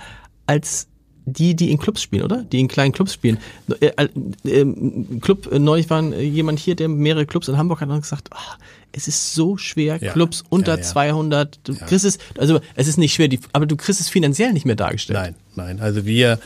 als 0.48 0.88
die, 1.26 1.56
die 1.56 1.72
in 1.72 1.78
Clubs 1.78 2.02
spielen, 2.02 2.24
oder? 2.24 2.44
Die 2.44 2.60
in 2.60 2.68
kleinen 2.68 2.92
Clubs 2.92 3.14
spielen. 3.14 3.38
Äh, 3.80 3.92
äh, 3.98 4.10
ähm, 4.46 5.20
Club, 5.22 5.52
äh, 5.52 5.60
neulich 5.60 5.90
war 5.90 6.02
jemand 6.04 6.60
hier, 6.60 6.76
der 6.76 6.90
mehrere 6.90 7.26
Clubs 7.26 7.48
in 7.48 7.58
Hamburg 7.58 7.82
hat 7.82 7.90
und 7.90 8.02
gesagt, 8.02 8.30
oh, 8.34 8.64
es 8.92 9.08
ist 9.08 9.34
so 9.34 9.58
schwer, 9.58 9.98
ja. 10.02 10.12
Clubs 10.12 10.44
unter 10.50 10.74
ja, 10.74 10.78
ja. 10.78 10.84
200, 10.84 11.60
du 11.64 11.76
kriegst 11.76 12.06
es, 12.06 12.18
also 12.38 12.60
es 12.76 12.88
ist 12.88 12.98
nicht 12.98 13.14
schwer, 13.14 13.28
die, 13.28 13.40
aber 13.54 13.66
du 13.66 13.76
kriegst 13.76 14.02
es 14.02 14.10
finanziell 14.10 14.54
nicht 14.54 14.66
mehr 14.66 14.76
dargestellt. 14.76 15.20
Nein, 15.20 15.36
nein, 15.56 15.80
also 15.80 16.06
wir, 16.06 16.40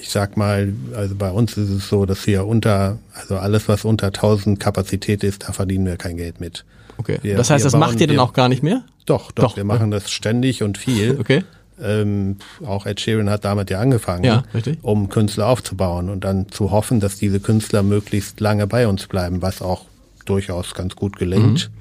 ich 0.00 0.08
sag 0.08 0.36
mal, 0.36 0.72
also 0.94 1.14
bei 1.14 1.30
uns 1.30 1.56
ist 1.56 1.70
es 1.70 1.88
so, 1.88 2.06
dass 2.06 2.26
wir 2.26 2.46
unter, 2.46 2.98
also 3.14 3.36
alles, 3.36 3.68
was 3.68 3.84
unter 3.84 4.08
1000 4.08 4.58
Kapazität 4.58 5.22
ist, 5.22 5.44
da 5.48 5.52
verdienen 5.52 5.86
wir 5.86 5.96
kein 5.96 6.16
Geld 6.16 6.40
mit. 6.40 6.64
Okay, 6.96 7.18
wir, 7.22 7.36
das 7.36 7.50
heißt, 7.50 7.64
das 7.64 7.72
bauen, 7.72 7.80
macht 7.80 8.00
ihr 8.00 8.06
dann 8.06 8.18
auch 8.18 8.32
gar 8.32 8.48
nicht 8.48 8.62
mehr? 8.62 8.82
Doch, 9.06 9.32
doch, 9.32 9.44
doch 9.44 9.56
wir 9.56 9.64
machen 9.64 9.90
das 9.90 10.10
ständig 10.10 10.62
und 10.62 10.78
viel. 10.78 11.16
Okay 11.20 11.44
ähm, 11.82 12.36
auch 12.64 12.86
Ed 12.86 13.00
Sheeran 13.00 13.30
hat 13.30 13.44
damit 13.44 13.70
ja 13.70 13.80
angefangen, 13.80 14.24
ja, 14.24 14.42
um 14.82 15.08
Künstler 15.08 15.48
aufzubauen 15.48 16.08
und 16.08 16.24
dann 16.24 16.50
zu 16.50 16.70
hoffen, 16.70 17.00
dass 17.00 17.16
diese 17.16 17.40
Künstler 17.40 17.82
möglichst 17.82 18.40
lange 18.40 18.66
bei 18.66 18.86
uns 18.86 19.06
bleiben, 19.06 19.42
was 19.42 19.62
auch 19.62 19.84
durchaus 20.24 20.74
ganz 20.74 20.96
gut 20.96 21.16
gelingt. 21.16 21.70
Mhm. 21.70 21.80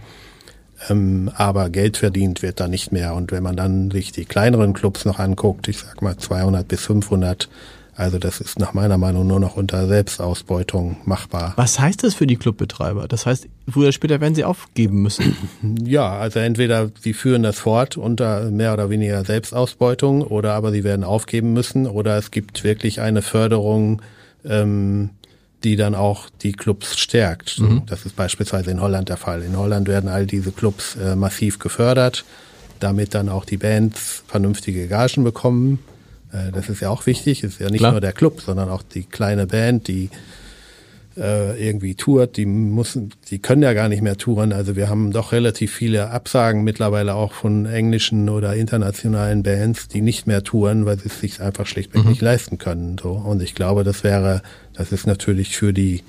Ähm, 0.90 1.32
aber 1.36 1.70
Geld 1.70 1.98
verdient 1.98 2.42
wird 2.42 2.60
da 2.60 2.68
nicht 2.68 2.92
mehr. 2.92 3.14
Und 3.14 3.32
wenn 3.32 3.44
man 3.44 3.56
dann 3.56 3.92
sich 3.92 4.12
die 4.12 4.26
kleineren 4.26 4.74
Clubs 4.74 5.06
noch 5.06 5.20
anguckt, 5.20 5.68
ich 5.68 5.80
sag 5.80 6.02
mal 6.02 6.18
200 6.18 6.68
bis 6.68 6.86
500 6.86 7.50
also 8.00 8.18
das 8.18 8.40
ist 8.40 8.60
nach 8.60 8.74
meiner 8.74 8.98
Meinung 8.98 9.28
nur 9.28 9.42
noch 9.42 9.58
unter 9.58 9.86
Selbstausbeutung 9.86 10.96
machbar. 11.04 11.52
Was 11.58 11.82
heißt 11.82 12.06
das 12.06 12.14
für 12.14 12.28
die 12.28 12.38
Clubbetreiber? 12.38 13.10
Das 13.10 13.26
heißt, 13.26 13.50
früher 13.68 13.84
oder 13.84 13.92
später 13.92 14.22
werden 14.22 14.36
sie 14.36 14.46
aufgeben 14.46 15.02
müssen. 15.02 15.36
Ja, 15.86 16.18
also 16.18 16.40
entweder 16.40 16.92
sie 17.02 17.14
führen 17.14 17.44
das 17.44 17.60
fort 17.60 17.98
unter 17.98 18.52
mehr 18.52 18.74
oder 18.74 18.90
weniger 18.90 19.26
Selbstausbeutung 19.26 20.22
oder 20.22 20.54
aber 20.54 20.72
sie 20.72 20.84
werden 20.84 21.04
aufgeben 21.04 21.52
müssen 21.52 21.88
oder 21.88 22.18
es 22.18 22.32
gibt 22.32 22.64
wirklich 22.64 23.02
eine 23.02 23.22
Förderung, 23.22 24.02
ähm, 24.46 25.10
die 25.64 25.76
dann 25.76 25.96
auch 25.96 26.30
die 26.42 26.54
Clubs 26.54 26.98
stärkt. 26.98 27.60
Mhm. 27.60 27.84
Das 27.88 28.06
ist 28.06 28.16
beispielsweise 28.16 28.72
in 28.72 28.82
Holland 28.82 29.10
der 29.10 29.18
Fall. 29.18 29.44
In 29.44 29.58
Holland 29.58 29.90
werden 29.90 30.10
all 30.10 30.26
diese 30.26 30.52
Clubs 30.52 30.96
äh, 30.96 31.16
massiv 31.16 31.60
gefördert, 31.60 32.24
damit 32.80 33.14
dann 33.14 33.28
auch 33.28 33.44
die 33.44 33.58
Bands 33.58 34.24
vernünftige 34.28 34.88
Gagen 34.88 35.26
bekommen 35.26 35.80
äh, 36.32 36.52
das 36.52 36.70
ist 36.70 36.82
ja 36.82 36.90
auch 36.90 37.06
wichtig. 37.06 37.44
Es 37.44 37.54
ist 37.54 37.60
ja 37.60 37.70
nicht 37.70 37.80
Klar. 37.80 37.92
nur 37.92 38.02
der 38.02 38.14
Club, 38.14 38.42
sondern 38.42 38.70
auch 38.70 38.84
die 38.84 39.04
kleine 39.04 39.48
Band, 39.48 39.88
die 39.88 40.10
äh, 41.18 41.68
irgendwie 41.68 41.96
tourt. 41.96 42.38
Die 42.38 42.46
müssen, 42.46 43.12
die 43.30 43.40
können 43.40 43.62
ja 43.62 43.74
gar 43.74 43.90
nicht 43.90 44.02
mehr 44.02 44.18
touren. 44.18 44.54
Also 44.54 44.76
wir 44.76 44.90
haben 44.90 45.12
doch 45.12 45.32
relativ 45.32 45.74
viele 45.74 46.10
Absagen 46.10 46.64
mittlerweile 46.64 47.16
auch 47.16 47.34
von 47.34 47.66
englischen 47.66 48.30
oder 48.30 48.56
internationalen 48.56 49.44
Bands, 49.44 49.88
die 49.88 50.02
nicht 50.02 50.28
mehr 50.28 50.44
touren, 50.44 50.86
weil 50.86 51.00
sie 51.00 51.08
es 51.08 51.20
sich 51.20 51.42
einfach 51.42 51.68
schlichtweg 51.68 52.04
mhm. 52.04 52.10
nicht 52.10 52.22
leisten 52.22 52.58
können. 52.58 52.98
So 53.02 53.12
und 53.12 53.42
ich 53.42 53.56
glaube, 53.56 53.84
das 53.84 54.04
wäre, 54.04 54.42
das 54.74 54.92
ist 54.92 55.08
natürlich 55.08 55.58
für 55.58 55.74
die 55.74 56.04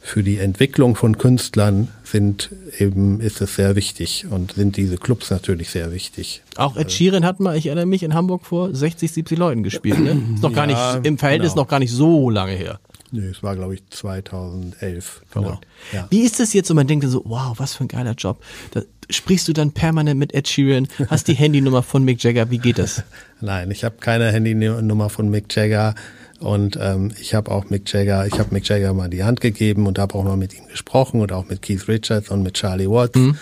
für 0.00 0.22
die 0.22 0.38
Entwicklung 0.38 0.96
von 0.96 1.18
Künstlern 1.18 1.88
sind 2.04 2.50
eben, 2.78 3.20
ist 3.20 3.40
es 3.40 3.54
sehr 3.54 3.76
wichtig 3.76 4.26
und 4.30 4.52
sind 4.52 4.76
diese 4.76 4.96
Clubs 4.96 5.30
natürlich 5.30 5.70
sehr 5.70 5.92
wichtig. 5.92 6.42
Auch 6.56 6.76
Ed 6.76 6.90
Sheeran 6.90 7.24
hat 7.24 7.38
mal, 7.38 7.56
ich 7.56 7.66
erinnere 7.66 7.86
mich, 7.86 8.02
in 8.02 8.14
Hamburg 8.14 8.46
vor 8.46 8.74
60, 8.74 9.12
70 9.12 9.38
Leuten 9.38 9.62
gespielt, 9.62 10.00
ne? 10.00 10.20
Ist 10.34 10.42
noch 10.42 10.52
gar 10.52 10.68
ja, 10.68 10.96
nicht, 10.96 11.06
im 11.06 11.18
Verhältnis 11.18 11.52
genau. 11.52 11.62
noch 11.62 11.68
gar 11.68 11.78
nicht 11.78 11.92
so 11.92 12.30
lange 12.30 12.52
her. 12.52 12.80
Nee, 13.12 13.26
es 13.26 13.42
war, 13.42 13.56
glaube 13.56 13.74
ich, 13.74 13.82
2011. 13.90 15.22
Genau. 15.34 15.60
Ja. 15.92 16.06
Wie 16.10 16.20
ist 16.20 16.38
das 16.38 16.52
jetzt? 16.52 16.70
Und 16.70 16.76
man 16.76 16.86
denkt 16.86 17.06
so, 17.06 17.22
wow, 17.24 17.58
was 17.58 17.74
für 17.74 17.84
ein 17.84 17.88
geiler 17.88 18.14
Job. 18.14 18.42
Da 18.70 18.82
sprichst 19.10 19.48
du 19.48 19.52
dann 19.52 19.72
permanent 19.72 20.18
mit 20.18 20.32
Ed 20.32 20.48
Sheeran, 20.48 20.88
hast 21.08 21.26
die 21.26 21.34
Handynummer 21.34 21.82
von 21.82 22.04
Mick 22.04 22.22
Jagger, 22.22 22.50
wie 22.50 22.58
geht 22.58 22.78
das? 22.78 23.02
Nein, 23.40 23.70
ich 23.70 23.84
habe 23.84 23.96
keine 24.00 24.30
Handynummer 24.30 25.10
von 25.10 25.28
Mick 25.28 25.54
Jagger. 25.54 25.94
Und 26.40 26.78
ähm, 26.80 27.12
ich 27.20 27.34
habe 27.34 27.50
auch 27.50 27.68
Mick 27.68 27.92
Jagger, 27.92 28.26
ich 28.26 28.38
habe 28.38 28.52
Mick 28.52 28.66
Jagger 28.66 28.94
mal 28.94 29.10
die 29.10 29.24
Hand 29.24 29.40
gegeben 29.40 29.86
und 29.86 29.98
habe 29.98 30.14
auch 30.14 30.24
mal 30.24 30.38
mit 30.38 30.54
ihm 30.54 30.66
gesprochen 30.68 31.20
und 31.20 31.32
auch 31.32 31.46
mit 31.48 31.60
Keith 31.60 31.86
Richards 31.86 32.30
und 32.30 32.42
mit 32.42 32.54
Charlie 32.54 32.88
Watts. 32.88 33.18
Mhm. 33.18 33.36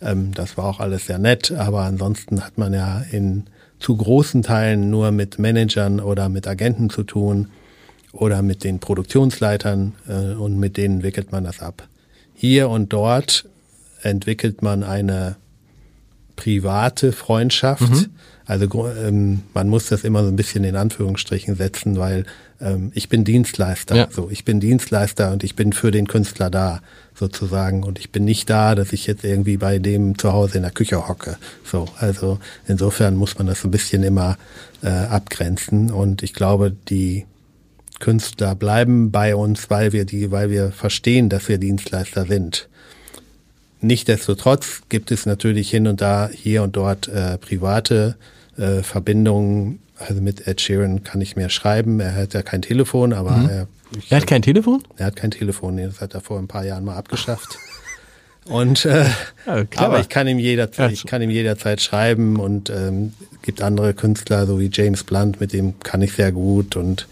Ähm, 0.00 0.32
das 0.34 0.56
war 0.56 0.66
auch 0.66 0.80
alles 0.80 1.06
sehr 1.06 1.18
nett, 1.18 1.50
aber 1.50 1.80
ansonsten 1.80 2.44
hat 2.44 2.56
man 2.56 2.72
ja 2.72 3.02
in 3.10 3.44
zu 3.80 3.96
großen 3.96 4.42
Teilen 4.42 4.88
nur 4.88 5.10
mit 5.10 5.38
Managern 5.38 6.00
oder 6.00 6.28
mit 6.28 6.46
Agenten 6.46 6.90
zu 6.90 7.02
tun 7.02 7.48
oder 8.12 8.40
mit 8.42 8.62
den 8.62 8.78
Produktionsleitern 8.78 9.94
äh, 10.08 10.34
und 10.34 10.58
mit 10.58 10.76
denen 10.76 11.02
wickelt 11.02 11.32
man 11.32 11.44
das 11.44 11.60
ab. 11.60 11.88
Hier 12.34 12.70
und 12.70 12.92
dort 12.92 13.46
entwickelt 14.02 14.62
man 14.62 14.84
eine 14.84 15.36
private 16.36 17.12
Freundschaft. 17.12 17.90
Mhm. 17.90 18.06
Also 18.46 18.88
ähm, 18.88 19.42
man 19.54 19.68
muss 19.68 19.88
das 19.88 20.04
immer 20.04 20.22
so 20.22 20.28
ein 20.28 20.36
bisschen 20.36 20.64
in 20.64 20.76
Anführungsstrichen 20.76 21.56
setzen, 21.56 21.98
weil 21.98 22.24
ähm, 22.60 22.92
ich 22.94 23.08
bin 23.08 23.24
Dienstleister. 23.24 23.94
Ja. 23.94 24.08
So, 24.10 24.30
ich 24.30 24.44
bin 24.44 24.60
Dienstleister 24.60 25.32
und 25.32 25.44
ich 25.44 25.56
bin 25.56 25.72
für 25.72 25.90
den 25.90 26.06
Künstler 26.06 26.50
da 26.50 26.80
sozusagen 27.14 27.84
und 27.84 27.98
ich 27.98 28.10
bin 28.10 28.24
nicht 28.24 28.50
da, 28.50 28.74
dass 28.74 28.92
ich 28.92 29.06
jetzt 29.06 29.24
irgendwie 29.24 29.56
bei 29.56 29.78
dem 29.78 30.18
zu 30.18 30.32
Hause 30.32 30.56
in 30.56 30.62
der 30.62 30.72
Küche 30.72 31.08
hocke. 31.08 31.36
So, 31.64 31.86
also 31.98 32.38
insofern 32.66 33.16
muss 33.16 33.38
man 33.38 33.46
das 33.46 33.64
ein 33.64 33.70
bisschen 33.70 34.02
immer 34.02 34.36
äh, 34.82 34.88
abgrenzen 34.88 35.90
und 35.90 36.22
ich 36.22 36.34
glaube, 36.34 36.74
die 36.88 37.26
Künstler 38.00 38.54
bleiben 38.54 39.10
bei 39.12 39.36
uns, 39.36 39.70
weil 39.70 39.92
wir 39.92 40.04
die, 40.04 40.30
weil 40.30 40.50
wir 40.50 40.72
verstehen, 40.72 41.28
dass 41.28 41.48
wir 41.48 41.58
Dienstleister 41.58 42.26
sind. 42.26 42.68
Nichtsdestotrotz 43.80 44.82
gibt 44.88 45.10
es 45.10 45.26
natürlich 45.26 45.70
hin 45.70 45.86
und 45.86 46.00
da 46.00 46.28
hier 46.32 46.62
und 46.62 46.74
dort 46.74 47.06
äh, 47.08 47.38
private 47.38 48.16
äh, 48.56 48.82
Verbindungen. 48.82 49.78
Also 49.98 50.20
mit 50.20 50.46
Ed 50.46 50.60
Sheeran 50.60 51.04
kann 51.04 51.20
ich 51.20 51.36
mehr 51.36 51.48
schreiben. 51.50 52.00
Er 52.00 52.14
hat 52.14 52.34
ja 52.34 52.42
kein 52.42 52.62
Telefon, 52.62 53.12
aber 53.12 53.36
Mhm. 53.36 53.48
er, 53.48 53.66
ich, 53.96 54.10
Er 54.10 54.18
hat 54.20 54.26
kein 54.26 54.42
Telefon? 54.42 54.82
er 54.96 55.06
hat 55.06 55.16
kein 55.16 55.30
Telefon. 55.30 55.76
Das 55.76 56.00
hat 56.00 56.14
er 56.14 56.20
vor 56.20 56.38
ein 56.38 56.48
paar 56.48 56.64
Jahren 56.64 56.84
mal 56.84 56.96
abgeschafft. 56.96 57.58
Und 58.46 58.84
äh, 58.84 59.04
Ja, 59.46 59.64
aber 59.76 60.00
ich 60.00 60.08
kann 60.10 60.26
ihm 60.28 60.38
jederzeit, 60.38 60.92
ich 60.92 61.06
kann 61.06 61.22
ihm 61.22 61.30
jederzeit 61.30 61.80
schreiben 61.80 62.38
und 62.38 62.68
ähm, 62.68 63.14
gibt 63.40 63.62
andere 63.62 63.94
Künstler, 63.94 64.46
so 64.46 64.60
wie 64.60 64.68
James 64.70 65.02
Blunt, 65.02 65.40
mit 65.40 65.54
dem 65.54 65.78
kann 65.80 66.02
ich 66.02 66.12
sehr 66.12 66.30
gut 66.30 66.76
und 66.76 67.08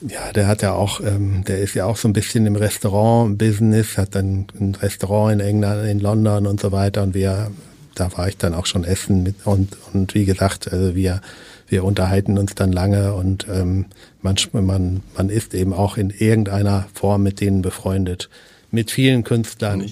ja, 0.00 0.32
der 0.32 0.48
hat 0.48 0.60
ja 0.62 0.72
auch, 0.72 0.98
ähm, 1.00 1.44
der 1.46 1.60
ist 1.60 1.74
ja 1.74 1.84
auch 1.86 1.96
so 1.96 2.08
ein 2.08 2.12
bisschen 2.12 2.46
im 2.46 2.56
Restaurant-Business, 2.56 3.96
hat 3.96 4.16
dann 4.16 4.46
ein 4.58 4.74
Restaurant 4.74 5.34
in 5.34 5.40
England, 5.46 5.88
in 5.88 6.00
London 6.00 6.48
und 6.48 6.60
so 6.60 6.72
weiter 6.72 7.04
und 7.04 7.14
wir, 7.14 7.52
da 7.94 8.10
war 8.16 8.26
ich 8.26 8.36
dann 8.36 8.54
auch 8.54 8.66
schon 8.66 8.82
essen 8.82 9.22
mit 9.22 9.36
und 9.46 9.76
und 9.92 10.14
wie 10.14 10.24
gesagt, 10.24 10.72
also 10.72 10.96
wir 10.96 11.20
wir 11.68 11.84
unterhalten 11.84 12.38
uns 12.38 12.54
dann 12.54 12.72
lange 12.72 13.14
und 13.14 13.46
ähm, 13.48 13.86
manchmal 14.22 14.62
man 14.62 15.02
man 15.16 15.28
ist 15.28 15.54
eben 15.54 15.72
auch 15.72 15.96
in 15.96 16.10
irgendeiner 16.10 16.86
Form 16.94 17.22
mit 17.22 17.40
denen 17.40 17.62
befreundet, 17.62 18.28
mit 18.70 18.90
vielen 18.90 19.24
Künstlern. 19.24 19.84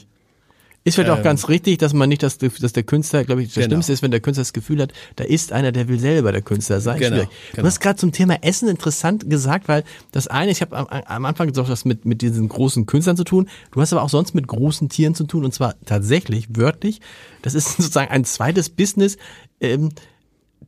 Ist 0.84 0.96
vielleicht 0.96 1.10
auch 1.10 1.22
ganz 1.22 1.48
richtig, 1.48 1.78
dass 1.78 1.92
man 1.92 2.08
nicht, 2.08 2.24
dass, 2.24 2.38
dass 2.38 2.72
der 2.72 2.82
Künstler, 2.82 3.22
glaube 3.22 3.42
ich, 3.42 3.48
das 3.48 3.56
Ähm. 3.56 3.62
Genau. 3.62 3.74
Schlimmste 3.74 3.92
ist, 3.92 4.02
wenn 4.02 4.10
der 4.10 4.18
Künstler 4.18 4.40
das 4.40 4.52
Gefühl 4.52 4.82
hat, 4.82 4.92
da 5.14 5.22
ist 5.22 5.52
einer, 5.52 5.70
der 5.70 5.86
will 5.86 6.00
selber 6.00 6.32
der 6.32 6.42
Künstler 6.42 6.80
sein. 6.80 6.98
Genau, 6.98 7.16
Schwierig. 7.16 7.28
Du 7.28 7.56
genau. 7.56 7.68
hast 7.68 7.80
gerade 7.80 7.96
zum 8.00 8.10
Thema 8.10 8.42
Essen 8.42 8.68
interessant 8.68 9.30
gesagt, 9.30 9.68
weil 9.68 9.84
das 10.10 10.26
eine, 10.26 10.50
ich 10.50 10.60
habe 10.60 10.76
am, 10.76 10.86
am 10.88 11.24
Anfang 11.24 11.46
gesagt, 11.46 11.68
das 11.68 11.84
mit, 11.84 12.04
mit 12.04 12.20
diesen 12.20 12.48
großen 12.48 12.86
Künstlern 12.86 13.16
zu 13.16 13.22
tun. 13.22 13.48
Du 13.70 13.80
hast 13.80 13.92
aber 13.92 14.02
auch 14.02 14.08
sonst 14.08 14.34
mit 14.34 14.48
großen 14.48 14.88
Tieren 14.88 15.14
zu 15.14 15.24
tun 15.24 15.44
und 15.44 15.54
zwar 15.54 15.76
tatsächlich, 15.84 16.48
wörtlich. 16.56 17.00
Das 17.42 17.54
ist 17.54 17.68
sozusagen 17.76 18.10
ein 18.10 18.24
zweites 18.24 18.68
Business. 18.68 19.18
Ähm, 19.60 19.90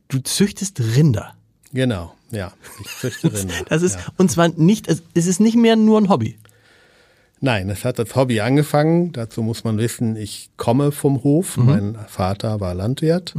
du 0.07 0.19
züchtest 0.19 0.79
Rinder. 0.79 1.35
Genau, 1.73 2.13
ja, 2.31 2.53
ich 2.81 2.87
züchte 2.99 3.33
Rinder. 3.33 3.53
Das 3.69 3.81
ist, 3.81 3.95
ja. 3.95 4.05
und 4.17 4.31
zwar 4.31 4.49
nicht, 4.49 4.87
es 4.87 5.27
ist 5.27 5.39
nicht 5.39 5.55
mehr 5.57 5.75
nur 5.75 5.99
ein 5.99 6.09
Hobby. 6.09 6.37
Nein, 7.41 7.69
es 7.69 7.83
hat 7.83 7.99
als 7.99 8.15
Hobby 8.15 8.39
angefangen. 8.39 9.11
Dazu 9.11 9.43
muss 9.43 9.63
man 9.63 9.77
wissen, 9.77 10.15
ich 10.15 10.49
komme 10.57 10.91
vom 10.91 11.23
Hof. 11.23 11.57
Mein 11.57 11.95
Vater 12.07 12.59
war 12.59 12.73
Landwirt. 12.73 13.35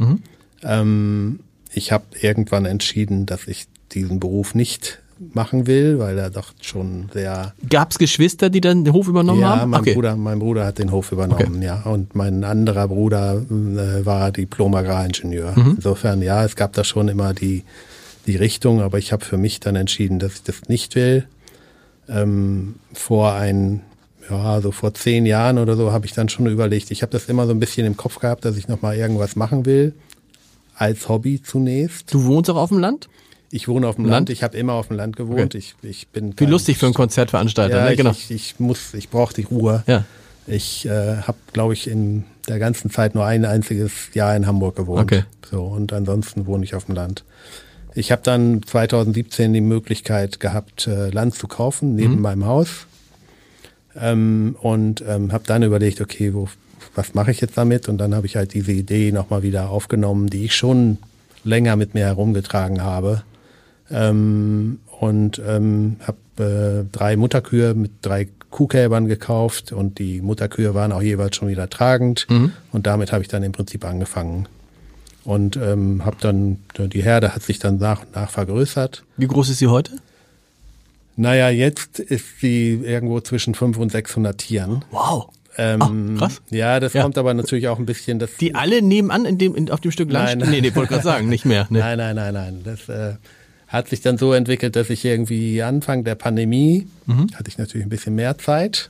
Ähm, 0.63 1.39
ich 1.73 1.91
habe 1.91 2.05
irgendwann 2.21 2.65
entschieden, 2.65 3.25
dass 3.25 3.47
ich 3.47 3.67
diesen 3.91 4.19
Beruf 4.19 4.55
nicht 4.55 5.01
machen 5.33 5.67
will, 5.67 5.99
weil 5.99 6.17
er 6.17 6.29
doch 6.29 6.53
schon 6.61 7.09
sehr 7.13 7.53
Gab 7.69 7.91
es 7.91 7.97
Geschwister, 7.97 8.49
die 8.49 8.61
dann 8.61 8.83
den 8.83 8.93
Hof 8.93 9.07
übernommen 9.07 9.41
ja, 9.41 9.59
haben? 9.59 9.71
mein 9.71 9.83
Bruder, 9.83 10.15
mein 10.15 10.39
Bruder 10.39 10.65
hat 10.65 10.79
den 10.79 10.91
Hof 10.91 11.11
übernommen, 11.11 11.61
ja. 11.61 11.81
Und 11.83 12.15
mein 12.15 12.43
anderer 12.43 12.87
Bruder 12.87 13.41
äh, 13.49 14.05
war 14.05 14.31
Diplom-Agraringenieur. 14.31 15.53
Insofern, 15.57 16.21
ja, 16.21 16.43
es 16.43 16.55
gab 16.55 16.73
da 16.73 16.83
schon 16.83 17.07
immer 17.07 17.33
die, 17.33 17.63
die 18.27 18.35
Richtung, 18.35 18.81
aber 18.81 18.97
ich 18.97 19.11
habe 19.11 19.25
für 19.25 19.37
mich 19.37 19.59
dann 19.59 19.75
entschieden, 19.75 20.19
dass 20.19 20.35
ich 20.35 20.43
das 20.43 20.69
nicht 20.69 20.95
will. 20.95 21.25
Ähm, 22.09 22.75
vor 22.93 23.33
ein, 23.33 23.81
ja, 24.29 24.61
so 24.61 24.71
vor 24.71 24.93
zehn 24.93 25.25
Jahren 25.25 25.57
oder 25.57 25.75
so 25.75 25.91
habe 25.91 26.05
ich 26.05 26.13
dann 26.13 26.29
schon 26.29 26.47
überlegt, 26.47 26.91
ich 26.91 27.01
habe 27.01 27.11
das 27.11 27.25
immer 27.25 27.45
so 27.45 27.51
ein 27.51 27.59
bisschen 27.59 27.85
im 27.85 27.97
Kopf 27.97 28.19
gehabt, 28.19 28.45
dass 28.45 28.57
ich 28.57 28.67
nochmal 28.67 28.95
irgendwas 28.95 29.35
machen 29.35 29.65
will. 29.65 29.93
Als 30.75 31.09
Hobby 31.09 31.41
zunächst. 31.41 32.13
Du 32.13 32.25
wohnst 32.25 32.51
auch 32.51 32.55
auf 32.55 32.69
dem 32.69 32.77
Land? 32.77 33.09
Ich 33.49 33.67
wohne 33.67 33.87
auf 33.87 33.95
dem 33.95 34.03
Land? 34.05 34.13
Land, 34.13 34.29
ich 34.29 34.43
habe 34.43 34.57
immer 34.57 34.73
auf 34.73 34.87
dem 34.89 34.97
Land 34.97 35.15
gewohnt. 35.15 35.55
Ich, 35.55 35.75
ich 35.81 36.07
bin 36.09 36.33
Wie 36.37 36.45
lustig 36.45 36.77
für 36.77 36.85
einen 36.87 36.93
Konzertveranstalter, 36.95 37.77
ja, 37.77 37.85
ne? 37.85 37.91
ich, 37.91 37.97
Genau. 37.97 38.11
ich, 38.11 38.29
ich 38.31 38.59
muss, 38.59 38.93
ich 38.93 39.09
brauche 39.09 39.33
die 39.33 39.43
Ruhe. 39.43 39.83
Ja. 39.87 40.03
Ich 40.47 40.85
äh, 40.85 41.17
habe, 41.21 41.37
glaube 41.53 41.73
ich, 41.73 41.87
in 41.89 42.23
der 42.47 42.59
ganzen 42.59 42.89
Zeit 42.91 43.15
nur 43.15 43.25
ein 43.25 43.45
einziges 43.45 43.91
Jahr 44.13 44.35
in 44.35 44.47
Hamburg 44.47 44.75
gewohnt. 44.75 45.01
Okay. 45.11 45.23
So 45.49 45.63
und 45.63 45.93
ansonsten 45.93 46.45
wohne 46.45 46.63
ich 46.65 46.75
auf 46.75 46.85
dem 46.85 46.95
Land. 46.95 47.23
Ich 47.95 48.11
habe 48.11 48.21
dann 48.23 48.61
2017 48.63 49.53
die 49.53 49.61
Möglichkeit 49.61 50.39
gehabt, 50.39 50.87
äh, 50.87 51.09
Land 51.09 51.35
zu 51.35 51.47
kaufen 51.47 51.95
neben 51.95 52.15
Mhm. 52.15 52.21
meinem 52.21 52.45
Haus 52.45 52.85
ähm, 53.95 54.55
und 54.61 55.03
ähm, 55.07 55.31
habe 55.31 55.43
dann 55.47 55.63
überlegt, 55.63 56.01
okay, 56.01 56.33
wo, 56.33 56.47
was 56.95 57.13
mache 57.13 57.31
ich 57.31 57.41
jetzt 57.41 57.57
damit? 57.57 57.87
Und 57.89 57.97
dann 57.97 58.13
habe 58.13 58.27
ich 58.27 58.35
halt 58.35 58.53
diese 58.53 58.71
Idee 58.71 59.11
nochmal 59.11 59.43
wieder 59.43 59.69
aufgenommen, 59.69 60.29
die 60.29 60.45
ich 60.45 60.55
schon 60.55 60.97
länger 61.43 61.75
mit 61.75 61.93
mir 61.93 62.05
herumgetragen 62.05 62.81
habe 62.81 63.23
ähm, 63.91 64.79
und 64.99 65.41
ähm, 65.45 65.97
habe 66.05 66.83
äh, 66.83 66.95
drei 66.95 67.15
Mutterkühe 67.15 67.73
mit 67.73 67.91
drei 68.01 68.27
Kuhkälbern 68.49 69.07
gekauft 69.07 69.71
und 69.71 69.99
die 69.99 70.21
Mutterkühe 70.21 70.73
waren 70.73 70.91
auch 70.91 71.01
jeweils 71.01 71.35
schon 71.35 71.47
wieder 71.49 71.69
tragend 71.69 72.27
und 72.71 72.87
damit 72.87 73.11
habe 73.11 73.21
ich 73.21 73.27
dann 73.27 73.43
im 73.43 73.51
Prinzip 73.51 73.83
angefangen 73.85 74.47
und 75.25 75.57
ähm, 75.57 76.05
habe 76.05 76.15
dann 76.21 76.57
die 76.77 77.03
Herde 77.03 77.35
hat 77.35 77.43
sich 77.43 77.59
dann 77.59 77.77
nach 77.77 78.01
und 78.03 78.15
nach 78.15 78.29
vergrößert. 78.29 79.03
Wie 79.17 79.27
groß 79.27 79.49
ist 79.49 79.59
sie 79.59 79.67
heute? 79.67 79.91
Naja, 81.17 81.49
jetzt 81.49 81.99
ist 81.99 82.39
sie 82.39 82.79
irgendwo 82.83 83.19
zwischen 83.21 83.53
500 83.55 83.81
und 83.83 83.91
600 83.91 84.37
Tieren. 84.37 84.85
Wow. 84.91 85.29
Ähm, 85.57 85.81
Ah, 85.81 86.19
krass. 86.19 86.41
Ja, 86.51 86.79
das 86.79 86.93
Ja. 86.93 87.01
kommt 87.01 87.17
aber 87.17 87.33
natürlich 87.33 87.67
auch 87.67 87.79
ein 87.79 87.87
bisschen, 87.87 88.19
dass 88.19 88.35
Die 88.37 88.53
alle 88.53 88.81
nebenan 88.83 89.25
in 89.25 89.39
dem, 89.39 89.55
in, 89.55 89.71
auf 89.71 89.79
dem 89.81 89.89
Stück 89.91 90.11
Land 90.11 90.25
Nein. 90.29 90.39
stehen? 90.41 90.51
Nee, 90.51 90.61
nee, 90.69 90.75
wollte 90.75 90.91
gerade 90.93 91.03
sagen, 91.03 91.27
nicht 91.27 91.45
mehr. 91.45 91.65
Nee. 91.71 91.79
Nein, 91.79 91.97
nein, 91.97 92.15
nein, 92.15 92.33
nein. 92.35 92.61
Das 92.63 92.87
äh, 92.87 93.15
hat 93.67 93.89
sich 93.89 94.01
dann 94.01 94.17
so 94.17 94.33
entwickelt, 94.33 94.75
dass 94.75 94.89
ich 94.89 95.03
irgendwie 95.03 95.61
Anfang 95.61 96.03
der 96.03 96.15
Pandemie 96.15 96.87
hatte 97.35 97.49
ich 97.49 97.57
natürlich 97.57 97.85
ein 97.85 97.89
bisschen 97.89 98.15
mehr 98.15 98.37
Zeit. 98.37 98.89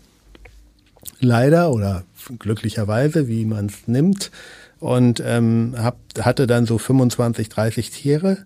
Leider 1.19 1.71
oder 1.71 2.03
glücklicherweise, 2.39 3.27
wie 3.27 3.45
man 3.45 3.67
es 3.67 3.87
nimmt. 3.87 4.31
Und 4.79 5.21
ähm, 5.25 5.75
hab, 5.77 5.97
hatte 6.19 6.45
dann 6.45 6.65
so 6.65 6.77
25, 6.77 7.49
30 7.49 7.89
Tiere. 7.89 8.37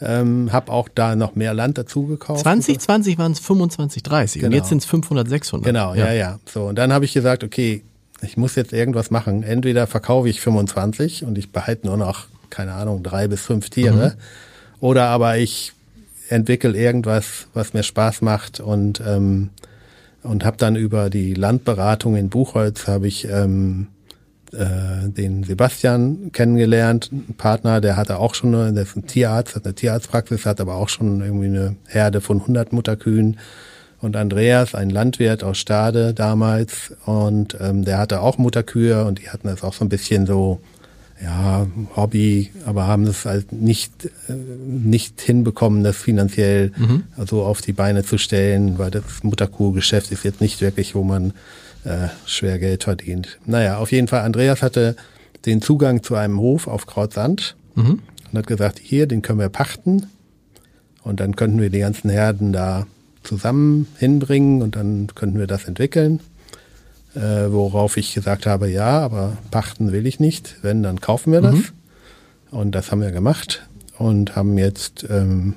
Ähm, 0.00 0.52
hab 0.52 0.68
auch 0.68 0.88
da 0.92 1.14
noch 1.16 1.34
mehr 1.36 1.54
Land 1.54 1.78
dazu 1.78 2.06
gekauft. 2.06 2.42
2020 2.42 3.18
waren 3.18 3.32
es 3.32 3.38
25, 3.40 4.02
30 4.02 4.42
und 4.42 4.50
Genau. 4.50 4.56
jetzt 4.60 4.68
sind 4.68 4.78
es 4.78 4.84
500, 4.86 5.28
600. 5.28 5.64
Genau, 5.66 5.94
ja. 5.94 6.12
ja, 6.12 6.38
So, 6.52 6.64
und 6.64 6.76
dann 6.76 6.92
habe 6.92 7.04
ich 7.04 7.12
gesagt, 7.12 7.44
okay, 7.44 7.82
ich 8.20 8.36
muss 8.36 8.54
jetzt 8.56 8.72
irgendwas 8.72 9.10
machen. 9.10 9.42
Entweder 9.44 9.86
verkaufe 9.86 10.28
ich 10.28 10.40
25 10.40 11.24
und 11.24 11.38
ich 11.38 11.50
behalte 11.50 11.86
nur 11.86 11.96
noch, 11.96 12.26
keine 12.50 12.72
Ahnung, 12.72 13.02
drei 13.02 13.28
bis 13.28 13.42
fünf 13.42 13.70
Tiere. 13.70 14.16
Oder 14.82 15.06
aber 15.10 15.38
ich 15.38 15.74
entwickle 16.28 16.76
irgendwas, 16.76 17.46
was 17.54 17.72
mir 17.72 17.84
Spaß 17.84 18.20
macht 18.20 18.58
und, 18.58 19.00
ähm, 19.06 19.50
und 20.24 20.44
habe 20.44 20.56
dann 20.56 20.74
über 20.74 21.08
die 21.08 21.34
Landberatung 21.34 22.16
in 22.16 22.30
Buchholz 22.30 22.88
habe 22.88 23.06
ich 23.06 23.28
ähm, 23.28 23.86
äh, 24.50 25.08
den 25.08 25.44
Sebastian 25.44 26.32
kennengelernt, 26.32 27.12
ein 27.12 27.34
Partner, 27.38 27.80
der 27.80 27.96
hatte 27.96 28.18
auch 28.18 28.34
schon, 28.34 28.56
eine, 28.56 28.72
der 28.72 28.82
ist 28.82 28.96
ein 28.96 29.06
Tierarzt, 29.06 29.54
hat 29.54 29.66
eine 29.66 29.74
Tierarztpraxis, 29.74 30.46
hat 30.46 30.60
aber 30.60 30.74
auch 30.74 30.88
schon 30.88 31.20
irgendwie 31.20 31.46
eine 31.46 31.76
Herde 31.86 32.20
von 32.20 32.40
100 32.40 32.72
Mutterkühen. 32.72 33.38
Und 34.00 34.16
Andreas, 34.16 34.74
ein 34.74 34.90
Landwirt 34.90 35.44
aus 35.44 35.58
Stade 35.58 36.12
damals, 36.12 36.92
und 37.06 37.56
ähm, 37.60 37.84
der 37.84 37.98
hatte 37.98 38.20
auch 38.20 38.36
Mutterkühe 38.36 39.04
und 39.04 39.20
die 39.20 39.30
hatten 39.30 39.46
das 39.46 39.62
auch 39.62 39.74
so 39.74 39.84
ein 39.84 39.88
bisschen 39.88 40.26
so, 40.26 40.60
ja, 41.22 41.66
Hobby, 41.94 42.50
aber 42.66 42.86
haben 42.86 43.04
das 43.04 43.24
halt 43.24 43.52
nicht, 43.52 44.06
äh, 44.28 44.32
nicht 44.66 45.20
hinbekommen, 45.20 45.84
das 45.84 45.96
finanziell 45.96 46.72
so 47.26 47.42
auf 47.44 47.60
die 47.60 47.72
Beine 47.72 48.02
zu 48.02 48.18
stellen, 48.18 48.78
weil 48.78 48.90
das 48.90 49.22
Mutterkuhgeschäft 49.22 50.10
ist 50.10 50.24
jetzt 50.24 50.40
nicht 50.40 50.60
wirklich, 50.60 50.94
wo 50.94 51.04
man 51.04 51.32
äh, 51.84 52.08
schwer 52.26 52.58
Geld 52.58 52.84
verdient. 52.84 53.38
Naja, 53.46 53.78
auf 53.78 53.92
jeden 53.92 54.08
Fall, 54.08 54.22
Andreas 54.22 54.62
hatte 54.62 54.96
den 55.46 55.62
Zugang 55.62 56.02
zu 56.02 56.14
einem 56.14 56.38
Hof 56.40 56.66
auf 56.66 56.86
Krautsand 56.86 57.56
und 58.32 58.38
hat 58.38 58.46
gesagt, 58.46 58.80
hier, 58.82 59.06
den 59.06 59.22
können 59.22 59.38
wir 59.38 59.48
pachten 59.48 60.06
und 61.02 61.20
dann 61.20 61.36
könnten 61.36 61.60
wir 61.60 61.70
die 61.70 61.80
ganzen 61.80 62.10
Herden 62.10 62.52
da 62.52 62.86
zusammen 63.22 63.86
hinbringen 63.98 64.62
und 64.62 64.74
dann 64.76 65.08
könnten 65.14 65.38
wir 65.38 65.46
das 65.46 65.64
entwickeln. 65.66 66.20
Äh, 67.14 67.52
worauf 67.52 67.96
ich 67.98 68.14
gesagt 68.14 68.46
habe, 68.46 68.70
ja, 68.70 69.00
aber 69.00 69.36
pachten 69.50 69.92
will 69.92 70.06
ich 70.06 70.18
nicht. 70.18 70.56
Wenn, 70.62 70.82
dann 70.82 71.00
kaufen 71.00 71.32
wir 71.32 71.42
das. 71.42 71.56
Und 72.50 72.74
das 72.74 72.90
haben 72.90 73.00
wir 73.02 73.12
gemacht 73.12 73.66
und 73.98 74.36
haben 74.36 74.56
jetzt 74.58 75.06
ähm, 75.10 75.54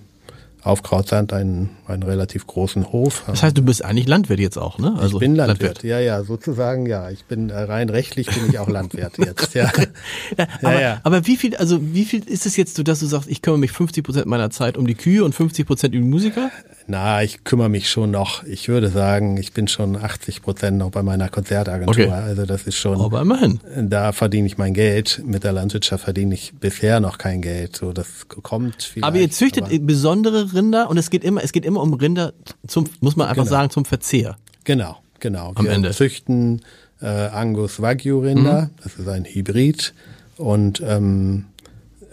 auf 0.65 0.82
Krautsand 0.82 1.32
einen, 1.32 1.70
einen 1.88 2.02
relativ 2.02 2.48
großen 2.48 2.91
Hof. 2.91 3.24
Das 3.28 3.44
heißt, 3.44 3.56
du 3.56 3.62
bist 3.62 3.86
eigentlich 3.86 4.08
Landwirt 4.08 4.39
jetzt 4.39 4.58
auch, 4.58 4.80
ne? 4.80 4.96
Also 4.98 5.18
ich 5.18 5.20
bin 5.20 5.36
Landwirt. 5.36 5.84
Ja, 5.84 6.00
ja, 6.00 6.24
sozusagen, 6.24 6.88
ja. 6.88 7.12
Ich 7.12 7.26
bin 7.26 7.52
äh, 7.52 7.60
rein 7.60 7.89
rechtlich 7.89 8.28
bin 8.28 8.50
ich 8.50 8.58
auch 8.58 8.68
Landwirt 8.68 9.18
jetzt, 9.20 9.54
ja. 9.54 9.72
Ja, 10.38 10.48
aber, 10.63 10.82
ja. 10.82 11.02
aber 11.04 11.28
wie 11.28 11.38
viel, 11.38 11.56
also 11.56 11.80
wie 11.94 12.04
viel 12.04 12.28
ist 12.28 12.48
es 12.48 12.58
jetzt 12.58 12.76
so, 12.76 12.84
dass 12.84 13.00
du 13.00 13.06
sagst, 13.06 13.30
ich 13.30 13.44
kümmere 13.44 13.60
mich 13.60 13.72
50 13.74 14.04
Prozent 14.04 14.26
meiner 14.26 14.50
Zeit 14.50 14.76
um 14.78 14.88
die 14.88 14.96
Kühe 14.96 15.24
und 15.24 15.36
50 15.36 15.68
Prozent 15.68 15.96
um 15.96 16.02
die 16.02 16.08
Musiker? 16.08 16.50
Na, 16.88 17.24
ich 17.24 17.43
kümmere 17.43 17.69
mich 17.69 17.89
schon 17.89 18.12
noch. 18.12 18.43
Ich 18.43 18.67
würde 18.67 18.89
sagen, 18.89 19.38
ich 19.38 19.54
bin 19.54 19.67
schon 19.67 19.95
80 19.95 20.43
Prozent 20.43 20.78
noch 20.78 20.91
bei 20.91 21.02
meiner 21.02 21.30
Konzertagentur. 21.30 22.06
Okay. 22.06 22.12
Also 22.12 22.45
das 22.45 22.64
ist 22.64 22.76
schon. 22.78 23.01
Aber 23.01 23.22
immerhin. 23.22 23.59
Da 23.89 24.12
verdiene 24.12 24.45
ich 24.45 24.59
mein 24.59 24.76
Geld. 24.76 25.22
Mit 25.26 25.43
der 25.43 25.51
Landwirtschaft 25.53 26.03
verdiene 26.03 26.36
ich 26.36 26.53
bisher 26.59 26.99
noch 26.99 27.18
kein 27.18 27.41
Geld. 27.41 27.76
So, 27.76 27.91
das 27.91 28.28
kommt 28.28 28.84
vielleicht. 28.84 29.03
Aber 29.07 29.18
ihr 29.18 29.32
züchtet 29.32 29.64
aber- 29.66 29.80
besondere 29.80 30.53
Rinder 30.53 30.89
und 30.89 30.97
es 30.97 31.09
geht 31.09 31.24
immer, 31.24 31.43
es 31.43 31.51
geht 31.51 31.66
immer 31.66 31.82
um 31.82 31.93
Rinder 31.93 32.34
zum, 32.68 32.86
muss 33.01 33.16
man 33.16 33.28
einfach 33.30 33.43
Genau. 33.45 33.55
sagen, 33.55 33.70
zum 33.72 33.86
Verzehr. 33.86 34.38
Genau, 34.64 34.97
genau. 35.20 35.53
Am 35.55 35.66
wir 35.66 35.72
Ende. 35.72 35.89
züchten 35.91 36.62
äh, 37.01 37.07
Angus 37.07 37.82
Wagyu 37.82 38.20
Rinder. 38.20 38.62
Mhm. 38.64 38.70
Das 38.84 38.95
ist 38.97 39.07
ein 39.07 39.26
Hybrid. 39.26 39.93
Und 40.38 40.82
ähm, 40.86 41.45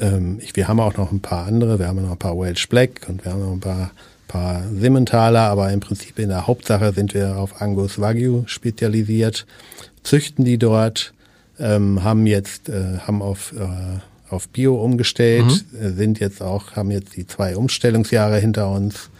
ähm, 0.01 0.39
ich, 0.41 0.57
wir 0.57 0.67
haben 0.67 0.81
auch 0.81 0.97
noch 0.97 1.13
ein 1.13 1.21
paar 1.21 1.47
andere. 1.47 1.79
Wir 1.79 1.89
haben 1.89 2.01
noch 2.03 2.13
ein 2.13 2.19
paar 2.19 2.39
Welsh 2.39 2.69
Black 2.71 3.03
und 3.09 3.23
wir 3.25 3.33
haben 3.33 3.41
noch 3.45 3.53
ein 3.53 3.61
paar, 3.61 3.91
paar 4.33 4.63
Simmentaler. 4.75 5.43
Aber 5.43 5.71
im 5.71 5.81
Prinzip 5.81 6.19
in 6.19 6.31
der 6.31 6.47
Hauptsache 6.47 6.93
sind 6.93 7.15
wir 7.15 7.37
auf 7.37 7.61
Angus 7.61 8.01
Wagyu 8.01 8.45
spezialisiert, 8.47 9.47
züchten 10.03 10.45
die 10.45 10.59
dort, 10.59 11.13
ähm, 11.59 12.03
haben 12.03 12.27
jetzt 12.27 12.69
äh, 12.69 12.99
haben 13.07 13.23
auf 13.23 13.53
äh, 13.53 14.01
auf 14.33 14.49
Bio 14.49 14.83
umgestellt, 14.83 15.65
mhm. 15.73 15.87
Äh, 15.87 15.91
sind 15.91 16.19
jetzt 16.19 16.43
auch 16.43 16.73
haben 16.73 16.91
jetzt 16.91 17.17
die 17.17 17.27
zwei 17.27 17.57
Umstellungsjahre 17.57 18.39
hinter 18.39 18.71
uns, 18.71 19.11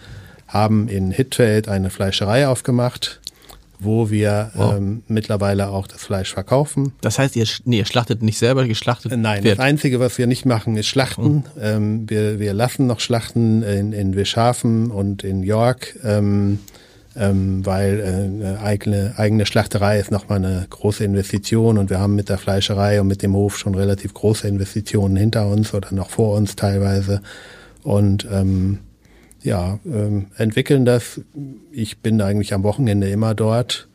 haben 0.49 0.89
in 0.89 1.11
Hittfeld 1.11 1.69
eine 1.69 1.91
Fleischerei 1.91 2.49
aufgemacht 2.49 3.22
wo 3.85 4.11
wir 4.11 4.51
wow. 4.55 4.77
ähm, 4.77 5.03
mittlerweile 5.09 5.69
auch 5.69 5.87
das 5.87 6.05
Fleisch 6.05 6.33
verkaufen. 6.33 6.93
Das 7.01 7.19
heißt, 7.19 7.37
ihr, 7.37 7.47
nee, 7.65 7.79
ihr 7.79 7.85
schlachtet 7.85 8.23
nicht 8.23 8.39
selber, 8.39 8.67
geschlachtet 8.67 9.13
Nein, 9.17 9.45
wird. 9.45 9.59
das 9.59 9.65
Einzige, 9.65 10.01
was 10.01 10.19
wir 10.19 10.27
nicht 10.27 10.47
machen, 10.47 10.77
ist 10.77 10.87
Schlachten. 10.87 11.45
Oh. 11.57 11.61
Ähm, 11.61 12.09
wir, 12.09 12.39
wir 12.39 12.55
lassen 12.55 12.87
noch 12.87 13.01
Schlachten 13.01 13.63
in, 13.63 13.93
in 13.93 14.15
Wischafen 14.15 14.91
und 14.91 15.25
in 15.25 15.43
York, 15.43 15.97
ähm, 16.05 16.59
ähm, 17.15 17.65
weil 17.67 18.01
äh, 18.01 18.47
eine 18.47 18.61
eigene, 18.61 19.15
eigene 19.17 19.47
Schlachterei 19.47 19.99
ist 19.99 20.11
nochmal 20.11 20.39
eine 20.39 20.67
große 20.69 21.05
Investition 21.05 21.79
und 21.79 21.91
wir 21.91 22.01
haben 22.01 22.15
mit 22.15 22.29
der 22.29 22.39
Fleischerei 22.39 23.01
und 23.01 23.07
mit 23.07 23.23
dem 23.23 23.35
Hof 23.35 23.59
schon 23.59 23.75
relativ 23.75 24.15
große 24.15 24.49
Investitionen 24.49 25.17
hinter 25.17 25.47
uns 25.49 25.75
oder 25.75 25.93
noch 25.93 26.11
vor 26.11 26.37
uns 26.37 26.57
teilweise. 26.57 27.21
Und 27.83 28.27
ähm, 28.31 28.79
ja, 29.43 29.79
ähm, 29.85 30.27
entwickeln 30.37 30.85
das. 30.85 31.21
Ich 31.71 31.99
bin 31.99 32.21
eigentlich 32.21 32.55
am 32.55 32.63
Wochenende 32.63 33.09
immer 33.09 33.35
dort. 33.35 33.89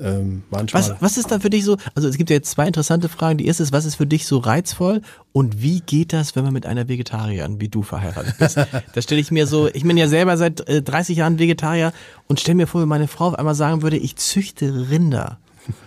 Ähm, 0.00 0.42
manchmal. 0.50 0.82
Was, 0.82 0.94
was 1.00 1.16
ist 1.18 1.30
da 1.30 1.38
für 1.38 1.50
dich 1.50 1.64
so? 1.64 1.76
Also 1.94 2.08
es 2.08 2.16
gibt 2.16 2.28
ja 2.28 2.34
jetzt 2.34 2.50
zwei 2.50 2.66
interessante 2.66 3.08
Fragen. 3.08 3.38
Die 3.38 3.46
erste 3.46 3.62
ist, 3.62 3.72
was 3.72 3.84
ist 3.84 3.94
für 3.94 4.06
dich 4.06 4.26
so 4.26 4.38
reizvoll 4.38 5.02
und 5.32 5.62
wie 5.62 5.80
geht 5.80 6.12
das, 6.12 6.34
wenn 6.34 6.42
man 6.42 6.52
mit 6.52 6.66
einer 6.66 6.88
Vegetarierin 6.88 7.60
wie 7.60 7.68
du 7.68 7.82
verheiratet 7.82 8.36
bist? 8.38 8.58
das 8.94 9.04
stelle 9.04 9.20
ich 9.20 9.30
mir 9.30 9.46
so. 9.46 9.68
Ich 9.68 9.84
bin 9.84 9.96
ja 9.96 10.08
selber 10.08 10.36
seit 10.36 10.68
äh, 10.68 10.82
30 10.82 11.18
Jahren 11.18 11.38
Vegetarier 11.38 11.92
und 12.26 12.40
stelle 12.40 12.56
mir 12.56 12.66
vor, 12.66 12.80
wenn 12.80 12.88
meine 12.88 13.06
Frau 13.06 13.28
auf 13.28 13.38
einmal 13.38 13.54
sagen 13.54 13.82
würde, 13.82 13.96
ich 13.96 14.16
züchte 14.16 14.90
Rinder. 14.90 15.38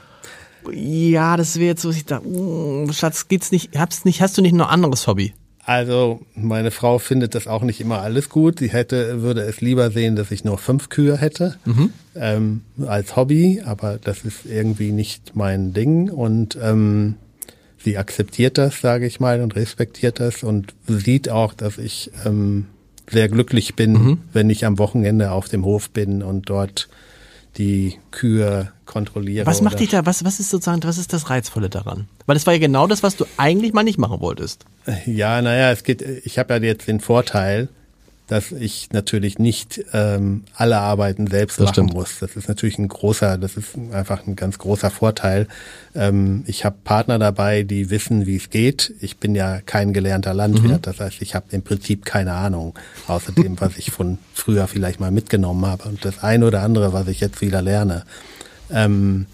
Ja, 0.73 1.37
das 1.37 1.55
wäre 1.55 1.67
jetzt 1.67 1.81
so, 1.81 1.91
ich 1.91 2.03
da, 2.03 2.19
uh, 2.19 2.91
Schatz, 2.91 3.29
geht's 3.29 3.53
nicht, 3.53 3.77
hab's 3.79 4.03
nicht, 4.03 4.21
hast 4.21 4.37
du 4.37 4.41
nicht 4.41 4.51
noch 4.51 4.67
ein 4.67 4.73
anderes 4.73 5.07
Hobby? 5.07 5.33
Also 5.67 6.21
meine 6.33 6.71
Frau 6.71 6.97
findet 6.97 7.35
das 7.35 7.45
auch 7.45 7.61
nicht 7.61 7.81
immer 7.81 7.99
alles 8.01 8.29
gut. 8.29 8.59
Sie 8.59 8.69
hätte, 8.69 9.21
würde 9.21 9.41
es 9.41 9.59
lieber 9.59 9.91
sehen, 9.91 10.15
dass 10.15 10.31
ich 10.31 10.45
nur 10.45 10.57
fünf 10.57 10.87
Kühe 10.87 11.17
hätte 11.17 11.57
mhm. 11.65 11.91
ähm, 12.15 12.61
als 12.87 13.17
Hobby, 13.17 13.61
aber 13.65 13.99
das 14.01 14.23
ist 14.23 14.45
irgendwie 14.45 14.93
nicht 14.93 15.35
mein 15.35 15.73
Ding 15.73 16.09
und 16.09 16.57
ähm, 16.63 17.15
sie 17.83 17.97
akzeptiert 17.97 18.57
das, 18.57 18.79
sage 18.79 19.05
ich 19.05 19.19
mal, 19.19 19.41
und 19.41 19.57
respektiert 19.57 20.21
das 20.21 20.41
und 20.41 20.73
sieht 20.87 21.27
auch, 21.27 21.53
dass 21.53 21.77
ich 21.79 22.11
ähm, 22.25 22.67
sehr 23.09 23.27
glücklich 23.27 23.75
bin, 23.75 23.91
mhm. 23.91 24.17
wenn 24.31 24.49
ich 24.49 24.63
am 24.63 24.79
Wochenende 24.79 25.31
auf 25.31 25.49
dem 25.49 25.65
Hof 25.65 25.89
bin 25.89 26.23
und 26.23 26.49
dort 26.49 26.87
die 27.57 27.97
Kühe 28.11 28.71
kontrolliere. 28.85 29.45
Was 29.45 29.61
macht 29.61 29.79
dich 29.79 29.89
da, 29.89 30.05
was, 30.05 30.23
was 30.23 30.39
ist 30.39 30.49
sozusagen, 30.49 30.83
was 30.83 30.97
ist 30.97 31.13
das 31.13 31.29
Reizvolle 31.29 31.69
daran? 31.69 32.07
Weil 32.25 32.35
das 32.35 32.45
war 32.45 32.53
ja 32.53 32.59
genau 32.59 32.87
das, 32.87 33.03
was 33.03 33.15
du 33.15 33.25
eigentlich 33.37 33.73
mal 33.73 33.83
nicht 33.83 33.97
machen 33.97 34.21
wolltest. 34.21 34.65
Ja, 35.05 35.41
naja, 35.41 35.71
es 35.71 35.83
geht, 35.83 36.01
ich 36.01 36.39
habe 36.39 36.53
ja 36.55 36.61
jetzt 36.61 36.87
den 36.87 36.99
Vorteil, 36.99 37.69
dass 38.27 38.51
ich 38.51 38.89
natürlich 38.91 39.39
nicht 39.39 39.83
ähm, 39.93 40.43
alle 40.53 40.77
Arbeiten 40.79 41.27
selbst 41.27 41.59
das 41.59 41.67
machen 41.67 41.73
stimmt. 41.73 41.93
muss. 41.93 42.19
Das 42.19 42.35
ist 42.35 42.49
natürlich 42.49 42.77
ein 42.77 42.89
großer, 42.89 43.37
das 43.37 43.55
ist 43.55 43.77
einfach 43.91 44.27
ein 44.27 44.35
ganz 44.35 44.57
großer 44.57 44.91
Vorteil. 44.91 45.47
Ähm, 45.95 46.43
ich 46.45 46.65
habe 46.65 46.75
Partner 46.83 47.19
dabei, 47.19 47.63
die 47.63 47.89
wissen, 47.89 48.25
wie 48.25 48.35
es 48.35 48.49
geht. 48.49 48.93
Ich 48.99 49.17
bin 49.17 49.33
ja 49.33 49.61
kein 49.61 49.93
gelernter 49.93 50.33
Landwirt, 50.33 50.71
mhm. 50.71 50.81
das 50.81 50.99
heißt, 50.99 51.21
ich 51.21 51.35
habe 51.35 51.45
im 51.51 51.61
Prinzip 51.61 52.03
keine 52.05 52.33
Ahnung, 52.33 52.77
außer 53.07 53.31
dem, 53.31 53.59
was 53.61 53.77
ich 53.77 53.91
von 53.91 54.17
früher 54.33 54.67
vielleicht 54.67 54.99
mal 54.99 55.11
mitgenommen 55.11 55.65
habe 55.65 55.87
und 55.87 56.03
das 56.03 56.21
eine 56.23 56.45
oder 56.45 56.61
andere, 56.61 56.91
was 56.91 57.07
ich 57.07 57.21
jetzt 57.21 57.41
wieder 57.41 57.61
lerne. 57.61 58.03
Ähm, 58.69 59.25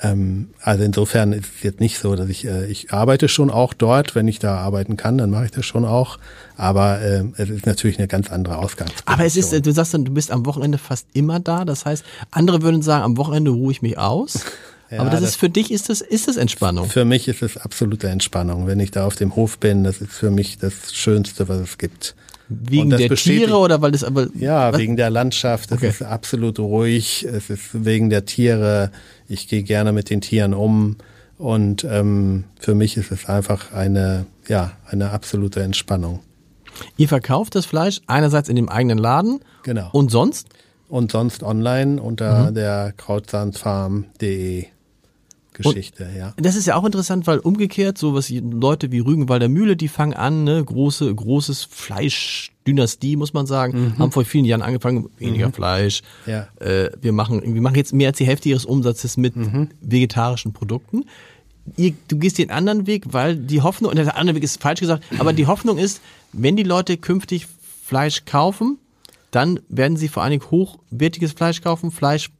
ähm, 0.00 0.50
also 0.62 0.84
insofern 0.84 1.32
ist 1.32 1.50
es 1.56 1.62
jetzt 1.62 1.80
nicht 1.80 1.98
so, 1.98 2.14
dass 2.14 2.28
ich, 2.28 2.46
äh, 2.46 2.66
ich 2.66 2.92
arbeite 2.92 3.28
schon 3.28 3.50
auch 3.50 3.74
dort, 3.74 4.14
wenn 4.14 4.28
ich 4.28 4.38
da 4.38 4.56
arbeiten 4.56 4.96
kann, 4.96 5.18
dann 5.18 5.30
mache 5.30 5.46
ich 5.46 5.50
das 5.50 5.66
schon 5.66 5.84
auch. 5.84 6.18
Aber 6.56 7.00
äh, 7.00 7.24
es 7.36 7.50
ist 7.50 7.66
natürlich 7.66 7.98
eine 7.98 8.08
ganz 8.08 8.30
andere 8.30 8.58
Ausgangsposition. 8.58 9.14
Aber 9.14 9.24
es 9.24 9.36
ist, 9.36 9.66
du 9.66 9.72
sagst 9.72 9.94
dann, 9.94 10.04
du 10.04 10.12
bist 10.12 10.30
am 10.30 10.46
Wochenende 10.46 10.78
fast 10.78 11.06
immer 11.12 11.40
da. 11.40 11.64
Das 11.64 11.84
heißt, 11.84 12.04
andere 12.30 12.62
würden 12.62 12.82
sagen, 12.82 13.04
am 13.04 13.16
Wochenende 13.16 13.50
ruhe 13.50 13.72
ich 13.72 13.82
mich 13.82 13.98
aus. 13.98 14.44
Ja, 14.90 15.00
aber 15.00 15.10
das, 15.10 15.20
das, 15.20 15.30
ist 15.30 15.36
für 15.36 15.50
dich 15.50 15.70
ist 15.70 15.90
das 15.90 16.00
ist 16.00 16.28
das 16.28 16.38
Entspannung. 16.38 16.88
Für 16.88 17.04
mich 17.04 17.28
ist 17.28 17.42
es 17.42 17.58
absolute 17.58 18.08
Entspannung, 18.08 18.66
wenn 18.66 18.80
ich 18.80 18.90
da 18.90 19.04
auf 19.06 19.16
dem 19.16 19.36
Hof 19.36 19.58
bin. 19.58 19.84
Das 19.84 20.00
ist 20.00 20.12
für 20.12 20.30
mich 20.30 20.56
das 20.56 20.94
Schönste, 20.94 21.46
was 21.46 21.58
es 21.58 21.76
gibt. 21.76 22.14
Wegen 22.48 22.88
der 22.88 23.14
Tiere 23.14 23.58
oder 23.58 23.82
weil 23.82 23.92
das 23.92 24.02
aber 24.02 24.28
ja 24.34 24.72
was? 24.72 24.80
wegen 24.80 24.96
der 24.96 25.10
Landschaft. 25.10 25.70
Es 25.70 25.76
okay. 25.76 25.88
ist 25.88 26.02
absolut 26.02 26.58
ruhig. 26.58 27.26
Es 27.30 27.50
ist 27.50 27.84
wegen 27.84 28.08
der 28.08 28.24
Tiere. 28.24 28.90
Ich 29.28 29.48
gehe 29.48 29.62
gerne 29.62 29.92
mit 29.92 30.10
den 30.10 30.20
Tieren 30.20 30.54
um 30.54 30.96
und 31.36 31.84
ähm, 31.84 32.44
für 32.58 32.74
mich 32.74 32.96
ist 32.96 33.12
es 33.12 33.26
einfach 33.26 33.72
eine 33.72 34.26
ja 34.48 34.72
eine 34.86 35.10
absolute 35.10 35.62
Entspannung. 35.62 36.20
Ihr 36.96 37.08
verkauft 37.08 37.54
das 37.54 37.66
Fleisch 37.66 38.00
einerseits 38.06 38.48
in 38.48 38.56
dem 38.56 38.68
eigenen 38.68 38.98
Laden. 38.98 39.40
Genau. 39.62 39.88
Und 39.92 40.10
sonst? 40.10 40.48
Und 40.88 41.12
sonst 41.12 41.42
online 41.42 42.00
unter 42.00 42.50
mhm. 42.50 42.54
der 42.54 42.92
krautsandfarm.de. 42.96 44.66
Geschichte, 45.62 46.04
und 46.04 46.16
ja. 46.16 46.34
Das 46.36 46.56
ist 46.56 46.66
ja 46.66 46.76
auch 46.76 46.84
interessant, 46.84 47.26
weil 47.26 47.38
umgekehrt, 47.38 47.98
so 47.98 48.14
was 48.14 48.30
Leute 48.30 48.90
wie 48.92 49.00
Rügenwalder 49.00 49.48
Mühle, 49.48 49.76
die 49.76 49.88
fangen 49.88 50.14
an, 50.14 50.44
ne, 50.44 50.64
große, 50.64 51.14
großes 51.14 51.64
Fleischdynastie, 51.64 53.16
muss 53.16 53.32
man 53.32 53.46
sagen, 53.46 53.78
mhm. 53.78 53.98
haben 53.98 54.12
vor 54.12 54.24
vielen 54.24 54.44
Jahren 54.44 54.62
angefangen, 54.62 55.08
weniger 55.18 55.48
mhm. 55.48 55.52
Fleisch. 55.52 56.02
Ja. 56.26 56.48
Äh, 56.60 56.90
wir 57.00 57.12
machen, 57.12 57.42
wir 57.42 57.60
machen 57.60 57.76
jetzt 57.76 57.92
mehr 57.92 58.08
als 58.08 58.18
die 58.18 58.26
Hälfte 58.26 58.48
ihres 58.48 58.64
Umsatzes 58.64 59.16
mit 59.16 59.36
mhm. 59.36 59.68
vegetarischen 59.80 60.52
Produkten 60.52 61.04
ihr, 61.76 61.92
du 62.08 62.16
gehst 62.16 62.38
den 62.38 62.50
anderen 62.50 62.86
Weg, 62.86 63.12
weil 63.12 63.36
die 63.36 63.60
Hoffnung, 63.60 63.90
und 63.90 63.96
der 63.96 64.16
andere 64.16 64.36
Weg 64.36 64.42
ist 64.42 64.60
falsch 64.60 64.80
gesagt, 64.80 65.04
aber 65.18 65.32
die 65.32 65.46
Hoffnung 65.46 65.78
ist, 65.78 66.00
wenn 66.32 66.56
die 66.56 66.62
Leute 66.62 66.96
künftig 66.96 67.46
Fleisch 67.84 68.24
kaufen, 68.24 68.78
dann 69.30 69.60
werden 69.68 69.96
sie 69.96 70.08
vor 70.08 70.22
allen 70.22 70.32
Dingen 70.32 70.50
hochwertiges 70.50 71.32
Fleisch 71.32 71.60
kaufen, 71.60 71.90
Fleisch, 71.90 72.30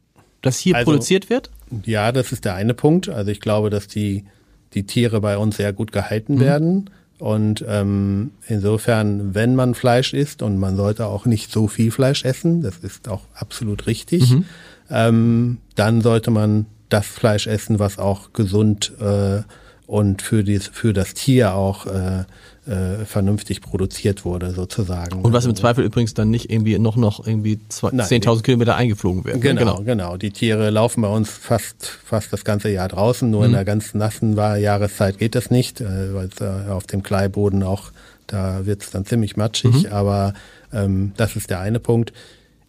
das 0.41 0.57
hier 0.57 0.75
also, 0.75 0.91
produziert 0.91 1.29
wird? 1.29 1.49
Ja, 1.85 2.11
das 2.11 2.31
ist 2.31 2.45
der 2.45 2.55
eine 2.55 2.73
Punkt. 2.73 3.09
Also 3.09 3.31
ich 3.31 3.41
glaube, 3.41 3.69
dass 3.69 3.87
die, 3.87 4.25
die 4.73 4.85
Tiere 4.85 5.21
bei 5.21 5.37
uns 5.37 5.57
sehr 5.57 5.73
gut 5.73 5.91
gehalten 5.91 6.35
mhm. 6.35 6.39
werden. 6.39 6.89
Und 7.19 7.65
ähm, 7.67 8.31
insofern, 8.47 9.35
wenn 9.35 9.53
man 9.53 9.75
Fleisch 9.75 10.13
isst, 10.13 10.41
und 10.41 10.57
man 10.57 10.77
sollte 10.77 11.05
auch 11.05 11.25
nicht 11.25 11.51
so 11.51 11.67
viel 11.67 11.91
Fleisch 11.91 12.23
essen, 12.23 12.61
das 12.61 12.77
ist 12.77 13.09
auch 13.09 13.23
absolut 13.33 13.87
richtig, 13.87 14.31
mhm. 14.31 14.45
ähm, 14.89 15.57
dann 15.75 16.01
sollte 16.01 16.31
man 16.31 16.65
das 16.87 17.05
Fleisch 17.05 17.45
essen, 17.45 17.77
was 17.77 17.99
auch 17.99 18.31
gesund 18.31 18.93
äh, 19.01 19.41
und 19.85 20.21
für, 20.21 20.43
dies, 20.43 20.67
für 20.67 20.93
das 20.93 21.13
Tier 21.13 21.55
auch 21.55 21.87
äh, 21.87 22.23
äh, 22.69 23.05
vernünftig 23.05 23.61
produziert 23.61 24.25
wurde, 24.25 24.51
sozusagen. 24.51 25.21
Und 25.21 25.33
was 25.33 25.45
im 25.45 25.55
Zweifel 25.55 25.83
übrigens 25.83 26.13
dann 26.13 26.29
nicht 26.29 26.51
irgendwie 26.51 26.77
noch 26.77 26.95
noch 26.95 27.25
irgendwie 27.25 27.59
10.000 27.69 28.43
Kilometer 28.43 28.75
eingeflogen 28.75 29.25
wird. 29.25 29.37
Ne? 29.37 29.41
Genau, 29.41 29.77
genau, 29.77 29.83
genau. 29.83 30.17
Die 30.17 30.31
Tiere 30.31 30.69
laufen 30.69 31.01
bei 31.01 31.07
uns 31.07 31.29
fast 31.29 31.99
fast 32.05 32.31
das 32.31 32.45
ganze 32.45 32.69
Jahr 32.69 32.87
draußen. 32.87 33.29
Nur 33.29 33.41
mhm. 33.41 33.45
in 33.47 33.51
der 33.53 33.65
ganz 33.65 33.93
nassen 33.93 34.37
Jahreszeit 34.37 35.17
geht 35.17 35.35
das 35.35 35.49
nicht, 35.49 35.81
äh, 35.81 36.13
weil 36.13 36.29
äh, 36.39 36.69
auf 36.69 36.85
dem 36.85 37.01
Kleiboden 37.01 37.63
auch 37.63 37.91
da 38.27 38.65
wird 38.65 38.83
es 38.83 38.91
dann 38.91 39.05
ziemlich 39.05 39.35
matschig. 39.35 39.85
Mhm. 39.85 39.91
Aber 39.91 40.33
ähm, 40.71 41.13
das 41.17 41.35
ist 41.35 41.49
der 41.49 41.59
eine 41.59 41.79
Punkt. 41.79 42.13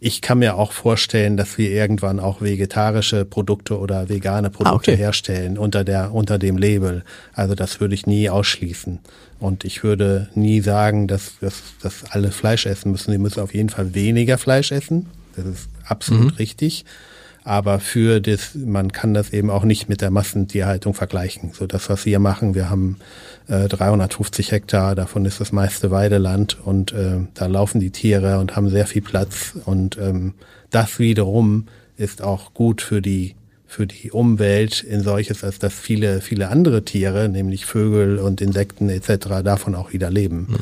Ich 0.02 0.22
kann 0.22 0.38
mir 0.38 0.56
auch 0.56 0.72
vorstellen, 0.72 1.36
dass 1.36 1.58
wir 1.58 1.70
irgendwann 1.70 2.20
auch 2.20 2.40
vegetarische 2.40 3.26
Produkte 3.26 3.78
oder 3.78 4.08
vegane 4.08 4.48
Produkte 4.48 4.90
ah, 4.90 4.94
okay. 4.94 4.96
herstellen 4.96 5.58
unter 5.58 5.84
der, 5.84 6.14
unter 6.14 6.38
dem 6.38 6.56
Label. 6.56 7.04
Also 7.34 7.54
das 7.54 7.80
würde 7.80 7.94
ich 7.94 8.06
nie 8.06 8.30
ausschließen. 8.30 8.98
Und 9.38 9.64
ich 9.64 9.84
würde 9.84 10.30
nie 10.34 10.62
sagen, 10.62 11.06
dass, 11.06 11.34
dass, 11.40 11.62
dass 11.82 12.04
alle 12.10 12.30
Fleisch 12.30 12.64
essen 12.64 12.92
müssen. 12.92 13.12
Die 13.12 13.18
müssen 13.18 13.40
auf 13.40 13.52
jeden 13.52 13.68
Fall 13.68 13.94
weniger 13.94 14.38
Fleisch 14.38 14.72
essen. 14.72 15.06
Das 15.36 15.44
ist 15.44 15.68
absolut 15.84 16.32
mhm. 16.32 16.36
richtig. 16.38 16.86
Aber 17.44 17.80
für 17.80 18.20
das, 18.20 18.54
man 18.54 18.92
kann 18.92 19.14
das 19.14 19.32
eben 19.32 19.50
auch 19.50 19.64
nicht 19.64 19.88
mit 19.88 20.00
der 20.00 20.10
Massentierhaltung 20.10 20.94
vergleichen. 20.94 21.52
So 21.52 21.66
das, 21.66 21.88
was 21.90 22.06
wir 22.06 22.18
machen, 22.18 22.54
wir 22.54 22.70
haben 22.70 22.96
äh, 23.50 23.68
350 23.68 24.52
Hektar, 24.52 24.94
davon 24.94 25.24
ist 25.24 25.40
das 25.40 25.52
meiste 25.52 25.90
Weideland 25.90 26.56
und 26.64 26.92
äh, 26.92 27.18
da 27.34 27.46
laufen 27.46 27.80
die 27.80 27.90
Tiere 27.90 28.38
und 28.38 28.56
haben 28.56 28.68
sehr 28.70 28.86
viel 28.86 29.02
Platz 29.02 29.54
und 29.64 29.98
ähm, 29.98 30.34
das 30.70 30.98
wiederum 30.98 31.66
ist 31.96 32.22
auch 32.22 32.54
gut 32.54 32.80
für 32.80 33.02
die 33.02 33.34
für 33.66 33.86
die 33.86 34.10
Umwelt 34.10 34.82
in 34.82 35.00
solches, 35.00 35.44
als 35.44 35.60
dass 35.60 35.74
viele, 35.74 36.20
viele 36.20 36.48
andere 36.48 36.84
Tiere, 36.84 37.28
nämlich 37.28 37.66
Vögel 37.66 38.18
und 38.18 38.40
Insekten 38.40 38.88
etc., 38.88 39.44
davon 39.44 39.76
auch 39.76 39.92
wieder 39.92 40.10
leben. 40.10 40.48
Mhm. 40.48 40.56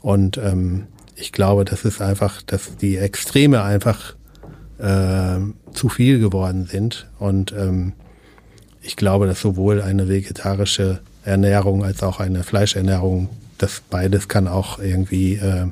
Und 0.00 0.38
ähm, 0.38 0.86
ich 1.16 1.32
glaube, 1.32 1.64
das 1.64 1.84
ist 1.84 2.00
einfach, 2.00 2.42
dass 2.42 2.76
die 2.76 2.96
Extreme 2.96 3.64
einfach 3.64 4.14
äh, 4.78 5.38
zu 5.72 5.88
viel 5.88 6.20
geworden 6.20 6.66
sind. 6.66 7.08
Und 7.18 7.52
ähm, 7.52 7.92
ich 8.82 8.94
glaube, 8.94 9.26
dass 9.26 9.40
sowohl 9.40 9.82
eine 9.82 10.08
vegetarische 10.08 11.00
Ernährung 11.24 11.84
als 11.84 12.02
auch 12.02 12.20
eine 12.20 12.42
Fleischernährung, 12.42 13.28
das 13.58 13.82
beides 13.88 14.28
kann 14.28 14.48
auch 14.48 14.78
irgendwie 14.78 15.36
äh, 15.36 15.66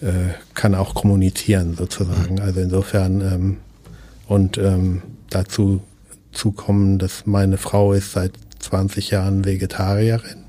äh, 0.00 0.34
kann 0.54 0.74
auch 0.74 0.94
kommunizieren 0.94 1.74
sozusagen. 1.76 2.34
Mhm. 2.36 2.42
Also 2.42 2.60
insofern 2.60 3.20
ähm, 3.20 3.56
und 4.26 4.58
ähm, 4.58 5.02
dazu 5.30 5.82
zu 6.32 6.52
kommen, 6.52 6.98
dass 6.98 7.26
meine 7.26 7.58
Frau 7.58 7.92
ist 7.92 8.12
seit 8.12 8.32
20 8.58 9.10
Jahren 9.10 9.44
Vegetarierin 9.44 10.46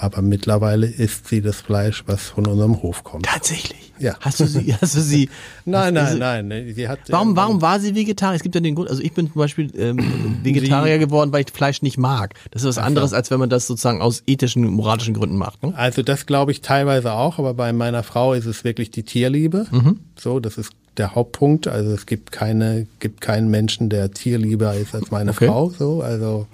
aber 0.00 0.22
mittlerweile 0.22 0.86
isst 0.86 1.28
sie 1.28 1.42
das 1.42 1.56
Fleisch, 1.56 2.04
was 2.06 2.28
von 2.28 2.46
unserem 2.46 2.82
Hof 2.82 3.04
kommt. 3.04 3.26
Tatsächlich? 3.26 3.89
Ja. 4.00 4.16
Hast 4.20 4.40
du 4.40 4.46
sie, 4.46 4.74
hast 4.74 4.96
du 4.96 5.00
sie? 5.00 5.28
nein, 5.64 5.94
nein, 5.94 6.48
nein. 6.48 6.72
Sie 6.74 6.88
hat, 6.88 7.00
warum, 7.08 7.36
warum 7.36 7.62
war 7.62 7.78
sie 7.80 7.94
Vegetarier? 7.94 8.36
Es 8.36 8.42
gibt 8.42 8.54
ja 8.54 8.60
den 8.60 8.74
Grund, 8.74 8.90
also 8.90 9.02
ich 9.02 9.12
bin 9.12 9.30
zum 9.30 9.38
Beispiel 9.38 9.70
ähm, 9.76 9.98
Vegetarier 10.42 10.94
sie, 10.94 11.00
geworden, 11.00 11.32
weil 11.32 11.44
ich 11.44 11.52
Fleisch 11.52 11.82
nicht 11.82 11.98
mag. 11.98 12.34
Das 12.50 12.62
ist 12.62 12.68
was 12.68 12.78
anderes, 12.78 13.12
als 13.12 13.30
wenn 13.30 13.38
man 13.38 13.50
das 13.50 13.66
sozusagen 13.66 14.00
aus 14.00 14.22
ethischen, 14.26 14.64
moralischen 14.64 15.14
Gründen 15.14 15.36
macht. 15.36 15.62
Ne? 15.62 15.72
Also 15.76 16.02
das 16.02 16.26
glaube 16.26 16.52
ich 16.52 16.62
teilweise 16.62 17.12
auch, 17.12 17.38
aber 17.38 17.54
bei 17.54 17.72
meiner 17.72 18.02
Frau 18.02 18.32
ist 18.32 18.46
es 18.46 18.64
wirklich 18.64 18.90
die 18.90 19.02
Tierliebe. 19.02 19.66
Mhm. 19.70 20.00
So, 20.18 20.40
das 20.40 20.58
ist 20.58 20.72
der 20.96 21.14
Hauptpunkt. 21.14 21.68
Also 21.68 21.92
es 21.92 22.06
gibt 22.06 22.32
keine, 22.32 22.86
gibt 22.98 23.20
keinen 23.20 23.50
Menschen, 23.50 23.88
der 23.88 24.10
tierlieber 24.12 24.74
ist 24.74 24.94
als 24.94 25.10
meine 25.10 25.30
okay. 25.30 25.46
Frau. 25.46 25.70
So, 25.70 26.02
also 26.02 26.46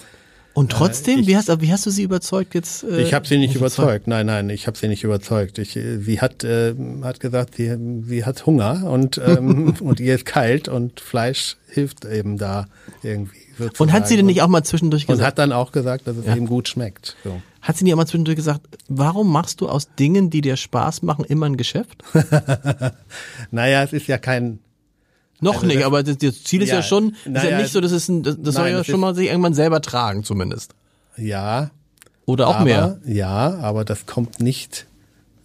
und 0.57 0.73
trotzdem, 0.73 1.19
äh, 1.19 1.21
ich, 1.21 1.27
wie, 1.27 1.37
hast, 1.37 1.61
wie 1.61 1.71
hast 1.71 1.85
du 1.85 1.91
sie 1.91 2.03
überzeugt 2.03 2.55
jetzt? 2.55 2.83
Äh, 2.83 3.03
ich 3.03 3.13
habe 3.13 3.27
sie 3.27 3.37
nicht 3.37 3.55
überzeugt. 3.55 4.07
Nein, 4.07 4.25
nein, 4.25 4.49
ich 4.49 4.67
habe 4.67 4.79
sie 4.79 4.89
nicht 4.89 5.05
überzeugt. 5.05 5.59
Ich, 5.59 5.73
sie 5.73 6.21
hat, 6.23 6.45
äh, 6.45 6.75
hat 7.03 7.21
gesagt, 7.21 7.57
sie, 7.57 7.77
sie 8.07 8.25
hat 8.25 8.47
Hunger 8.47 8.91
und, 8.91 9.21
ähm, 9.23 9.75
und 9.81 10.01
ihr 10.01 10.15
ist 10.15 10.25
kalt 10.25 10.69
und 10.69 11.01
Fleisch 11.01 11.59
hilft 11.69 12.07
eben 12.07 12.39
da 12.39 12.69
irgendwie. 13.03 13.37
Sozusagen. 13.59 13.83
Und 13.83 13.93
hat 13.93 14.09
sie 14.09 14.17
denn 14.17 14.25
nicht 14.25 14.41
auch 14.41 14.49
mal 14.49 14.63
zwischendurch 14.63 15.07
gesagt? 15.07 15.21
Und 15.21 15.27
hat 15.27 15.39
dann 15.39 15.53
auch 15.53 15.73
gesagt, 15.73 16.07
dass 16.07 16.17
es 16.17 16.25
ja. 16.25 16.35
ihm 16.35 16.47
gut 16.47 16.69
schmeckt. 16.69 17.17
So. 17.23 17.43
Hat 17.61 17.77
sie 17.77 17.85
nicht 17.85 17.93
auch 17.93 17.99
mal 17.99 18.07
zwischendurch 18.07 18.37
gesagt, 18.37 18.63
warum 18.89 19.31
machst 19.31 19.61
du 19.61 19.69
aus 19.69 19.95
Dingen, 19.99 20.31
die 20.31 20.41
dir 20.41 20.57
Spaß 20.57 21.03
machen, 21.03 21.27
immer 21.27 21.45
ein 21.45 21.59
Geschäft? 21.59 22.03
naja, 23.51 23.83
es 23.83 23.93
ist 23.93 24.07
ja 24.07 24.17
kein 24.17 24.61
noch 25.41 25.57
also 25.57 25.66
nicht, 25.66 25.78
das, 25.78 25.87
aber 25.87 26.03
das, 26.03 26.18
das, 26.18 26.45
Ziel 26.45 26.62
ist 26.62 26.70
ja, 26.70 26.76
ja 26.76 26.82
schon, 26.82 27.14
ist 27.24 27.45
ja 27.45 27.59
nicht 27.59 27.72
so, 27.72 27.80
dass 27.80 27.93
es 27.93 28.09
ein, 28.09 28.22
das, 28.22 28.37
das 28.37 28.55
nein, 28.55 28.64
soll 28.64 28.68
ja 28.68 28.84
schon 28.84 29.01
mal 29.01 29.14
sich 29.14 29.28
irgendwann 29.28 29.55
selber 29.55 29.80
tragen, 29.80 30.24
zumindest. 30.24 30.74
Ja. 31.16 31.70
Oder 32.24 32.49
auch 32.49 32.57
aber, 32.57 32.64
mehr. 32.64 33.01
Ja, 33.07 33.55
aber 33.59 33.84
das 33.84 34.07
kommt 34.07 34.41
nicht 34.41 34.87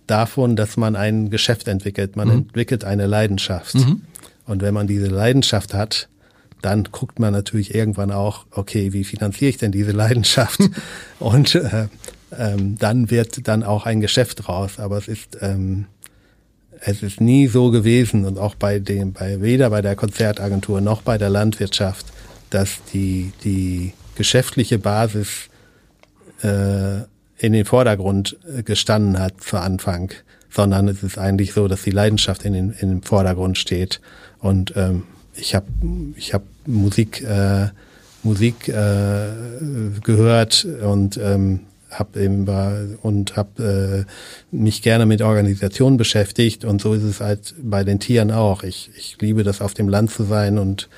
davon, 0.07 0.55
dass 0.55 0.77
man 0.77 0.95
ein 0.95 1.29
Geschäft 1.29 1.67
entwickelt. 1.67 2.15
Man 2.15 2.27
mhm. 2.27 2.33
entwickelt 2.33 2.83
eine 2.83 3.05
Leidenschaft. 3.05 3.75
Mhm. 3.75 4.01
Und 4.45 4.61
wenn 4.61 4.73
man 4.73 4.87
diese 4.87 5.07
Leidenschaft 5.07 5.73
hat, 5.73 6.09
dann 6.61 6.85
guckt 6.91 7.19
man 7.19 7.33
natürlich 7.33 7.73
irgendwann 7.73 8.11
auch, 8.11 8.45
okay, 8.51 8.93
wie 8.93 9.03
finanziere 9.03 9.49
ich 9.49 9.57
denn 9.57 9.71
diese 9.71 9.91
Leidenschaft? 9.91 10.59
Und 11.19 11.55
äh, 11.55 11.87
ähm, 12.37 12.77
dann 12.77 13.09
wird 13.09 13.47
dann 13.47 13.63
auch 13.63 13.85
ein 13.85 14.01
Geschäft 14.01 14.47
draus. 14.47 14.79
Aber 14.79 14.97
es 14.97 15.07
ist 15.07 15.37
ähm, 15.41 15.85
es 16.83 17.03
ist 17.03 17.21
nie 17.21 17.47
so 17.47 17.69
gewesen 17.69 18.25
und 18.25 18.37
auch 18.39 18.55
bei 18.55 18.79
dem, 18.79 19.13
bei 19.13 19.39
weder 19.41 19.69
bei 19.69 19.81
der 19.81 19.95
Konzertagentur 19.95 20.81
noch 20.81 21.03
bei 21.03 21.17
der 21.17 21.29
Landwirtschaft, 21.29 22.07
dass 22.49 22.79
die, 22.91 23.31
die 23.43 23.93
geschäftliche 24.15 24.79
Basis 24.79 25.49
äh, 26.43 27.01
in 27.37 27.53
den 27.53 27.65
Vordergrund 27.65 28.35
äh, 28.57 28.63
gestanden 28.63 29.19
hat 29.19 29.41
zu 29.41 29.57
Anfang, 29.57 30.11
sondern 30.49 30.87
es 30.87 31.03
ist 31.03 31.19
eigentlich 31.19 31.53
so, 31.53 31.67
dass 31.67 31.83
die 31.83 31.91
Leidenschaft 31.91 32.45
in 32.45 32.53
den, 32.53 32.71
in 32.71 32.89
den 32.89 33.01
Vordergrund 33.03 33.59
steht. 33.59 34.01
Und 34.39 34.73
ähm, 34.75 35.03
ich 35.35 35.53
habe 35.53 35.67
ich 36.15 36.33
hab 36.33 36.43
Musik, 36.65 37.21
äh, 37.21 37.67
Musik 38.23 38.67
äh, 38.67 39.29
gehört 40.03 40.65
und 40.65 41.17
ähm, 41.17 41.61
hab 41.91 42.15
eben 42.15 42.47
war 42.47 42.73
und 43.01 43.35
habe 43.35 44.05
äh, 44.51 44.55
mich 44.55 44.81
gerne 44.81 45.05
mit 45.05 45.21
Organisationen 45.21 45.97
beschäftigt 45.97 46.65
und 46.65 46.81
so 46.81 46.93
ist 46.93 47.03
es 47.03 47.19
halt 47.19 47.53
bei 47.61 47.83
den 47.83 47.99
Tieren 47.99 48.31
auch. 48.31 48.63
Ich, 48.63 48.89
ich 48.97 49.17
liebe 49.19 49.43
das 49.43 49.61
auf 49.61 49.73
dem 49.73 49.89
Land 49.89 50.11
zu 50.11 50.23
sein 50.23 50.57
und 50.57 50.89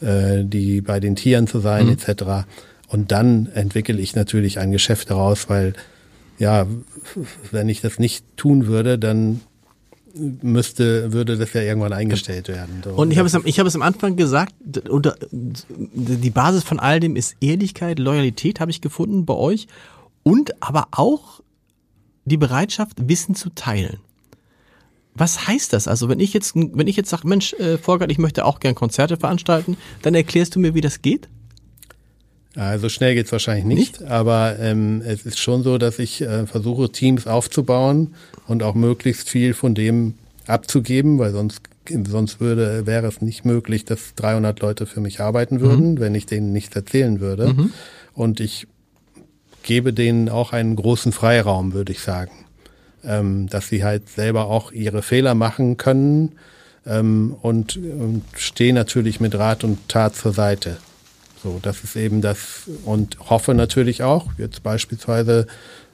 äh, 0.00 0.44
die 0.44 0.80
bei 0.80 1.00
den 1.00 1.16
Tieren 1.16 1.46
zu 1.46 1.60
sein 1.60 1.86
mhm. 1.86 1.92
etc. 1.92 2.46
Und 2.88 3.12
dann 3.12 3.46
entwickle 3.54 3.98
ich 3.98 4.16
natürlich 4.16 4.58
ein 4.58 4.72
Geschäft 4.72 5.10
daraus, 5.10 5.48
weil 5.48 5.74
ja, 6.38 6.66
wenn 7.52 7.68
ich 7.68 7.80
das 7.80 7.98
nicht 7.98 8.24
tun 8.36 8.66
würde, 8.66 8.98
dann 8.98 9.42
müsste, 10.14 11.12
würde 11.12 11.36
das 11.36 11.52
ja 11.52 11.62
irgendwann 11.62 11.92
eingestellt 11.92 12.48
werden. 12.48 12.82
So. 12.84 12.90
Und 12.90 13.12
ich 13.12 13.18
habe 13.18 13.28
es, 13.28 13.34
am, 13.34 13.42
ich 13.44 13.58
habe 13.58 13.68
es 13.68 13.74
am 13.76 13.82
Anfang 13.82 14.16
gesagt, 14.16 14.54
unter, 14.88 15.16
die 15.30 16.30
Basis 16.30 16.64
von 16.64 16.80
all 16.80 16.98
dem 16.98 17.14
ist 17.14 17.36
Ehrlichkeit, 17.40 17.98
Loyalität 17.98 18.58
habe 18.58 18.70
ich 18.70 18.80
gefunden 18.80 19.24
bei 19.24 19.34
euch 19.34 19.68
und 20.22 20.62
aber 20.62 20.88
auch 20.92 21.40
die 22.24 22.36
Bereitschaft, 22.36 23.08
Wissen 23.08 23.34
zu 23.34 23.50
teilen. 23.50 23.98
Was 25.14 25.46
heißt 25.46 25.72
das? 25.72 25.88
Also 25.88 26.08
wenn 26.08 26.20
ich 26.20 26.32
jetzt, 26.32 26.54
wenn 26.54 26.86
ich 26.86 26.96
jetzt 26.96 27.10
sage, 27.10 27.26
Mensch, 27.26 27.52
äh, 27.54 27.78
Volker, 27.78 28.08
ich 28.08 28.18
möchte 28.18 28.44
auch 28.44 28.60
gern 28.60 28.74
Konzerte 28.74 29.16
veranstalten, 29.16 29.76
dann 30.02 30.14
erklärst 30.14 30.54
du 30.54 30.60
mir, 30.60 30.74
wie 30.74 30.80
das 30.80 31.02
geht? 31.02 31.28
Also 32.56 32.88
schnell 32.88 33.14
geht's 33.14 33.30
wahrscheinlich 33.30 33.64
nicht, 33.64 34.00
nicht? 34.00 34.10
aber 34.10 34.58
ähm, 34.58 35.02
es 35.04 35.24
ist 35.24 35.38
schon 35.38 35.62
so, 35.62 35.78
dass 35.78 35.98
ich 35.98 36.20
äh, 36.20 36.46
versuche, 36.46 36.90
Teams 36.90 37.26
aufzubauen 37.26 38.14
und 38.48 38.62
auch 38.62 38.74
möglichst 38.74 39.28
viel 39.28 39.54
von 39.54 39.74
dem 39.74 40.14
abzugeben, 40.46 41.18
weil 41.18 41.32
sonst 41.32 41.62
sonst 42.06 42.40
würde 42.40 42.86
wäre 42.86 43.06
es 43.08 43.20
nicht 43.20 43.44
möglich, 43.44 43.84
dass 43.84 44.14
300 44.14 44.60
Leute 44.60 44.86
für 44.86 45.00
mich 45.00 45.20
arbeiten 45.20 45.60
würden, 45.60 45.92
mhm. 45.92 46.00
wenn 46.00 46.14
ich 46.14 46.26
denen 46.26 46.52
nichts 46.52 46.76
erzählen 46.76 47.20
würde. 47.20 47.52
Mhm. 47.52 47.72
Und 48.14 48.38
ich 48.40 48.68
gebe 49.62 49.92
denen 49.92 50.28
auch 50.28 50.52
einen 50.52 50.76
großen 50.76 51.12
Freiraum, 51.12 51.72
würde 51.72 51.92
ich 51.92 52.00
sagen. 52.00 52.32
Ähm, 53.02 53.48
dass 53.48 53.68
sie 53.68 53.82
halt 53.82 54.10
selber 54.10 54.46
auch 54.46 54.72
ihre 54.72 55.00
Fehler 55.00 55.34
machen 55.34 55.78
können 55.78 56.32
ähm, 56.86 57.34
und, 57.40 57.76
und 57.78 58.24
stehe 58.36 58.74
natürlich 58.74 59.20
mit 59.20 59.34
Rat 59.34 59.64
und 59.64 59.88
Tat 59.88 60.14
zur 60.14 60.34
Seite. 60.34 60.76
So, 61.42 61.58
das 61.62 61.82
ist 61.82 61.96
eben 61.96 62.20
das 62.20 62.68
und 62.84 63.16
hoffe 63.30 63.54
natürlich 63.54 64.02
auch, 64.02 64.26
jetzt 64.36 64.62
beispielsweise, 64.62 65.46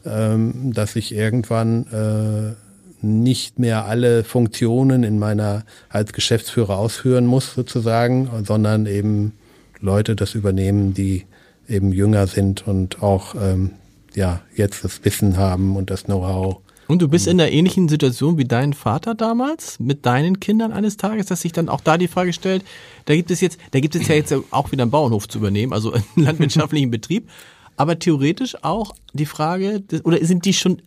ähm, 0.05 0.73
dass 0.75 0.97
ich 0.97 1.15
irgendwann 1.15 1.87
äh, 1.93 3.05
nicht 3.07 3.59
mehr 3.59 3.85
alle 3.85 4.25
Funktionen 4.25 5.05
in 5.05 5.19
meiner 5.19 5.65
als 5.89 6.13
Geschäftsführer 6.13 6.77
ausführen 6.77 7.27
muss 7.27 7.55
sozusagen, 7.55 8.29
sondern 8.45 8.87
eben 8.87 9.33
Leute 9.81 10.17
das 10.17 10.35
übernehmen, 10.35 10.95
die 10.95 11.27
eben 11.69 11.93
jünger 11.93 12.27
sind 12.27 12.67
und 12.67 13.03
auch 13.03 13.35
ähm, 13.35 13.73
ja 14.15 14.41
jetzt 14.55 14.85
das 14.85 15.05
Wissen 15.05 15.37
haben 15.37 15.77
und 15.77 15.91
das 15.91 16.05
Know-how. 16.05 16.59
Und 16.89 17.03
du 17.03 17.09
bist 17.09 17.27
in 17.27 17.39
der 17.39 17.53
ähnlichen 17.53 17.89
Situation 17.89 18.39
wie 18.39 18.45
dein 18.45 18.73
Vater 18.73 19.15
damals 19.15 19.81
mit 19.81 20.07
deinen 20.07 20.39
Kindern 20.39 20.73
eines 20.73 20.97
Tages, 20.97 21.27
dass 21.27 21.41
sich 21.41 21.53
dann 21.53 21.69
auch 21.69 21.81
da 21.81 21.99
die 21.99 22.07
Frage 22.07 22.33
stellt, 22.33 22.65
da 23.07 23.15
gibt 23.15 23.31
es 23.31 23.41
jetzt, 23.41 23.59
da 23.73 23.81
gibt 23.81 23.97
es 23.97 24.07
ja 24.07 24.15
jetzt 24.15 24.33
auch 24.51 24.71
wieder 24.71 24.83
einen 24.83 24.91
Bauernhof 24.91 25.29
zu 25.29 25.39
übernehmen, 25.39 25.73
also 25.73 25.93
einen 25.93 26.05
landwirtschaftlichen 26.17 26.91
Betrieb, 26.91 27.29
aber 27.77 27.99
theoretisch 27.99 28.63
auch 28.63 28.95
die 29.13 29.27
Frage, 29.27 29.83
oder 30.05 30.25
sind 30.25 30.45
die 30.45 30.53
schon, 30.53 30.81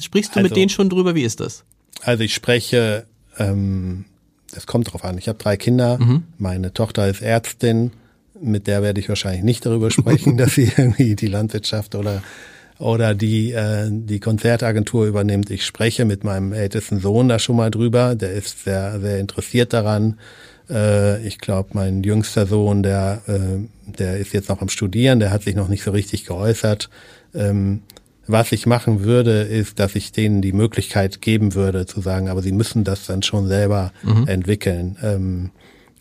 sprichst 0.00 0.34
du 0.34 0.40
also, 0.40 0.48
mit 0.48 0.56
denen 0.56 0.68
schon 0.68 0.90
drüber, 0.90 1.14
wie 1.14 1.22
ist 1.22 1.40
das? 1.40 1.64
Also 2.02 2.22
ich 2.24 2.34
spreche, 2.34 3.06
ähm, 3.38 4.04
das 4.52 4.66
kommt 4.66 4.92
drauf 4.92 5.04
an, 5.04 5.16
ich 5.16 5.28
habe 5.28 5.38
drei 5.38 5.56
Kinder, 5.56 5.98
mhm. 5.98 6.24
meine 6.36 6.74
Tochter 6.74 7.08
ist 7.08 7.22
Ärztin, 7.22 7.92
mit 8.40 8.66
der 8.66 8.82
werde 8.82 9.00
ich 9.00 9.08
wahrscheinlich 9.08 9.42
nicht 9.42 9.66
darüber 9.66 9.90
sprechen, 9.90 10.36
dass 10.38 10.54
sie 10.54 10.70
irgendwie 10.76 11.16
die 11.16 11.26
Landwirtschaft 11.26 11.94
oder 11.94 12.22
oder 12.78 13.14
die 13.14 13.52
äh, 13.52 13.88
die 13.90 14.20
Konzertagentur 14.20 15.06
übernimmt. 15.06 15.50
Ich 15.50 15.66
spreche 15.66 16.04
mit 16.04 16.24
meinem 16.24 16.52
ältesten 16.52 17.00
Sohn 17.00 17.28
da 17.28 17.38
schon 17.38 17.56
mal 17.56 17.70
drüber. 17.70 18.14
Der 18.14 18.32
ist 18.32 18.64
sehr 18.64 19.00
sehr 19.00 19.18
interessiert 19.18 19.72
daran. 19.72 20.18
Äh, 20.70 21.26
ich 21.26 21.38
glaube, 21.38 21.70
mein 21.72 22.02
jüngster 22.02 22.46
Sohn, 22.46 22.82
der 22.82 23.22
äh, 23.26 23.92
der 23.98 24.18
ist 24.18 24.32
jetzt 24.32 24.48
noch 24.48 24.62
am 24.62 24.68
Studieren. 24.68 25.18
Der 25.18 25.30
hat 25.30 25.42
sich 25.42 25.56
noch 25.56 25.68
nicht 25.68 25.82
so 25.82 25.90
richtig 25.90 26.24
geäußert. 26.24 26.88
Ähm, 27.34 27.82
was 28.28 28.52
ich 28.52 28.66
machen 28.66 29.04
würde, 29.04 29.40
ist, 29.40 29.80
dass 29.80 29.94
ich 29.94 30.12
denen 30.12 30.42
die 30.42 30.52
Möglichkeit 30.52 31.22
geben 31.22 31.54
würde, 31.54 31.86
zu 31.86 32.02
sagen, 32.02 32.28
aber 32.28 32.42
sie 32.42 32.52
müssen 32.52 32.84
das 32.84 33.06
dann 33.06 33.22
schon 33.22 33.48
selber 33.48 33.90
mhm. 34.02 34.28
entwickeln. 34.28 34.96
Ähm, 35.02 35.50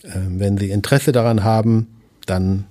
äh, 0.04 0.10
wenn 0.28 0.58
sie 0.58 0.70
Interesse 0.70 1.14
daran 1.14 1.46
haben, 1.46 1.88
dann 2.30 2.66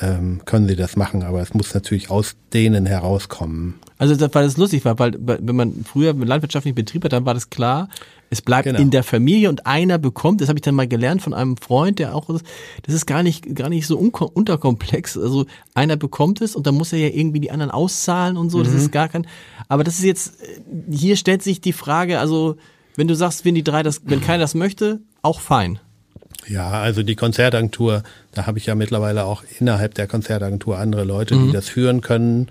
ähm, 0.00 0.42
können 0.44 0.68
sie 0.68 0.76
das 0.76 0.96
machen, 0.96 1.22
aber 1.22 1.40
es 1.40 1.54
muss 1.54 1.72
natürlich 1.72 2.10
aus 2.10 2.36
denen 2.52 2.86
herauskommen. 2.86 3.74
Also 3.98 4.14
das, 4.14 4.34
weil 4.34 4.44
das 4.44 4.56
lustig 4.56 4.84
war, 4.84 4.98
weil 4.98 5.16
wenn 5.18 5.56
man 5.56 5.84
früher 5.84 6.10
einen 6.10 6.26
landwirtschaftlichen 6.26 6.74
Betrieb 6.74 7.04
hat, 7.04 7.12
dann 7.12 7.24
war 7.24 7.34
das 7.34 7.48
klar, 7.48 7.88
es 8.28 8.42
bleibt 8.42 8.64
genau. 8.64 8.78
in 8.80 8.90
der 8.90 9.04
Familie 9.04 9.48
und 9.48 9.66
einer 9.66 9.98
bekommt, 9.98 10.40
das 10.40 10.48
habe 10.48 10.58
ich 10.58 10.62
dann 10.62 10.74
mal 10.74 10.88
gelernt 10.88 11.22
von 11.22 11.32
einem 11.32 11.56
Freund, 11.56 11.98
der 11.98 12.14
auch, 12.14 12.26
das 12.82 12.94
ist 12.94 13.06
gar 13.06 13.22
nicht, 13.22 13.54
gar 13.54 13.68
nicht 13.68 13.86
so 13.86 13.96
unterkomplex. 13.96 15.16
Also 15.16 15.46
einer 15.74 15.96
bekommt 15.96 16.40
es 16.40 16.56
und 16.56 16.66
dann 16.66 16.74
muss 16.74 16.92
er 16.92 16.98
ja 16.98 17.08
irgendwie 17.08 17.40
die 17.40 17.50
anderen 17.50 17.70
auszahlen 17.70 18.36
und 18.36 18.50
so, 18.50 18.58
mhm. 18.58 18.64
das 18.64 18.74
ist 18.74 18.92
gar 18.92 19.08
kein, 19.08 19.26
aber 19.68 19.84
das 19.84 19.94
ist 19.94 20.04
jetzt, 20.04 20.34
hier 20.90 21.16
stellt 21.16 21.42
sich 21.42 21.60
die 21.60 21.72
Frage, 21.72 22.18
also 22.18 22.56
wenn 22.96 23.08
du 23.08 23.14
sagst, 23.14 23.44
wenn 23.44 23.54
die 23.54 23.64
drei 23.64 23.82
das, 23.82 24.02
wenn 24.04 24.20
keiner 24.20 24.40
das 24.40 24.54
möchte, 24.54 25.00
auch 25.22 25.40
fein. 25.40 25.78
Ja, 26.48 26.70
also 26.70 27.02
die 27.02 27.16
Konzertagentur, 27.16 28.02
da 28.32 28.46
habe 28.46 28.58
ich 28.58 28.66
ja 28.66 28.74
mittlerweile 28.74 29.24
auch 29.24 29.42
innerhalb 29.58 29.94
der 29.94 30.06
Konzertagentur 30.06 30.78
andere 30.78 31.04
Leute, 31.04 31.34
die 31.34 31.40
mhm. 31.40 31.52
das 31.52 31.68
führen 31.68 32.00
können. 32.00 32.50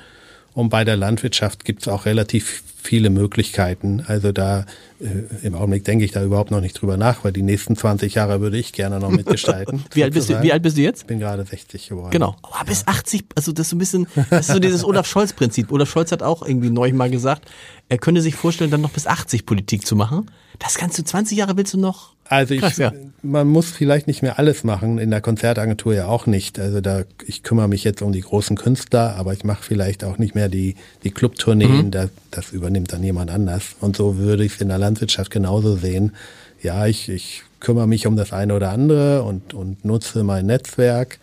Und 0.53 0.69
bei 0.69 0.85
der 0.85 0.95
Landwirtschaft 0.95 1.65
gibt 1.65 1.81
es 1.81 1.87
auch 1.87 2.05
relativ 2.05 2.63
viele 2.85 3.09
Möglichkeiten. 3.09 4.03
Also 4.07 4.31
da 4.31 4.65
äh, 4.99 5.45
im 5.45 5.55
Augenblick 5.55 5.83
denke 5.83 6.05
ich 6.05 6.11
da 6.11 6.23
überhaupt 6.23 6.51
noch 6.51 6.61
nicht 6.61 6.79
drüber 6.79 6.95
nach, 6.95 7.23
weil 7.23 7.33
die 7.33 7.41
nächsten 7.41 7.75
20 7.75 8.15
Jahre 8.15 8.39
würde 8.39 8.57
ich 8.57 8.71
gerne 8.71 8.99
noch 8.99 9.09
mitgestalten. 9.09 9.83
wie, 9.93 10.03
alt 10.03 10.13
bist 10.13 10.29
du, 10.29 10.41
wie 10.41 10.53
alt 10.53 10.63
bist 10.63 10.77
du 10.77 10.81
jetzt? 10.81 11.01
Ich 11.01 11.07
bin 11.07 11.19
gerade 11.19 11.43
60 11.43 11.89
geworden. 11.89 12.11
Genau. 12.11 12.37
Oh, 12.43 12.63
bis 12.65 12.87
80, 12.87 13.25
also 13.35 13.51
das 13.51 13.65
ist 13.65 13.69
so 13.71 13.75
ein 13.75 13.79
bisschen, 13.79 14.07
das 14.29 14.47
ist 14.47 14.53
so 14.53 14.59
dieses 14.59 14.85
Olaf 14.85 15.07
Scholz-Prinzip. 15.07 15.71
Olaf 15.71 15.89
Scholz 15.89 16.11
hat 16.11 16.23
auch 16.23 16.47
irgendwie 16.47 16.69
neulich 16.69 16.95
mal 16.95 17.09
gesagt, 17.09 17.49
er 17.89 17.97
könnte 17.97 18.21
sich 18.21 18.35
vorstellen, 18.35 18.71
dann 18.71 18.81
noch 18.81 18.91
bis 18.91 19.07
80 19.07 19.45
Politik 19.45 19.85
zu 19.85 19.95
machen. 19.95 20.31
Das 20.59 20.75
kannst 20.75 20.97
du 20.97 21.03
20 21.03 21.37
Jahre 21.37 21.57
willst 21.57 21.73
du 21.73 21.79
noch 21.79 22.14
also 22.27 22.53
ich, 22.53 22.61
Krass, 22.61 22.77
ja. 22.77 22.91
man 23.21 23.47
muss 23.47 23.71
vielleicht 23.71 24.07
nicht 24.07 24.21
mehr 24.21 24.39
alles 24.39 24.63
machen, 24.63 24.97
in 24.97 25.11
der 25.11 25.21
Konzertagentur 25.21 25.93
ja 25.93 26.07
auch 26.07 26.25
nicht. 26.25 26.59
Also 26.59 26.81
da, 26.81 27.03
ich 27.25 27.43
kümmere 27.43 27.67
mich 27.67 27.83
jetzt 27.83 28.01
um 28.01 28.11
die 28.11 28.21
großen 28.21 28.57
Künstler, 28.57 29.15
aber 29.15 29.33
ich 29.33 29.43
mache 29.43 29.63
vielleicht 29.63 30.03
auch 30.03 30.17
nicht 30.17 30.33
mehr 30.33 30.49
die, 30.49 30.75
die 31.03 31.11
Clubtourneen, 31.11 31.87
mhm. 31.87 31.91
da, 31.91 32.09
das 32.31 32.51
übernimmt 32.51 32.93
dann 32.93 33.03
jemand 33.03 33.29
anders. 33.29 33.75
Und 33.79 33.95
so 33.95 34.17
würde 34.17 34.43
ich 34.43 34.55
es 34.55 34.61
in 34.61 34.69
der 34.69 34.79
Landwirtschaft 34.79 35.29
genauso 35.29 35.75
sehen. 35.75 36.13
Ja, 36.61 36.87
ich, 36.87 37.09
ich 37.09 37.43
kümmere 37.59 37.87
mich 37.87 38.07
um 38.07 38.15
das 38.15 38.33
eine 38.33 38.55
oder 38.55 38.71
andere 38.71 39.23
und, 39.23 39.53
und 39.53 39.85
nutze 39.85 40.23
mein 40.23 40.47
Netzwerk 40.47 41.19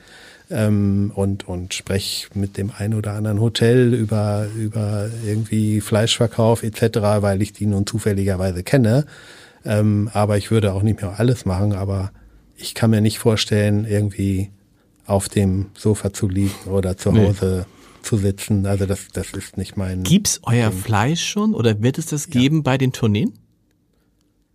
ähm, 0.53 1.11
und, 1.15 1.49
und 1.49 1.75
spreche 1.75 2.29
mit 2.35 2.57
dem 2.57 2.71
einen 2.77 2.95
oder 2.95 3.15
anderen 3.15 3.41
Hotel 3.41 3.93
über, 3.93 4.47
über 4.57 5.09
irgendwie 5.27 5.81
Fleischverkauf 5.81 6.63
etc., 6.63 6.99
weil 7.21 7.43
ich 7.43 7.53
die 7.53 7.67
nun 7.67 7.87
zufälligerweise 7.87 8.63
kenne. 8.63 9.07
Ähm, 9.65 10.11
aber 10.13 10.39
ich 10.39 10.51
würde 10.51 10.73
auch 10.73 10.83
nicht 10.83 11.01
mehr 11.01 11.19
alles 11.19 11.45
machen, 11.45 11.73
aber 11.73 12.13
ich 12.57 12.75
kann 12.75 12.91
mir 12.91 13.01
nicht 13.01 13.19
vorstellen, 13.19 13.85
irgendwie 13.85 14.51
auf 15.07 15.29
dem 15.29 15.67
Sofa 15.77 16.13
zu 16.13 16.29
liegen 16.29 16.55
oder 16.67 16.97
zu 16.97 17.13
Hause 17.13 17.67
nee. 17.67 18.03
zu 18.03 18.17
sitzen. 18.17 18.67
Also 18.67 18.87
das, 18.87 19.09
das 19.13 19.33
ist 19.33 19.57
nicht 19.57 19.77
mein. 19.77 20.03
Gibt's 20.03 20.41
euer 20.45 20.71
Ding. 20.71 20.79
Fleisch 20.79 21.25
schon 21.25 21.55
oder 21.55 21.83
wird 21.83 21.99
es 21.99 22.07
das 22.07 22.29
geben 22.29 22.57
ja. 22.57 22.63
bei 22.63 22.79
den 22.79 22.93
Tourneen? 22.93 23.33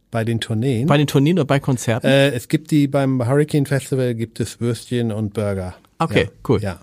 Bei 0.09 0.23
den 0.23 0.39
Tourneen? 0.39 0.87
Bei 0.87 0.97
den 0.97 1.07
Tourneen 1.07 1.37
oder 1.37 1.45
bei 1.45 1.59
Konzerten? 1.59 2.07
Äh, 2.07 2.29
es 2.29 2.47
gibt 2.47 2.71
die 2.71 2.87
beim 2.87 3.27
Hurricane 3.27 3.65
Festival 3.65 4.15
gibt 4.15 4.39
es 4.39 4.61
Würstchen 4.61 5.11
und 5.11 5.33
Burger. 5.33 5.75
Okay, 5.99 6.23
ja. 6.23 6.29
cool. 6.47 6.61
Ja. 6.61 6.79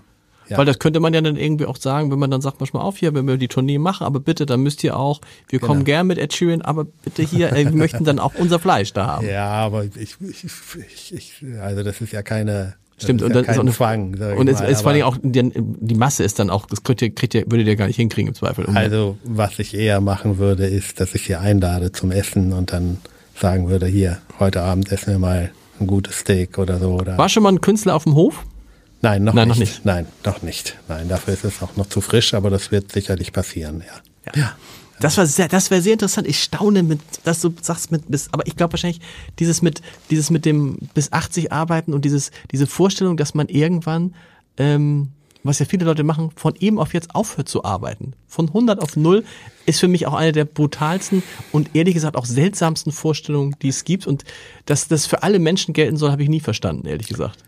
Ja. 0.47 0.57
Weil 0.57 0.65
das 0.65 0.79
könnte 0.79 0.99
man 0.99 1.13
ja 1.13 1.21
dann 1.21 1.37
irgendwie 1.37 1.65
auch 1.65 1.77
sagen, 1.77 2.11
wenn 2.11 2.19
man 2.19 2.29
dann 2.31 2.41
sagt, 2.41 2.59
manchmal 2.59 2.83
auf 2.83 2.97
hier, 2.97 3.13
wenn 3.13 3.27
wir 3.27 3.37
die 3.37 3.47
Tournee 3.47 3.77
machen, 3.77 4.05
aber 4.05 4.19
bitte, 4.19 4.45
dann 4.45 4.61
müsst 4.61 4.83
ihr 4.83 4.97
auch, 4.97 5.21
wir 5.49 5.59
genau. 5.59 5.71
kommen 5.71 5.85
gern 5.85 6.07
mit 6.07 6.17
Ed 6.17 6.33
Sheeran, 6.33 6.61
aber 6.61 6.85
bitte 6.85 7.23
hier, 7.23 7.51
äh, 7.51 7.65
wir 7.65 7.71
möchten 7.71 8.03
dann 8.03 8.19
auch 8.19 8.33
unser 8.35 8.59
Fleisch 8.59 8.93
da 8.93 9.07
haben. 9.07 9.27
Ja, 9.27 9.49
aber 9.49 9.85
ich, 9.85 10.15
ich, 10.19 10.43
ich, 10.43 11.13
ich 11.13 11.33
also 11.59 11.83
das 11.83 12.01
ist 12.01 12.13
ja 12.13 12.21
keine, 12.21 12.75
Stimmt, 12.97 13.23
und 13.23 13.29
ja 13.29 13.41
dann 13.41 13.45
ist 13.45 13.57
auch 13.57 13.61
eine 13.61 13.71
Zwang. 13.71 14.15
Und 14.37 14.47
es 14.47 14.61
ist 14.61 14.81
vor 14.81 14.91
allem 14.91 15.03
auch, 15.03 15.17
die, 15.21 15.51
die, 15.53 15.95
Masse 15.95 16.23
ist 16.23 16.39
dann 16.39 16.49
auch, 16.49 16.65
das 16.65 16.83
kriegt 16.83 17.01
ihr, 17.01 17.13
kriegt 17.13 17.33
ihr, 17.33 17.43
würdet 17.47 17.67
ihr 17.67 17.75
gar 17.75 17.87
nicht 17.87 17.97
hinkriegen 17.97 18.29
im 18.29 18.35
Zweifel. 18.35 18.65
Also, 18.73 19.17
was 19.23 19.59
ich 19.59 19.73
eher 19.73 19.99
machen 19.99 20.37
würde, 20.37 20.65
ist, 20.65 20.99
dass 20.99 21.13
ich 21.13 21.25
sie 21.25 21.35
einlade 21.35 21.91
zum 21.91 22.11
Essen 22.11 22.53
und 22.53 22.71
dann 22.71 22.99
sagen 23.37 23.67
würde, 23.69 23.85
hier, 23.85 24.19
heute 24.39 24.61
Abend 24.61 24.91
essen 24.91 25.11
wir 25.11 25.19
mal 25.19 25.51
ein 25.79 25.87
gutes 25.87 26.19
Steak 26.19 26.57
oder 26.57 26.79
so. 26.79 26.91
Oder 26.91 27.17
War 27.17 27.27
schon 27.27 27.43
mal 27.43 27.51
ein 27.51 27.59
Künstler 27.59 27.95
auf 27.95 28.05
dem 28.05 28.15
Hof? 28.15 28.45
Nein, 29.01 29.23
noch, 29.23 29.33
Nein, 29.33 29.49
nicht. 29.49 29.57
noch 29.57 29.59
nicht. 29.59 29.85
Nein, 29.85 30.07
noch 30.23 30.41
nicht. 30.41 30.77
Nein, 30.87 31.09
dafür 31.09 31.33
ist 31.33 31.43
es 31.43 31.61
auch 31.61 31.75
noch 31.75 31.87
zu 31.87 32.01
frisch, 32.01 32.33
aber 32.33 32.49
das 32.49 32.71
wird 32.71 32.91
sicherlich 32.91 33.33
passieren, 33.33 33.83
ja. 33.85 34.31
ja. 34.33 34.41
ja. 34.41 34.55
Das 34.99 35.17
war 35.17 35.25
sehr, 35.25 35.47
das 35.47 35.71
wäre 35.71 35.81
sehr 35.81 35.93
interessant. 35.93 36.27
Ich 36.27 36.41
staune 36.41 36.83
mit, 36.83 37.01
dass 37.23 37.41
du 37.41 37.53
sagst 37.61 37.91
mit 37.91 38.09
bis, 38.09 38.29
aber 38.31 38.47
ich 38.47 38.55
glaube 38.55 38.73
wahrscheinlich 38.73 39.01
dieses 39.39 39.61
mit, 39.61 39.81
dieses 40.09 40.29
mit 40.29 40.45
dem 40.45 40.77
bis 40.93 41.11
80 41.11 41.51
arbeiten 41.51 41.93
und 41.93 42.05
dieses, 42.05 42.31
diese 42.51 42.65
Vorstellung, 42.65 43.17
dass 43.17 43.33
man 43.33 43.49
irgendwann, 43.49 44.15
ähm, 44.57 45.09
was 45.43 45.59
ja 45.59 45.65
viele 45.65 45.85
Leute 45.85 46.03
machen, 46.03 46.31
von 46.35 46.55
eben 46.59 46.79
auf 46.79 46.93
jetzt 46.93 47.13
aufhört 47.13 47.49
zu 47.49 47.65
arbeiten. 47.65 48.13
Von 48.27 48.47
100 48.47 48.81
auf 48.81 48.95
0 48.95 49.25
ist 49.65 49.79
für 49.79 49.87
mich 49.87 50.07
auch 50.07 50.13
eine 50.13 50.31
der 50.31 50.45
brutalsten 50.45 51.23
und 51.51 51.75
ehrlich 51.75 51.93
gesagt 51.93 52.15
auch 52.15 52.25
seltsamsten 52.25 52.91
Vorstellungen, 52.91 53.55
die 53.61 53.69
es 53.69 53.83
gibt. 53.83 54.07
Und 54.07 54.23
dass 54.65 54.87
das 54.87 55.05
für 55.05 55.23
alle 55.23 55.39
Menschen 55.39 55.73
gelten 55.73 55.97
soll, 55.97 56.11
habe 56.11 56.23
ich 56.23 56.29
nie 56.29 56.39
verstanden, 56.39 56.87
ehrlich 56.87 57.07
gesagt. 57.07 57.43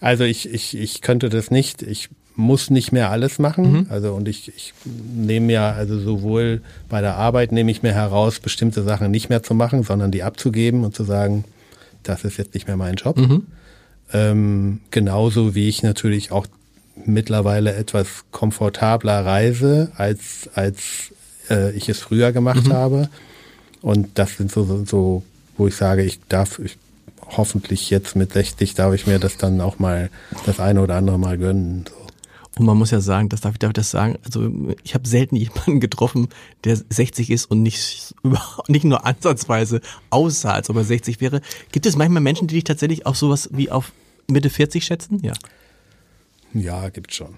Also 0.00 0.24
ich, 0.24 0.52
ich, 0.52 0.76
ich 0.76 1.00
könnte 1.02 1.28
das 1.28 1.50
nicht. 1.50 1.82
Ich 1.82 2.08
muss 2.36 2.70
nicht 2.70 2.92
mehr 2.92 3.10
alles 3.10 3.38
machen. 3.38 3.72
Mhm. 3.72 3.86
Also 3.88 4.12
und 4.12 4.28
ich, 4.28 4.48
ich 4.54 4.74
nehme 4.84 5.52
ja, 5.52 5.72
also 5.72 5.98
sowohl 5.98 6.60
bei 6.88 7.00
der 7.00 7.16
Arbeit 7.16 7.52
nehme 7.52 7.70
ich 7.70 7.82
mir 7.82 7.92
heraus, 7.92 8.40
bestimmte 8.40 8.82
Sachen 8.82 9.10
nicht 9.10 9.30
mehr 9.30 9.42
zu 9.42 9.54
machen, 9.54 9.82
sondern 9.82 10.10
die 10.10 10.22
abzugeben 10.22 10.84
und 10.84 10.94
zu 10.94 11.04
sagen, 11.04 11.44
das 12.02 12.24
ist 12.24 12.36
jetzt 12.36 12.54
nicht 12.54 12.66
mehr 12.66 12.76
mein 12.76 12.96
Job. 12.96 13.16
Mhm. 13.16 13.46
Ähm, 14.12 14.80
genauso 14.90 15.54
wie 15.54 15.68
ich 15.68 15.82
natürlich 15.82 16.30
auch 16.30 16.46
mittlerweile 17.04 17.74
etwas 17.74 18.24
komfortabler 18.30 19.24
reise, 19.24 19.90
als, 19.96 20.48
als 20.54 21.12
äh, 21.50 21.72
ich 21.72 21.88
es 21.88 22.00
früher 22.00 22.32
gemacht 22.32 22.68
mhm. 22.68 22.72
habe. 22.72 23.08
Und 23.82 24.10
das 24.14 24.36
sind 24.36 24.50
so, 24.52 24.64
so, 24.64 24.84
so, 24.84 25.22
wo 25.56 25.66
ich 25.66 25.76
sage, 25.76 26.02
ich 26.02 26.20
darf, 26.28 26.58
ich 26.58 26.76
hoffentlich 27.28 27.90
jetzt 27.90 28.16
mit 28.16 28.32
60 28.32 28.74
darf 28.74 28.94
ich 28.94 29.06
mir 29.06 29.18
das 29.18 29.36
dann 29.36 29.60
auch 29.60 29.78
mal 29.78 30.10
das 30.44 30.60
eine 30.60 30.80
oder 30.82 30.96
andere 30.96 31.18
mal 31.18 31.38
gönnen. 31.38 31.84
So. 31.88 32.06
Und 32.58 32.64
man 32.64 32.78
muss 32.78 32.90
ja 32.90 33.00
sagen, 33.00 33.28
das 33.28 33.42
darf 33.42 33.52
ich, 33.52 33.58
darf 33.58 33.70
ich 33.70 33.74
das 33.74 33.90
sagen, 33.90 34.18
also 34.24 34.50
ich 34.82 34.94
habe 34.94 35.06
selten 35.06 35.36
jemanden 35.36 35.78
getroffen, 35.78 36.28
der 36.64 36.76
60 36.76 37.30
ist 37.30 37.50
und 37.50 37.62
nicht, 37.62 38.14
nicht 38.68 38.84
nur 38.84 39.04
ansatzweise 39.04 39.82
aussah, 40.08 40.52
als 40.52 40.70
ob 40.70 40.76
er 40.76 40.84
60 40.84 41.20
wäre. 41.20 41.42
Gibt 41.70 41.84
es 41.84 41.96
manchmal 41.96 42.22
Menschen, 42.22 42.48
die 42.48 42.54
dich 42.54 42.64
tatsächlich 42.64 43.04
auf 43.04 43.16
sowas 43.16 43.50
wie 43.52 43.70
auf 43.70 43.92
Mitte 44.26 44.48
40 44.48 44.84
schätzen? 44.84 45.20
Ja. 45.22 45.34
Ja, 46.54 46.88
gibt 46.88 47.12
schon. 47.12 47.34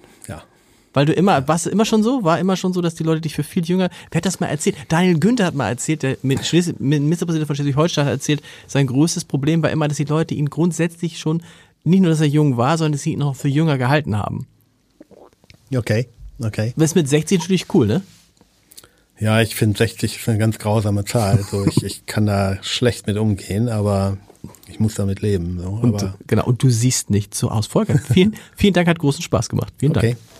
Weil 0.98 1.06
du 1.06 1.12
immer, 1.12 1.46
warst 1.46 1.64
du 1.64 1.70
immer 1.70 1.84
schon 1.84 2.02
so? 2.02 2.24
War 2.24 2.40
immer 2.40 2.56
schon 2.56 2.72
so, 2.72 2.80
dass 2.80 2.96
die 2.96 3.04
Leute 3.04 3.20
dich 3.20 3.32
für 3.32 3.44
viel 3.44 3.64
jünger, 3.64 3.88
wer 4.10 4.18
hat 4.18 4.26
das 4.26 4.40
mal 4.40 4.48
erzählt? 4.48 4.74
Daniel 4.88 5.16
Günther 5.20 5.44
hat 5.44 5.54
mal 5.54 5.68
erzählt, 5.68 6.02
der 6.02 6.16
Ministerpräsident 6.22 7.46
von 7.46 7.54
Schleswig-Holstein 7.54 8.04
hat 8.04 8.14
erzählt, 8.14 8.42
sein 8.66 8.88
größtes 8.88 9.24
Problem 9.24 9.62
war 9.62 9.70
immer, 9.70 9.86
dass 9.86 9.98
die 9.98 10.02
Leute 10.02 10.34
ihn 10.34 10.50
grundsätzlich 10.50 11.20
schon, 11.20 11.40
nicht 11.84 12.00
nur, 12.00 12.10
dass 12.10 12.20
er 12.20 12.26
jung 12.26 12.56
war, 12.56 12.76
sondern 12.78 12.94
dass 12.94 13.02
sie 13.02 13.12
ihn 13.12 13.22
auch 13.22 13.36
für 13.36 13.46
jünger 13.46 13.78
gehalten 13.78 14.16
haben. 14.16 14.48
Okay, 15.72 16.08
okay. 16.40 16.74
Ist 16.76 16.96
mit 16.96 17.08
16 17.08 17.38
natürlich 17.38 17.72
cool, 17.72 17.86
ne? 17.86 18.02
Ja, 19.20 19.40
ich 19.40 19.54
finde 19.54 19.78
60 19.78 20.16
ist 20.16 20.28
eine 20.28 20.38
ganz 20.38 20.58
grausame 20.58 21.04
Zahl. 21.04 21.36
Also 21.36 21.64
ich, 21.64 21.84
ich 21.84 22.06
kann 22.06 22.26
da 22.26 22.58
schlecht 22.62 23.06
mit 23.06 23.18
umgehen, 23.18 23.68
aber 23.68 24.16
ich 24.66 24.80
muss 24.80 24.94
damit 24.94 25.22
leben. 25.22 25.60
So. 25.60 25.68
Und, 25.68 26.14
genau, 26.26 26.44
und 26.44 26.60
du 26.60 26.70
siehst 26.70 27.10
nicht 27.10 27.36
so 27.36 27.52
aus. 27.52 27.68
Volker, 27.68 27.96
vielen, 28.12 28.34
vielen 28.56 28.74
Dank, 28.74 28.88
hat 28.88 28.98
großen 28.98 29.22
Spaß 29.22 29.48
gemacht. 29.48 29.72
Vielen 29.78 29.96
okay. 29.96 30.16